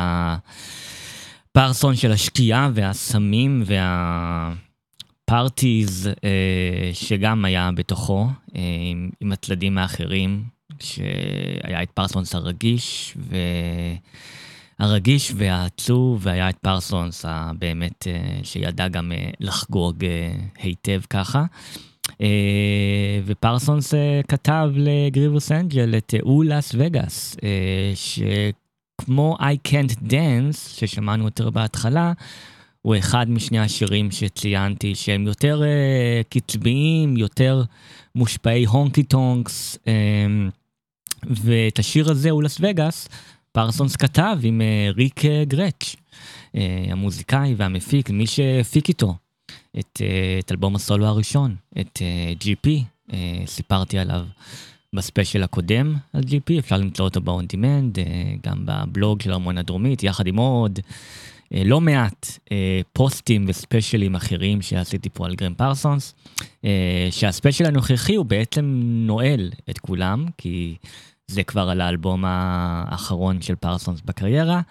הפרסון 1.57 1.95
של 1.95 2.11
השקיעה 2.11 2.69
והסמים 2.73 3.63
והפארטיז 5.25 6.09
שגם 6.93 7.45
היה 7.45 7.69
בתוכו, 7.75 8.27
עם 9.21 9.31
הצדדים 9.31 9.77
האחרים, 9.77 10.43
שהיה 10.79 11.83
את 11.83 11.91
פרסונס 11.91 12.35
הרגיש, 12.35 13.17
והרגיש 14.79 15.33
והעצוב, 15.35 16.19
והיה 16.23 16.49
את 16.49 16.57
פרסונס 16.57 17.25
הבאמת, 17.27 18.07
שידע 18.43 18.87
גם 18.87 19.11
לחגוג 19.39 20.03
היטב 20.59 21.01
ככה. 21.09 21.45
ופרסונס 23.25 23.93
כתב 24.27 24.69
ל 24.75 24.84
Grievous 24.84 25.51
Angel 25.51 25.97
את 25.97 26.13
הוא 26.21 26.45
לאס 26.45 26.75
וגאס, 26.77 27.37
שכמו 29.01 29.37
I 29.39 29.67
Can't 29.67 30.11
Dance, 30.11 30.57
ששמענו 30.75 31.25
יותר 31.25 31.49
בהתחלה, 31.49 32.13
הוא 32.81 32.95
אחד 32.97 33.29
משני 33.29 33.59
השירים 33.59 34.11
שציינתי 34.11 34.95
שהם 34.95 35.27
יותר 35.27 35.61
uh, 35.61 36.23
קצביים, 36.29 37.17
יותר 37.17 37.63
מושפעי 38.15 38.65
honky 38.65 39.03
tonks, 39.03 39.77
um, 39.85 39.89
ואת 41.23 41.79
השיר 41.79 42.11
הזה, 42.11 42.29
Ooh 42.29 42.43
Las 42.43 42.57
Vegas, 42.61 43.09
פרסונס 43.51 43.95
כתב 43.95 44.37
עם 44.43 44.61
uh, 44.61 44.95
ריק 44.95 45.19
uh, 45.19 45.27
גרץ', 45.43 45.95
uh, 45.95 46.57
המוזיקאי 46.91 47.53
והמפיק, 47.57 48.09
מי 48.09 48.27
שהפיק 48.27 48.89
איתו 48.89 49.15
את, 49.79 50.01
uh, 50.01 50.43
את 50.45 50.51
אלבום 50.51 50.75
הסולו 50.75 51.05
הראשון, 51.05 51.55
את 51.79 51.99
uh, 51.99 52.43
GP, 52.43 52.67
uh, 53.09 53.13
סיפרתי 53.45 53.99
עליו 53.99 54.25
בספיישל 54.95 55.43
הקודם 55.43 55.95
על 56.13 56.21
GP, 56.21 56.59
אפשר 56.59 56.77
למצוא 56.77 57.05
אותו 57.05 57.21
ב-on 57.21 57.43
demand, 57.53 57.95
uh, 57.95 58.47
גם 58.47 58.65
בבלוג 58.65 59.21
של 59.21 59.31
ארמון 59.31 59.57
הדרומית, 59.57 60.03
יחד 60.03 60.27
עם 60.27 60.37
עוד. 60.37 60.79
לא 61.51 61.81
מעט 61.81 62.39
פוסטים 62.93 63.45
וספיישלים 63.47 64.15
אחרים 64.15 64.61
שעשיתי 64.61 65.09
פה 65.09 65.25
על 65.25 65.35
גרם 65.35 65.53
פרסונס, 65.53 66.15
שהספיישל 67.11 67.65
הנוכחי 67.65 68.15
הוא 68.15 68.25
בעצם 68.25 68.81
נועל 68.83 69.51
את 69.69 69.79
כולם, 69.79 70.25
כי 70.37 70.75
זה 71.27 71.43
כבר 71.43 71.69
על 71.69 71.81
האלבום 71.81 72.23
האחרון 72.25 73.41
של 73.41 73.55
פרסונס 73.55 74.01
בקריירה, 74.05 74.61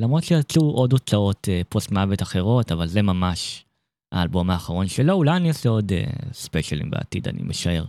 למרות 0.00 0.24
שיצאו 0.24 0.70
עוד 0.70 0.92
הוצאות 0.92 1.48
פוסט 1.68 1.90
מוות 1.90 2.22
אחרות, 2.22 2.72
אבל 2.72 2.86
זה 2.86 3.02
ממש 3.02 3.64
האלבום 4.12 4.50
האחרון 4.50 4.88
שלו, 4.88 5.12
אולי 5.12 5.36
אני 5.36 5.48
אעשה 5.48 5.68
עוד 5.68 5.92
ספיישלים 6.32 6.90
בעתיד, 6.90 7.28
אני 7.28 7.42
משער, 7.42 7.84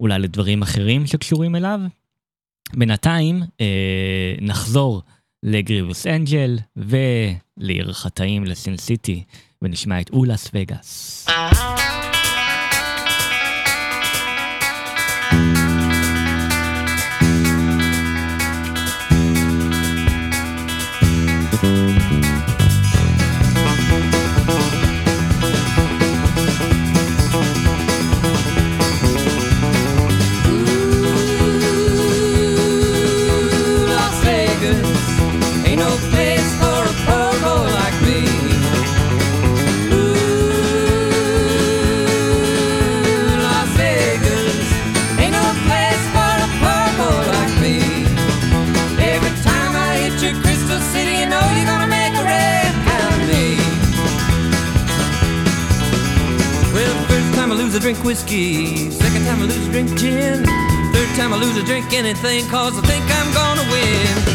אולי 0.00 0.18
לדברים 0.18 0.62
אחרים 0.62 1.06
שקשורים 1.06 1.56
אליו. 1.56 1.80
בינתיים 2.74 3.42
נחזור 4.40 5.02
לגריבוס 5.42 6.06
אנג'ל 6.06 6.58
ולעיר 6.76 7.92
חטאים 7.92 8.44
לסין 8.44 8.76
סיטי, 8.76 9.24
ונשמע 9.62 10.00
את 10.00 10.10
אולס 10.10 10.50
וגאס. 10.54 11.26
Whiskey. 58.14 58.92
Second 58.92 59.24
time 59.26 59.42
I 59.42 59.46
lose, 59.46 59.68
drink 59.70 59.98
gin. 59.98 60.44
Third 60.44 61.16
time 61.16 61.32
I 61.32 61.36
lose, 61.36 61.56
I 61.58 61.64
drink 61.66 61.92
anything, 61.92 62.48
cause 62.48 62.78
I 62.78 62.82
think 62.86 63.04
I'm 63.10 63.34
gonna 63.34 63.72
win. 63.72 64.33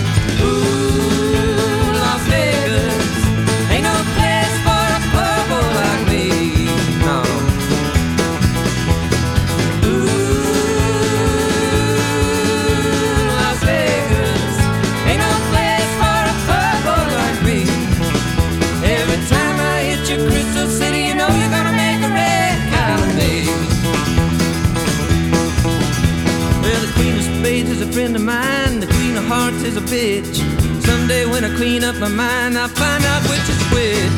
Is 29.62 29.76
a 29.76 29.82
bitch. 29.82 30.38
Someday 30.86 31.26
when 31.26 31.44
I 31.44 31.54
clean 31.58 31.84
up 31.84 31.96
my 31.98 32.08
mind, 32.08 32.58
I'll 32.58 32.70
find 32.70 33.04
out 33.04 33.22
which 33.30 33.48
is 33.54 33.62
which. 33.74 34.12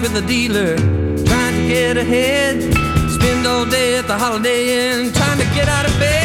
With 0.00 0.16
a 0.16 0.26
dealer, 0.26 0.76
trying 1.26 1.54
to 1.54 1.68
get 1.68 1.96
ahead. 1.96 2.62
Spend 3.10 3.46
all 3.46 3.66
day 3.66 3.98
at 3.98 4.06
the 4.06 4.16
Holiday 4.16 4.90
Inn, 4.90 5.12
trying 5.12 5.38
to 5.38 5.44
get 5.54 5.68
out 5.68 5.86
of 5.86 5.98
bed. 5.98 6.21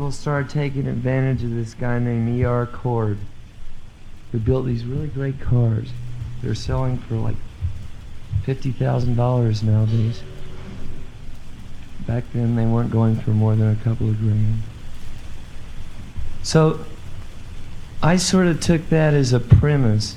People 0.00 0.12
started 0.12 0.48
taking 0.48 0.86
advantage 0.86 1.44
of 1.44 1.50
this 1.50 1.74
guy 1.74 1.98
named 1.98 2.40
E.R. 2.40 2.64
Cord, 2.64 3.18
who 4.32 4.38
built 4.38 4.64
these 4.64 4.82
really 4.86 5.08
great 5.08 5.38
cars. 5.38 5.90
They're 6.40 6.54
selling 6.54 6.96
for 6.96 7.16
like 7.16 7.36
$50,000 8.46 9.62
nowadays. 9.62 10.22
Back 12.06 12.24
then, 12.32 12.56
they 12.56 12.64
weren't 12.64 12.90
going 12.90 13.16
for 13.20 13.32
more 13.32 13.54
than 13.54 13.72
a 13.72 13.84
couple 13.84 14.08
of 14.08 14.18
grand. 14.20 14.62
So, 16.42 16.82
I 18.02 18.16
sort 18.16 18.46
of 18.46 18.58
took 18.58 18.88
that 18.88 19.12
as 19.12 19.34
a 19.34 19.38
premise, 19.38 20.16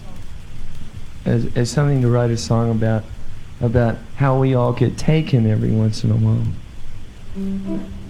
as, 1.26 1.54
as 1.58 1.70
something 1.70 2.02
to 2.04 2.08
write 2.08 2.32
a 2.32 2.38
song 2.38 2.72
about, 2.72 3.04
about 3.60 3.98
how 4.16 4.40
we 4.40 4.56
all 4.56 4.72
get 4.72 4.98
taken 4.98 5.46
every 5.46 5.72
once 5.72 6.06
in 6.06 6.12
a 6.12 6.16
while. 6.16 6.48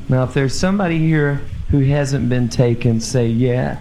Now, 0.07 0.23
if 0.25 0.35
there's 0.35 0.53
somebody 0.55 0.99
here 0.99 1.41
who 1.73 1.79
hasn't 1.79 2.29
been 2.29 2.47
taken, 2.47 2.99
say 2.99 3.25
yeah. 3.25 3.79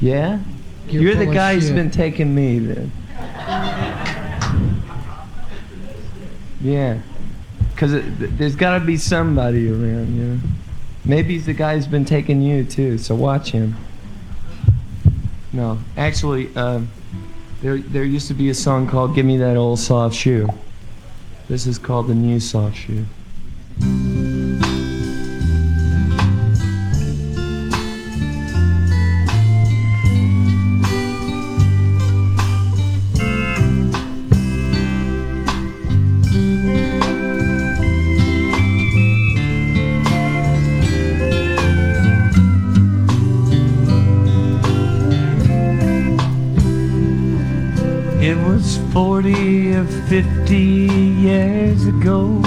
Yeah? 0.00 0.38
You're 0.86 1.02
You're, 1.02 1.14
the 1.16 1.26
guy 1.26 1.54
who's 1.54 1.72
been 1.72 1.90
taking 1.90 2.32
me 2.32 2.60
then. 2.60 2.92
Yeah. 6.60 7.00
Because 7.70 8.00
there's 8.16 8.54
got 8.54 8.78
to 8.78 8.84
be 8.84 8.96
somebody 8.96 9.68
around, 9.68 10.16
you 10.16 10.22
know? 10.22 10.40
Maybe 11.04 11.34
he's 11.34 11.46
the 11.46 11.52
guy 11.52 11.74
who's 11.74 11.88
been 11.88 12.04
taking 12.04 12.42
you 12.42 12.62
too, 12.62 12.96
so 12.96 13.16
watch 13.16 13.50
him. 13.50 13.74
No, 15.52 15.80
actually, 15.96 16.54
um, 16.54 16.92
there, 17.60 17.78
there 17.78 18.04
used 18.04 18.28
to 18.28 18.34
be 18.34 18.50
a 18.50 18.54
song 18.54 18.86
called 18.86 19.16
Give 19.16 19.26
Me 19.26 19.36
That 19.36 19.56
Old 19.56 19.80
Soft 19.80 20.14
Shoe. 20.14 20.48
This 21.48 21.66
is 21.66 21.76
called 21.76 22.06
The 22.06 22.14
New 22.14 22.38
Soft 22.38 22.76
Shoe. 22.76 23.04
40 48.92 49.74
or 49.76 49.84
50 49.84 50.56
years 50.56 51.86
ago. 51.86 52.42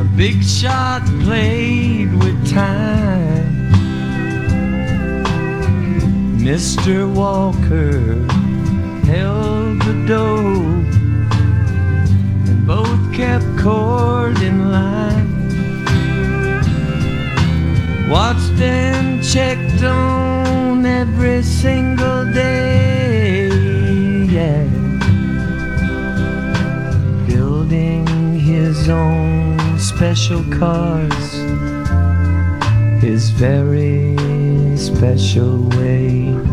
A 0.00 0.04
big 0.16 0.44
shot 0.44 1.02
played 1.22 2.12
with 2.22 2.50
time. 2.50 3.52
Mr. 6.38 7.10
Walker 7.10 7.92
held 9.06 9.80
the 9.80 10.04
dough, 10.06 10.60
and 12.48 12.66
both 12.66 13.14
kept 13.14 13.46
cord 13.58 14.36
in 14.42 14.70
line. 14.70 15.30
Watched 18.10 18.60
and 18.60 19.24
checked 19.24 19.82
on 19.82 20.84
every 20.84 21.42
single 21.42 22.30
day, 22.30 23.01
Building 27.26 28.06
his 28.38 28.88
own 28.88 29.78
special 29.78 30.42
cars, 30.58 31.32
his 33.00 33.30
very 33.30 34.16
special 34.76 35.68
way. 35.78 36.51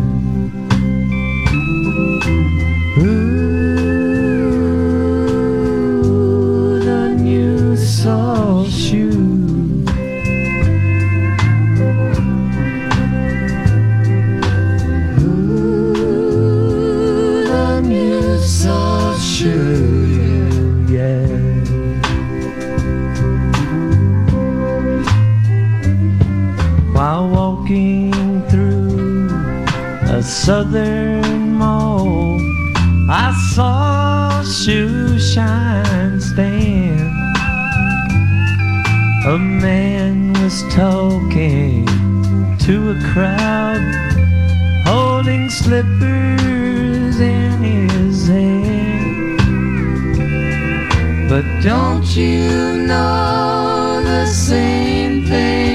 While 27.00 27.30
walking 27.30 28.12
through 28.50 29.30
a 30.02 30.22
southern 30.22 31.54
mall, 31.54 32.38
I 33.08 33.32
saw 33.54 34.42
shoe 34.42 35.18
shine 35.18 36.20
stand. 36.20 37.00
A 39.26 39.38
man 39.38 40.34
was 40.42 40.62
talking 40.74 41.86
to 42.66 42.90
a 42.90 43.00
crowd 43.14 43.80
holding 44.84 45.48
slippers 45.48 47.18
in 47.18 47.62
his 47.62 48.28
hand. 48.28 49.38
But 51.30 51.46
don't 51.62 52.14
you 52.14 52.84
know 52.86 54.02
the 54.04 54.26
same 54.26 55.24
thing 55.24 55.69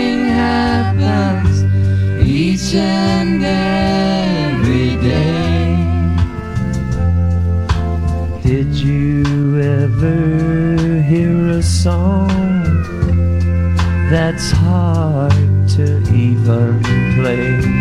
and 2.77 3.43
every 3.43 4.95
day? 5.01 5.75
Did 8.43 8.75
you 8.75 9.59
ever 9.61 11.01
hear 11.01 11.49
a 11.49 11.63
song 11.63 12.29
that's 14.09 14.51
hard 14.51 15.67
to 15.75 16.01
even 16.13 16.83
play? 17.15 17.74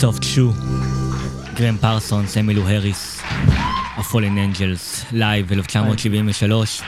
Soft 0.00 0.22
Shoe, 0.22 0.62
גרם 1.54 1.76
פרסונס, 1.76 2.36
אמילו 2.36 2.68
הריס, 2.68 3.20
ה-Fallen 3.22 4.56
Angels, 4.56 5.04
live 5.12 5.52
1973. 5.52 6.80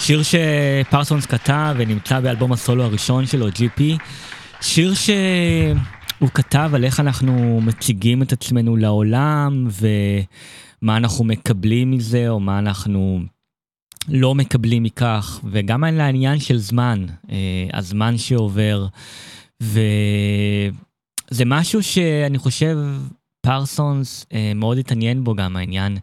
שיר 0.00 0.22
שפרסונס 0.22 1.26
כתב 1.26 1.74
ונמצא 1.78 2.20
באלבום 2.20 2.52
הסולו 2.52 2.84
הראשון 2.84 3.26
שלו, 3.26 3.48
GP. 3.48 3.82
שיר 4.60 4.94
שהוא 4.94 6.30
כתב 6.34 6.70
על 6.74 6.84
איך 6.84 7.00
אנחנו 7.00 7.60
מציגים 7.60 8.22
את 8.22 8.32
עצמנו 8.32 8.76
לעולם, 8.76 9.68
ומה 9.80 10.96
אנחנו 10.96 11.24
מקבלים 11.24 11.90
מזה, 11.90 12.28
או 12.28 12.40
מה 12.40 12.58
אנחנו 12.58 13.20
לא 14.08 14.34
מקבלים 14.34 14.82
מכך, 14.82 15.40
וגם 15.44 15.84
על 15.84 16.00
העניין 16.00 16.38
של 16.38 16.56
זמן, 16.56 17.06
אה, 17.30 17.78
הזמן 17.78 18.18
שעובר, 18.18 18.86
וזה 21.30 21.44
משהו 21.44 21.82
שאני 21.82 22.38
חושב 22.38 22.78
פרסונס 23.40 24.26
אה, 24.32 24.52
מאוד 24.54 24.78
התעניין 24.78 25.24
בו 25.24 25.34
גם, 25.34 25.56
העניין, 25.56 25.98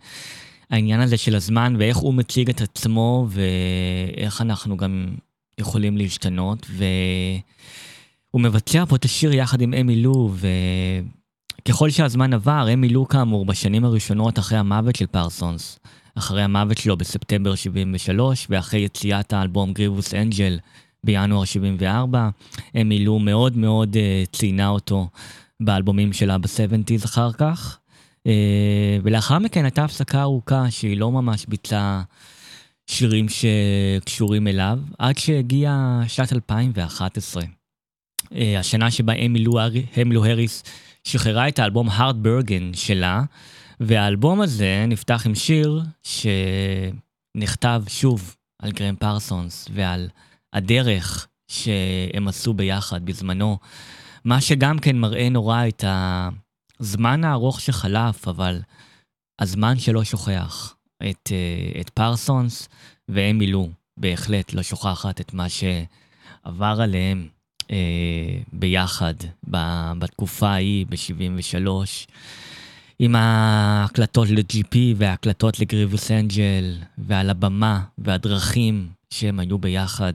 העניין 0.69 0.99
הזה 0.99 1.17
של 1.17 1.35
הזמן, 1.35 1.75
ואיך 1.79 1.97
הוא 1.97 2.13
מציג 2.13 2.49
את 2.49 2.61
עצמו, 2.61 3.27
ואיך 3.29 4.41
אנחנו 4.41 4.77
גם 4.77 5.15
יכולים 5.57 5.97
להשתנות, 5.97 6.67
והוא 6.69 8.41
מבצע 8.41 8.85
פה 8.85 8.95
את 8.95 9.05
השיר 9.05 9.33
יחד 9.33 9.61
עם 9.61 9.73
אמי 9.73 9.95
לו, 9.95 10.33
וככל 11.61 11.89
שהזמן 11.89 12.33
עבר, 12.33 12.67
אמי 12.73 12.89
לו 12.89 13.07
כאמור 13.07 13.45
בשנים 13.45 13.85
הראשונות 13.85 14.39
אחרי 14.39 14.57
המוות 14.57 14.95
של 14.95 15.05
פרסונס, 15.05 15.79
אחרי 16.15 16.41
המוות 16.41 16.77
שלו 16.77 16.97
בספטמבר 16.97 17.55
73, 17.55 18.47
ואחרי 18.49 18.79
יציאת 18.79 19.33
האלבום 19.33 19.73
גריבוס 19.73 20.13
אנג'ל 20.13 20.57
בינואר 21.03 21.45
74, 21.45 22.29
אמי 22.81 23.05
לו 23.05 23.19
מאוד 23.19 23.57
מאוד 23.57 23.93
uh, 23.95 24.35
ציינה 24.37 24.69
אותו 24.69 25.07
באלבומים 25.59 26.13
שלה 26.13 26.37
ב-70's 26.37 27.05
אחר 27.05 27.31
כך. 27.31 27.79
Uh, 28.27 28.31
ולאחר 29.03 29.39
מכן 29.39 29.63
הייתה 29.63 29.83
הפסקה 29.83 30.21
ארוכה 30.21 30.71
שהיא 30.71 30.97
לא 30.97 31.11
ממש 31.11 31.45
ביצעה 31.45 32.03
שירים 32.87 33.25
שקשורים 33.29 34.47
אליו, 34.47 34.79
עד 34.99 35.17
שהגיעה 35.17 36.01
שנת 36.07 36.33
2011. 36.33 37.43
Uh, 37.43 38.27
השנה 38.59 38.91
שבה 38.91 39.13
אמילו 39.97 40.25
הריס 40.25 40.63
שחררה 41.03 41.47
את 41.47 41.59
האלבום 41.59 41.89
הארד 41.89 42.23
ברגן 42.23 42.73
שלה, 42.73 43.23
והאלבום 43.79 44.41
הזה 44.41 44.85
נפתח 44.87 45.23
עם 45.25 45.35
שיר 45.35 45.81
שנכתב 47.33 47.83
שוב 47.87 48.35
על 48.61 48.71
גרם 48.71 48.95
פרסונס 48.95 49.67
ועל 49.73 50.07
הדרך 50.53 51.27
שהם 51.47 52.27
עשו 52.27 52.53
ביחד 52.53 53.05
בזמנו, 53.05 53.57
מה 54.25 54.41
שגם 54.41 54.79
כן 54.79 54.95
מראה 54.97 55.29
נורא 55.29 55.67
את 55.67 55.83
הזמן 56.79 57.23
הארוך 57.23 57.61
שחלף, 57.61 58.27
אבל 58.27 58.61
הזמן 59.39 59.79
שלא 59.79 60.03
שוכח 60.03 60.75
את, 61.09 61.31
אה, 61.31 61.81
את 61.81 61.89
פרסונס, 61.89 62.69
והם 63.09 63.37
מילאו 63.37 63.69
בהחלט 63.97 64.53
לא 64.53 64.63
שוכחת 64.63 65.21
את 65.21 65.33
מה 65.33 65.47
שעבר 65.49 66.77
עליהם 66.81 67.27
אה, 67.71 68.37
ביחד 68.53 69.13
בתקופה 69.97 70.49
ההיא, 70.49 70.85
ב-73. 70.89 71.67
עם 72.99 73.15
ההקלטות 73.15 74.27
ל-GP 74.29 74.77
וההקלטות 74.95 75.59
לגריבוס 75.59 76.11
אנג'ל, 76.11 76.75
ועל 76.97 77.29
הבמה 77.29 77.83
והדרכים 77.97 78.89
שהם 79.09 79.39
היו 79.39 79.57
ביחד. 79.57 80.13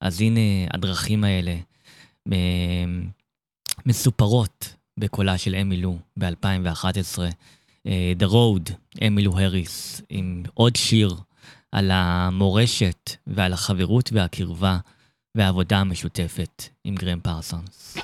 אז 0.00 0.20
הנה 0.20 0.40
הדרכים 0.74 1.24
האלה 1.24 1.56
מסופרות 3.86 4.74
בקולה 4.98 5.38
של 5.38 5.54
אמילו 5.54 5.98
ב-2011. 6.18 7.18
The 8.18 8.26
Road, 8.30 8.72
אמילו 9.06 9.38
הריס, 9.38 10.02
עם 10.08 10.42
עוד 10.54 10.76
שיר 10.76 11.14
על 11.72 11.90
המורשת 11.90 13.10
ועל 13.26 13.52
החברות 13.52 14.10
והקרבה 14.12 14.78
והעבודה 15.34 15.78
המשותפת 15.78 16.62
עם 16.84 16.94
גרם 16.94 17.20
פרסונס. 17.20 17.96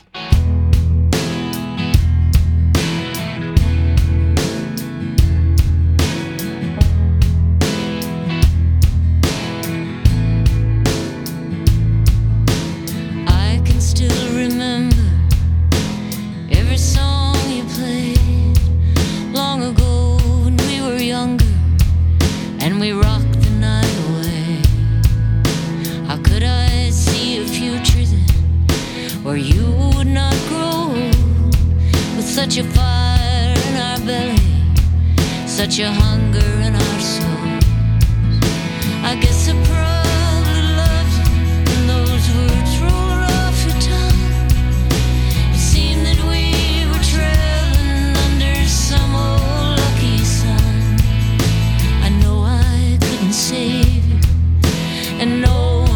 Such 32.42 32.58
a 32.58 32.64
fire 32.64 33.54
in 33.68 33.76
our 33.76 33.98
belly, 34.00 34.36
such 35.46 35.78
a 35.78 35.88
hunger 35.88 36.50
in 36.66 36.74
our 36.74 37.00
souls? 37.00 37.64
I 39.04 39.14
guess 39.22 39.48
I 39.48 39.52
probably 39.70 40.62
loved 40.82 41.14
you 41.18 41.36
when 41.68 41.86
those 41.86 42.26
words 42.34 42.72
rolled 42.82 43.30
off 43.38 43.56
your 43.64 43.78
tongue. 43.90 44.22
It 45.54 45.62
seemed 45.70 46.04
that 46.04 46.20
we 46.32 46.82
were 46.90 47.04
traveling 47.14 48.16
under 48.26 48.56
some 48.66 49.14
old 49.14 49.78
lucky 49.78 50.18
sun. 50.18 50.98
I 52.02 52.08
know 52.20 52.42
I 52.42 52.98
couldn't 53.00 53.34
save 53.34 54.04
you, 54.10 54.18
and 55.20 55.40
no 55.42 55.84
one 55.86 55.92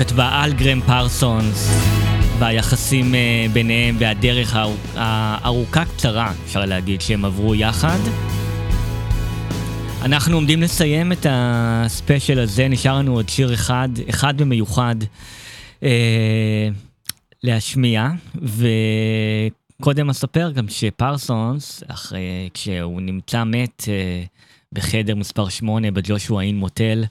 שכתבה 0.00 0.28
על 0.32 0.52
גרם 0.52 0.80
פרסונס 0.80 1.68
והיחסים 2.38 3.14
אה, 3.14 3.46
ביניהם 3.52 3.96
והדרך 3.98 4.54
הארוכ- 4.56 4.96
הארוכה 4.96 5.84
קצרה, 5.84 6.32
אפשר 6.44 6.64
להגיד, 6.64 7.00
שהם 7.00 7.24
עברו 7.24 7.54
יחד. 7.54 7.98
אנחנו 10.02 10.36
עומדים 10.36 10.62
לסיים 10.62 11.12
את 11.12 11.26
הספיישל 11.30 12.38
הזה, 12.38 12.68
נשאר 12.68 12.98
לנו 12.98 13.14
עוד 13.14 13.28
שיר 13.28 13.54
אחד, 13.54 13.88
אחד 14.10 14.34
ומיוחד 14.38 14.96
אה, 15.82 16.68
להשמיע, 17.42 18.08
וקודם 19.78 20.10
אספר 20.10 20.50
גם 20.50 20.68
שפרסונס, 20.68 21.82
אחרי, 21.88 22.48
כשהוא 22.54 23.00
נמצא 23.00 23.44
מת 23.44 23.84
אה, 23.88 24.22
בחדר 24.72 25.14
מספר 25.14 25.48
8 25.48 25.90
בג'ושוע 25.90 26.42
אין 26.42 26.56
מוטל, 26.56 27.04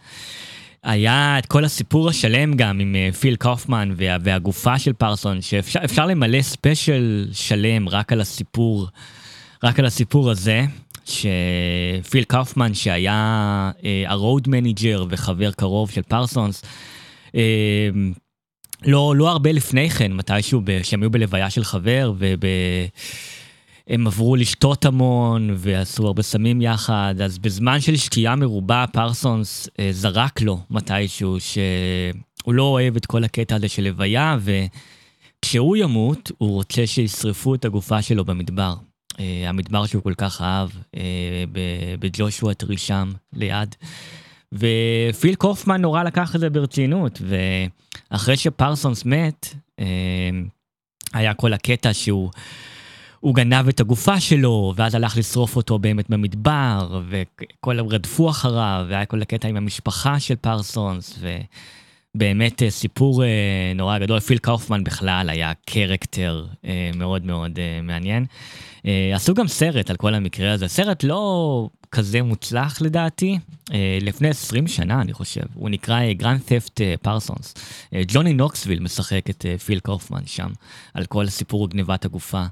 היה 0.83 1.39
את 1.39 1.45
כל 1.45 1.65
הסיפור 1.65 2.09
השלם 2.09 2.53
גם 2.53 2.79
עם 2.79 2.95
אה, 2.95 3.09
פיל 3.19 3.35
קופמן 3.35 3.91
וה, 3.97 4.17
והגופה 4.23 4.79
של 4.79 4.93
פרסון, 4.93 5.41
שאפשר 5.41 5.79
אפשר 5.85 6.05
למלא 6.05 6.41
ספיישל 6.41 7.27
שלם 7.33 7.89
רק 7.89 8.13
על 8.13 8.21
הסיפור, 8.21 8.87
רק 9.63 9.79
על 9.79 9.85
הסיפור 9.85 10.31
הזה, 10.31 10.65
שפיל 11.05 12.23
קופמן 12.27 12.73
שהיה 12.73 13.71
אה, 13.85 14.03
ה 14.07 14.15
road 14.15 14.47
manager 14.47 15.05
וחבר 15.09 15.51
קרוב 15.51 15.91
של 15.91 16.01
פרסונס, 16.01 16.63
אה, 17.35 17.89
לא, 18.85 19.13
לא 19.15 19.29
הרבה 19.29 19.51
לפני 19.51 19.89
כן, 19.89 20.13
מתישהו 20.13 20.61
שהם 20.83 21.01
היו 21.01 21.09
בלוויה 21.09 21.49
של 21.49 21.63
חבר, 21.63 22.13
והם 23.89 24.07
עברו 24.07 24.35
לשתות 24.35 24.85
המון, 24.85 25.55
ועשו 25.57 26.07
הרבה 26.07 26.21
סמים 26.21 26.61
יחד, 26.61 27.15
אז 27.23 27.37
בזמן 27.37 27.79
של 27.79 27.95
שתייה 27.95 28.35
מרובה, 28.35 28.85
פרסונס 28.93 29.69
אה, 29.79 29.89
זרק 29.91 30.41
לו 30.41 30.59
מתישהו, 30.69 31.37
שהוא 31.39 32.53
לא 32.53 32.63
אוהב 32.63 32.95
את 32.95 33.05
כל 33.05 33.23
הקטע 33.23 33.55
הזה 33.55 33.69
של 33.69 33.83
לוויה, 33.83 34.37
וכשהוא 34.41 35.77
ימות, 35.77 36.31
הוא 36.37 36.51
רוצה 36.51 36.87
שישרפו 36.87 37.55
את 37.55 37.65
הגופה 37.65 38.01
שלו 38.01 38.25
במדבר. 38.25 38.73
אה, 39.19 39.49
המדבר 39.49 39.85
שהוא 39.85 40.03
כל 40.03 40.13
כך 40.17 40.41
אהב, 40.41 40.69
אה, 40.95 41.43
בג'ושוע 41.99 42.53
טרישם 42.53 43.11
ליד. 43.33 43.75
ופיל 44.51 45.35
קופמן 45.35 45.81
נורא 45.81 46.03
לקח 46.03 46.35
את 46.35 46.39
זה 46.39 46.49
ברצינות, 46.49 47.21
ואחרי 48.11 48.37
שפרסונס 48.37 49.05
מת, 49.05 49.55
אה, 49.79 49.85
היה 51.13 51.33
כל 51.33 51.53
הקטע 51.53 51.93
שהוא 51.93 52.29
הוא 53.19 53.35
גנב 53.35 53.67
את 53.67 53.79
הגופה 53.79 54.19
שלו, 54.19 54.73
ואז 54.75 54.95
הלך 54.95 55.17
לשרוף 55.17 55.55
אותו 55.55 55.79
באמת 55.79 56.09
במדבר, 56.09 57.01
וכל 57.09 57.79
רדפו 57.79 58.29
אחריו, 58.29 58.85
והיה 58.89 59.05
כל 59.05 59.21
הקטע 59.21 59.47
עם 59.47 59.57
המשפחה 59.57 60.19
של 60.19 60.35
פרסונס, 60.35 61.19
ובאמת 62.15 62.63
אה, 62.63 62.69
סיפור 62.69 63.23
אה, 63.23 63.27
נורא 63.75 63.99
גדול. 63.99 64.19
פיל 64.19 64.37
קאופמן 64.37 64.83
בכלל 64.83 65.29
היה 65.29 65.51
קרקטר 65.65 66.45
אה, 66.65 66.91
מאוד 66.95 67.25
מאוד 67.25 67.59
מעניין. 67.83 68.25
עשו 69.15 69.33
גם 69.33 69.47
סרט 69.47 69.89
על 69.89 69.95
כל 69.95 70.13
המקרה 70.13 70.51
הזה, 70.51 70.67
סרט 70.67 71.03
לא 71.03 71.69
כזה 71.91 72.21
מוצלח 72.21 72.81
לדעתי, 72.81 73.39
לפני 74.01 74.27
20 74.27 74.67
שנה 74.67 75.01
אני 75.01 75.13
חושב, 75.13 75.41
הוא 75.53 75.69
נקרא 75.69 76.13
Grand 76.13 76.41
Theft 76.45 76.81
Parsons. 77.01 77.53
ג'וני 78.07 78.33
נוקסוויל 78.33 78.79
משחק 78.79 79.29
את 79.29 79.45
פיל 79.65 79.79
קופמן 79.79 80.25
שם, 80.25 80.49
על 80.93 81.05
כל 81.05 81.27
סיפור 81.27 81.69
גניבת 81.69 82.05
הגופה 82.05 82.45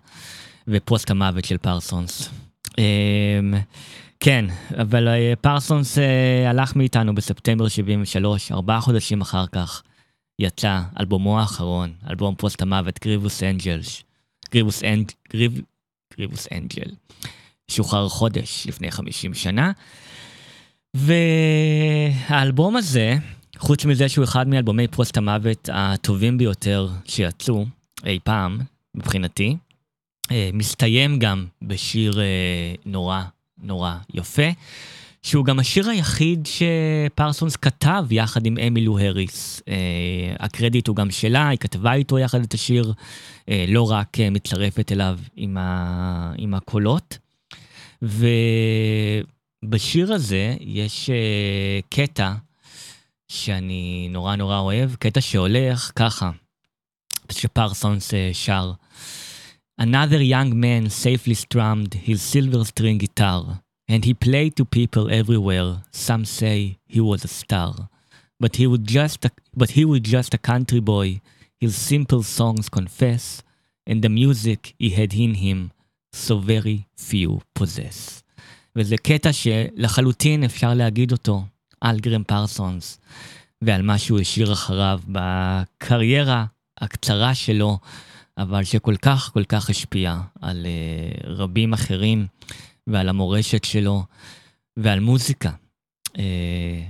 ופוסט 0.68 1.11
המוות 1.11 1.45
של 1.45 1.57
פרסונס. 1.57 2.30
אמ, 2.77 3.53
כן, 4.19 4.45
אבל 4.81 5.07
אה, 5.07 5.34
פרסונס 5.41 5.98
הלך 6.48 6.76
מאיתנו 6.76 7.15
בספטמבר 7.15 7.68
73, 7.68 8.52
ארבעה 8.52 8.81
חודשים 8.81 9.22
אחר 9.22 9.45
כך 9.52 9.84
יצא 10.39 10.81
אלבומו 10.99 11.39
האחרון, 11.39 11.94
אלבום 12.10 12.35
פוסט 12.35 12.61
המוות, 12.61 12.99
Grievous 13.03 13.43
Angel. 13.43 14.03
גריבוס 14.52 14.84
אנג'ל. 14.84 15.14
גריבוס 16.18 16.48
אנג'ל. 16.52 16.91
שוחרר 17.72 18.10
חודש 18.10 18.68
לפני 18.68 18.91
50 18.91 19.34
שנה. 19.34 19.72
והאלבום 20.94 22.76
הזה, 22.76 23.15
חוץ 23.57 23.85
מזה 23.85 24.10
שהוא 24.10 24.23
אחד 24.23 24.48
מאלבומי 24.48 24.88
פוסט 24.88 25.18
המוות 25.18 25.69
הטובים 25.73 26.38
ביותר 26.38 26.88
שיצאו 27.06 27.65
אי 28.06 28.19
פעם, 28.23 28.60
מבחינתי, 28.95 29.49
אה, 29.49 29.66
מסתיים 30.53 31.19
גם 31.19 31.45
בשיר 31.61 32.19
אה, 32.19 32.25
נורא 32.85 33.23
נורא 33.63 33.95
יפה, 34.13 34.49
שהוא 35.23 35.45
גם 35.45 35.59
השיר 35.59 35.89
היחיד 35.89 36.47
שפרסונס 36.47 37.55
כתב 37.55 38.05
יחד 38.11 38.45
עם 38.45 38.57
אמילו 38.67 38.99
הריס. 38.99 39.61
אה, 39.67 40.35
הקרדיט 40.39 40.87
הוא 40.87 40.95
גם 40.95 41.11
שלה, 41.11 41.47
היא 41.47 41.59
כתבה 41.59 41.93
איתו 41.93 42.19
יחד 42.19 42.41
את 42.41 42.53
השיר, 42.53 42.93
לא 43.67 43.91
רק 43.91 44.17
מצטרפת 44.31 44.91
אליו 44.91 45.19
עם, 45.35 45.57
ה... 45.57 46.33
עם 46.37 46.53
הקולות. 46.53 47.17
ובשיר 49.63 50.13
הזה 50.13 50.55
יש 50.59 51.09
קטע 51.89 52.33
שאני 53.27 54.07
נורא 54.11 54.35
נורא 54.35 54.57
אוהב, 54.57 54.95
קטע 54.95 55.21
שהולך 55.21 55.91
ככה, 55.95 56.31
שפרסונס 57.31 58.13
שר. 58.33 58.71
Another 59.79 60.21
young 60.23 60.59
man 60.59 60.89
safely 60.89 61.35
strummed 61.35 61.93
his 61.93 62.19
silver 62.23 62.63
string 62.63 62.97
guitar, 62.97 63.61
and 63.87 64.03
he 64.03 64.13
played 64.15 64.55
to 64.55 64.65
people 64.65 65.11
everywhere. 65.11 65.83
Some 65.91 66.25
say 66.25 66.79
he 66.87 66.99
was 66.99 67.23
a 67.23 67.27
star. 67.27 67.87
But 68.39 68.55
he 68.55 68.65
was 68.65 68.79
just 68.79 69.23
a, 69.25 69.31
but 69.55 69.71
he 69.71 69.85
was 69.85 70.01
just 70.01 70.33
a 70.33 70.39
country 70.39 70.79
boy. 70.79 71.21
His 71.59 71.75
simple 71.75 72.23
songs 72.23 72.69
confess, 72.69 73.43
and 73.85 74.01
the 74.01 74.09
music 74.09 74.73
he 74.79 74.89
had 74.89 75.13
in 75.13 75.35
him 75.35 75.71
so 76.11 76.39
very 76.39 76.87
few 76.95 77.41
possess. 77.53 78.23
וזה 78.75 78.97
קטע 78.97 79.33
שלחלוטין 79.33 80.43
אפשר 80.43 80.73
להגיד 80.73 81.11
אותו 81.11 81.45
על 81.81 81.99
גרם 81.99 82.23
פרסונס 82.23 82.99
ועל 83.61 83.81
מה 83.81 83.97
שהוא 83.97 84.19
השאיר 84.19 84.53
אחריו 84.53 84.99
בקריירה 85.07 86.45
הקצרה 86.81 87.35
שלו, 87.35 87.79
אבל 88.38 88.64
שכל 88.64 88.95
כך 89.01 89.30
כל 89.34 89.43
כך 89.43 89.69
השפיע 89.69 90.22
על 90.41 90.65
uh, 90.65 91.27
רבים 91.27 91.73
אחרים 91.73 92.27
ועל 92.88 93.09
המורשת 93.09 93.64
שלו 93.64 94.03
ועל 94.77 94.99
מוזיקה 94.99 95.51
uh, 96.07 96.19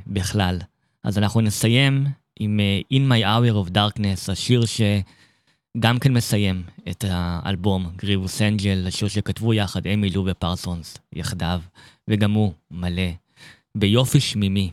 בכלל. 0.07 0.59
אז 1.03 1.17
אנחנו 1.17 1.41
נסיים 1.41 2.07
עם 2.39 2.59
uh, 2.59 2.93
In 2.93 3.11
My 3.11 3.23
Hour 3.23 3.67
of 3.67 3.71
Darkness, 3.71 4.31
השיר 4.31 4.65
ש... 4.65 4.81
גם 5.79 5.99
כן 5.99 6.13
מסיים 6.13 6.63
את 6.89 7.05
האלבום 7.07 7.91
גריבוס 7.95 8.41
אנג'ל, 8.41 8.87
השיר 8.87 9.07
שכתבו 9.07 9.53
יחד 9.53 9.87
אמילו 9.87 10.25
ופרסונס 10.27 10.97
יחדיו, 11.13 11.61
וגם 12.07 12.31
הוא 12.31 12.53
מלא 12.71 13.11
ביופי 13.77 14.19
שמימי, 14.19 14.71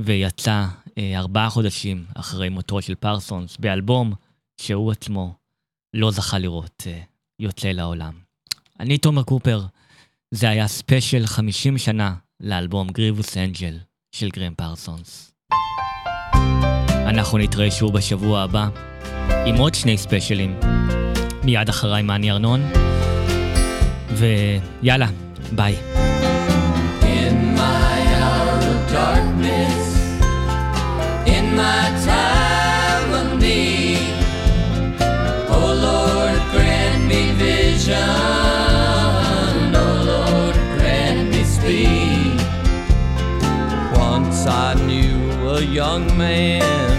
ויצא 0.00 0.66
אה, 0.98 1.18
ארבעה 1.18 1.50
חודשים 1.50 2.04
אחרי 2.14 2.48
מותו 2.48 2.82
של 2.82 2.94
פרסונס 2.94 3.56
באלבום 3.56 4.12
שהוא 4.60 4.92
עצמו 4.92 5.34
לא 5.94 6.10
זכה 6.10 6.38
לראות 6.38 6.84
אה, 6.86 7.00
יוצא 7.38 7.68
לעולם. 7.68 8.12
אני 8.80 8.98
תומר 8.98 9.22
קופר, 9.22 9.62
זה 10.30 10.48
היה 10.48 10.68
ספיישל 10.68 11.26
50 11.26 11.78
שנה 11.78 12.14
לאלבום 12.40 12.88
Grievous 12.88 13.36
Angel 13.36 13.78
של 14.12 14.28
גרם 14.28 14.54
פרסונס. 14.54 15.34
אנחנו 17.06 17.38
נתראה 17.38 17.70
שוב 17.70 17.92
בשבוע 17.92 18.40
הבא. 18.40 18.68
עם 19.46 19.56
עוד 19.56 19.74
שני 19.74 19.98
ספיישלים. 19.98 20.60
מיד 21.44 21.68
אחריי 21.68 22.02
מאני 22.02 22.30
ארנון, 22.30 22.60
ויאללה, 24.18 25.08
ביי. 25.52 25.91
Young 45.64 46.16
man 46.16 46.91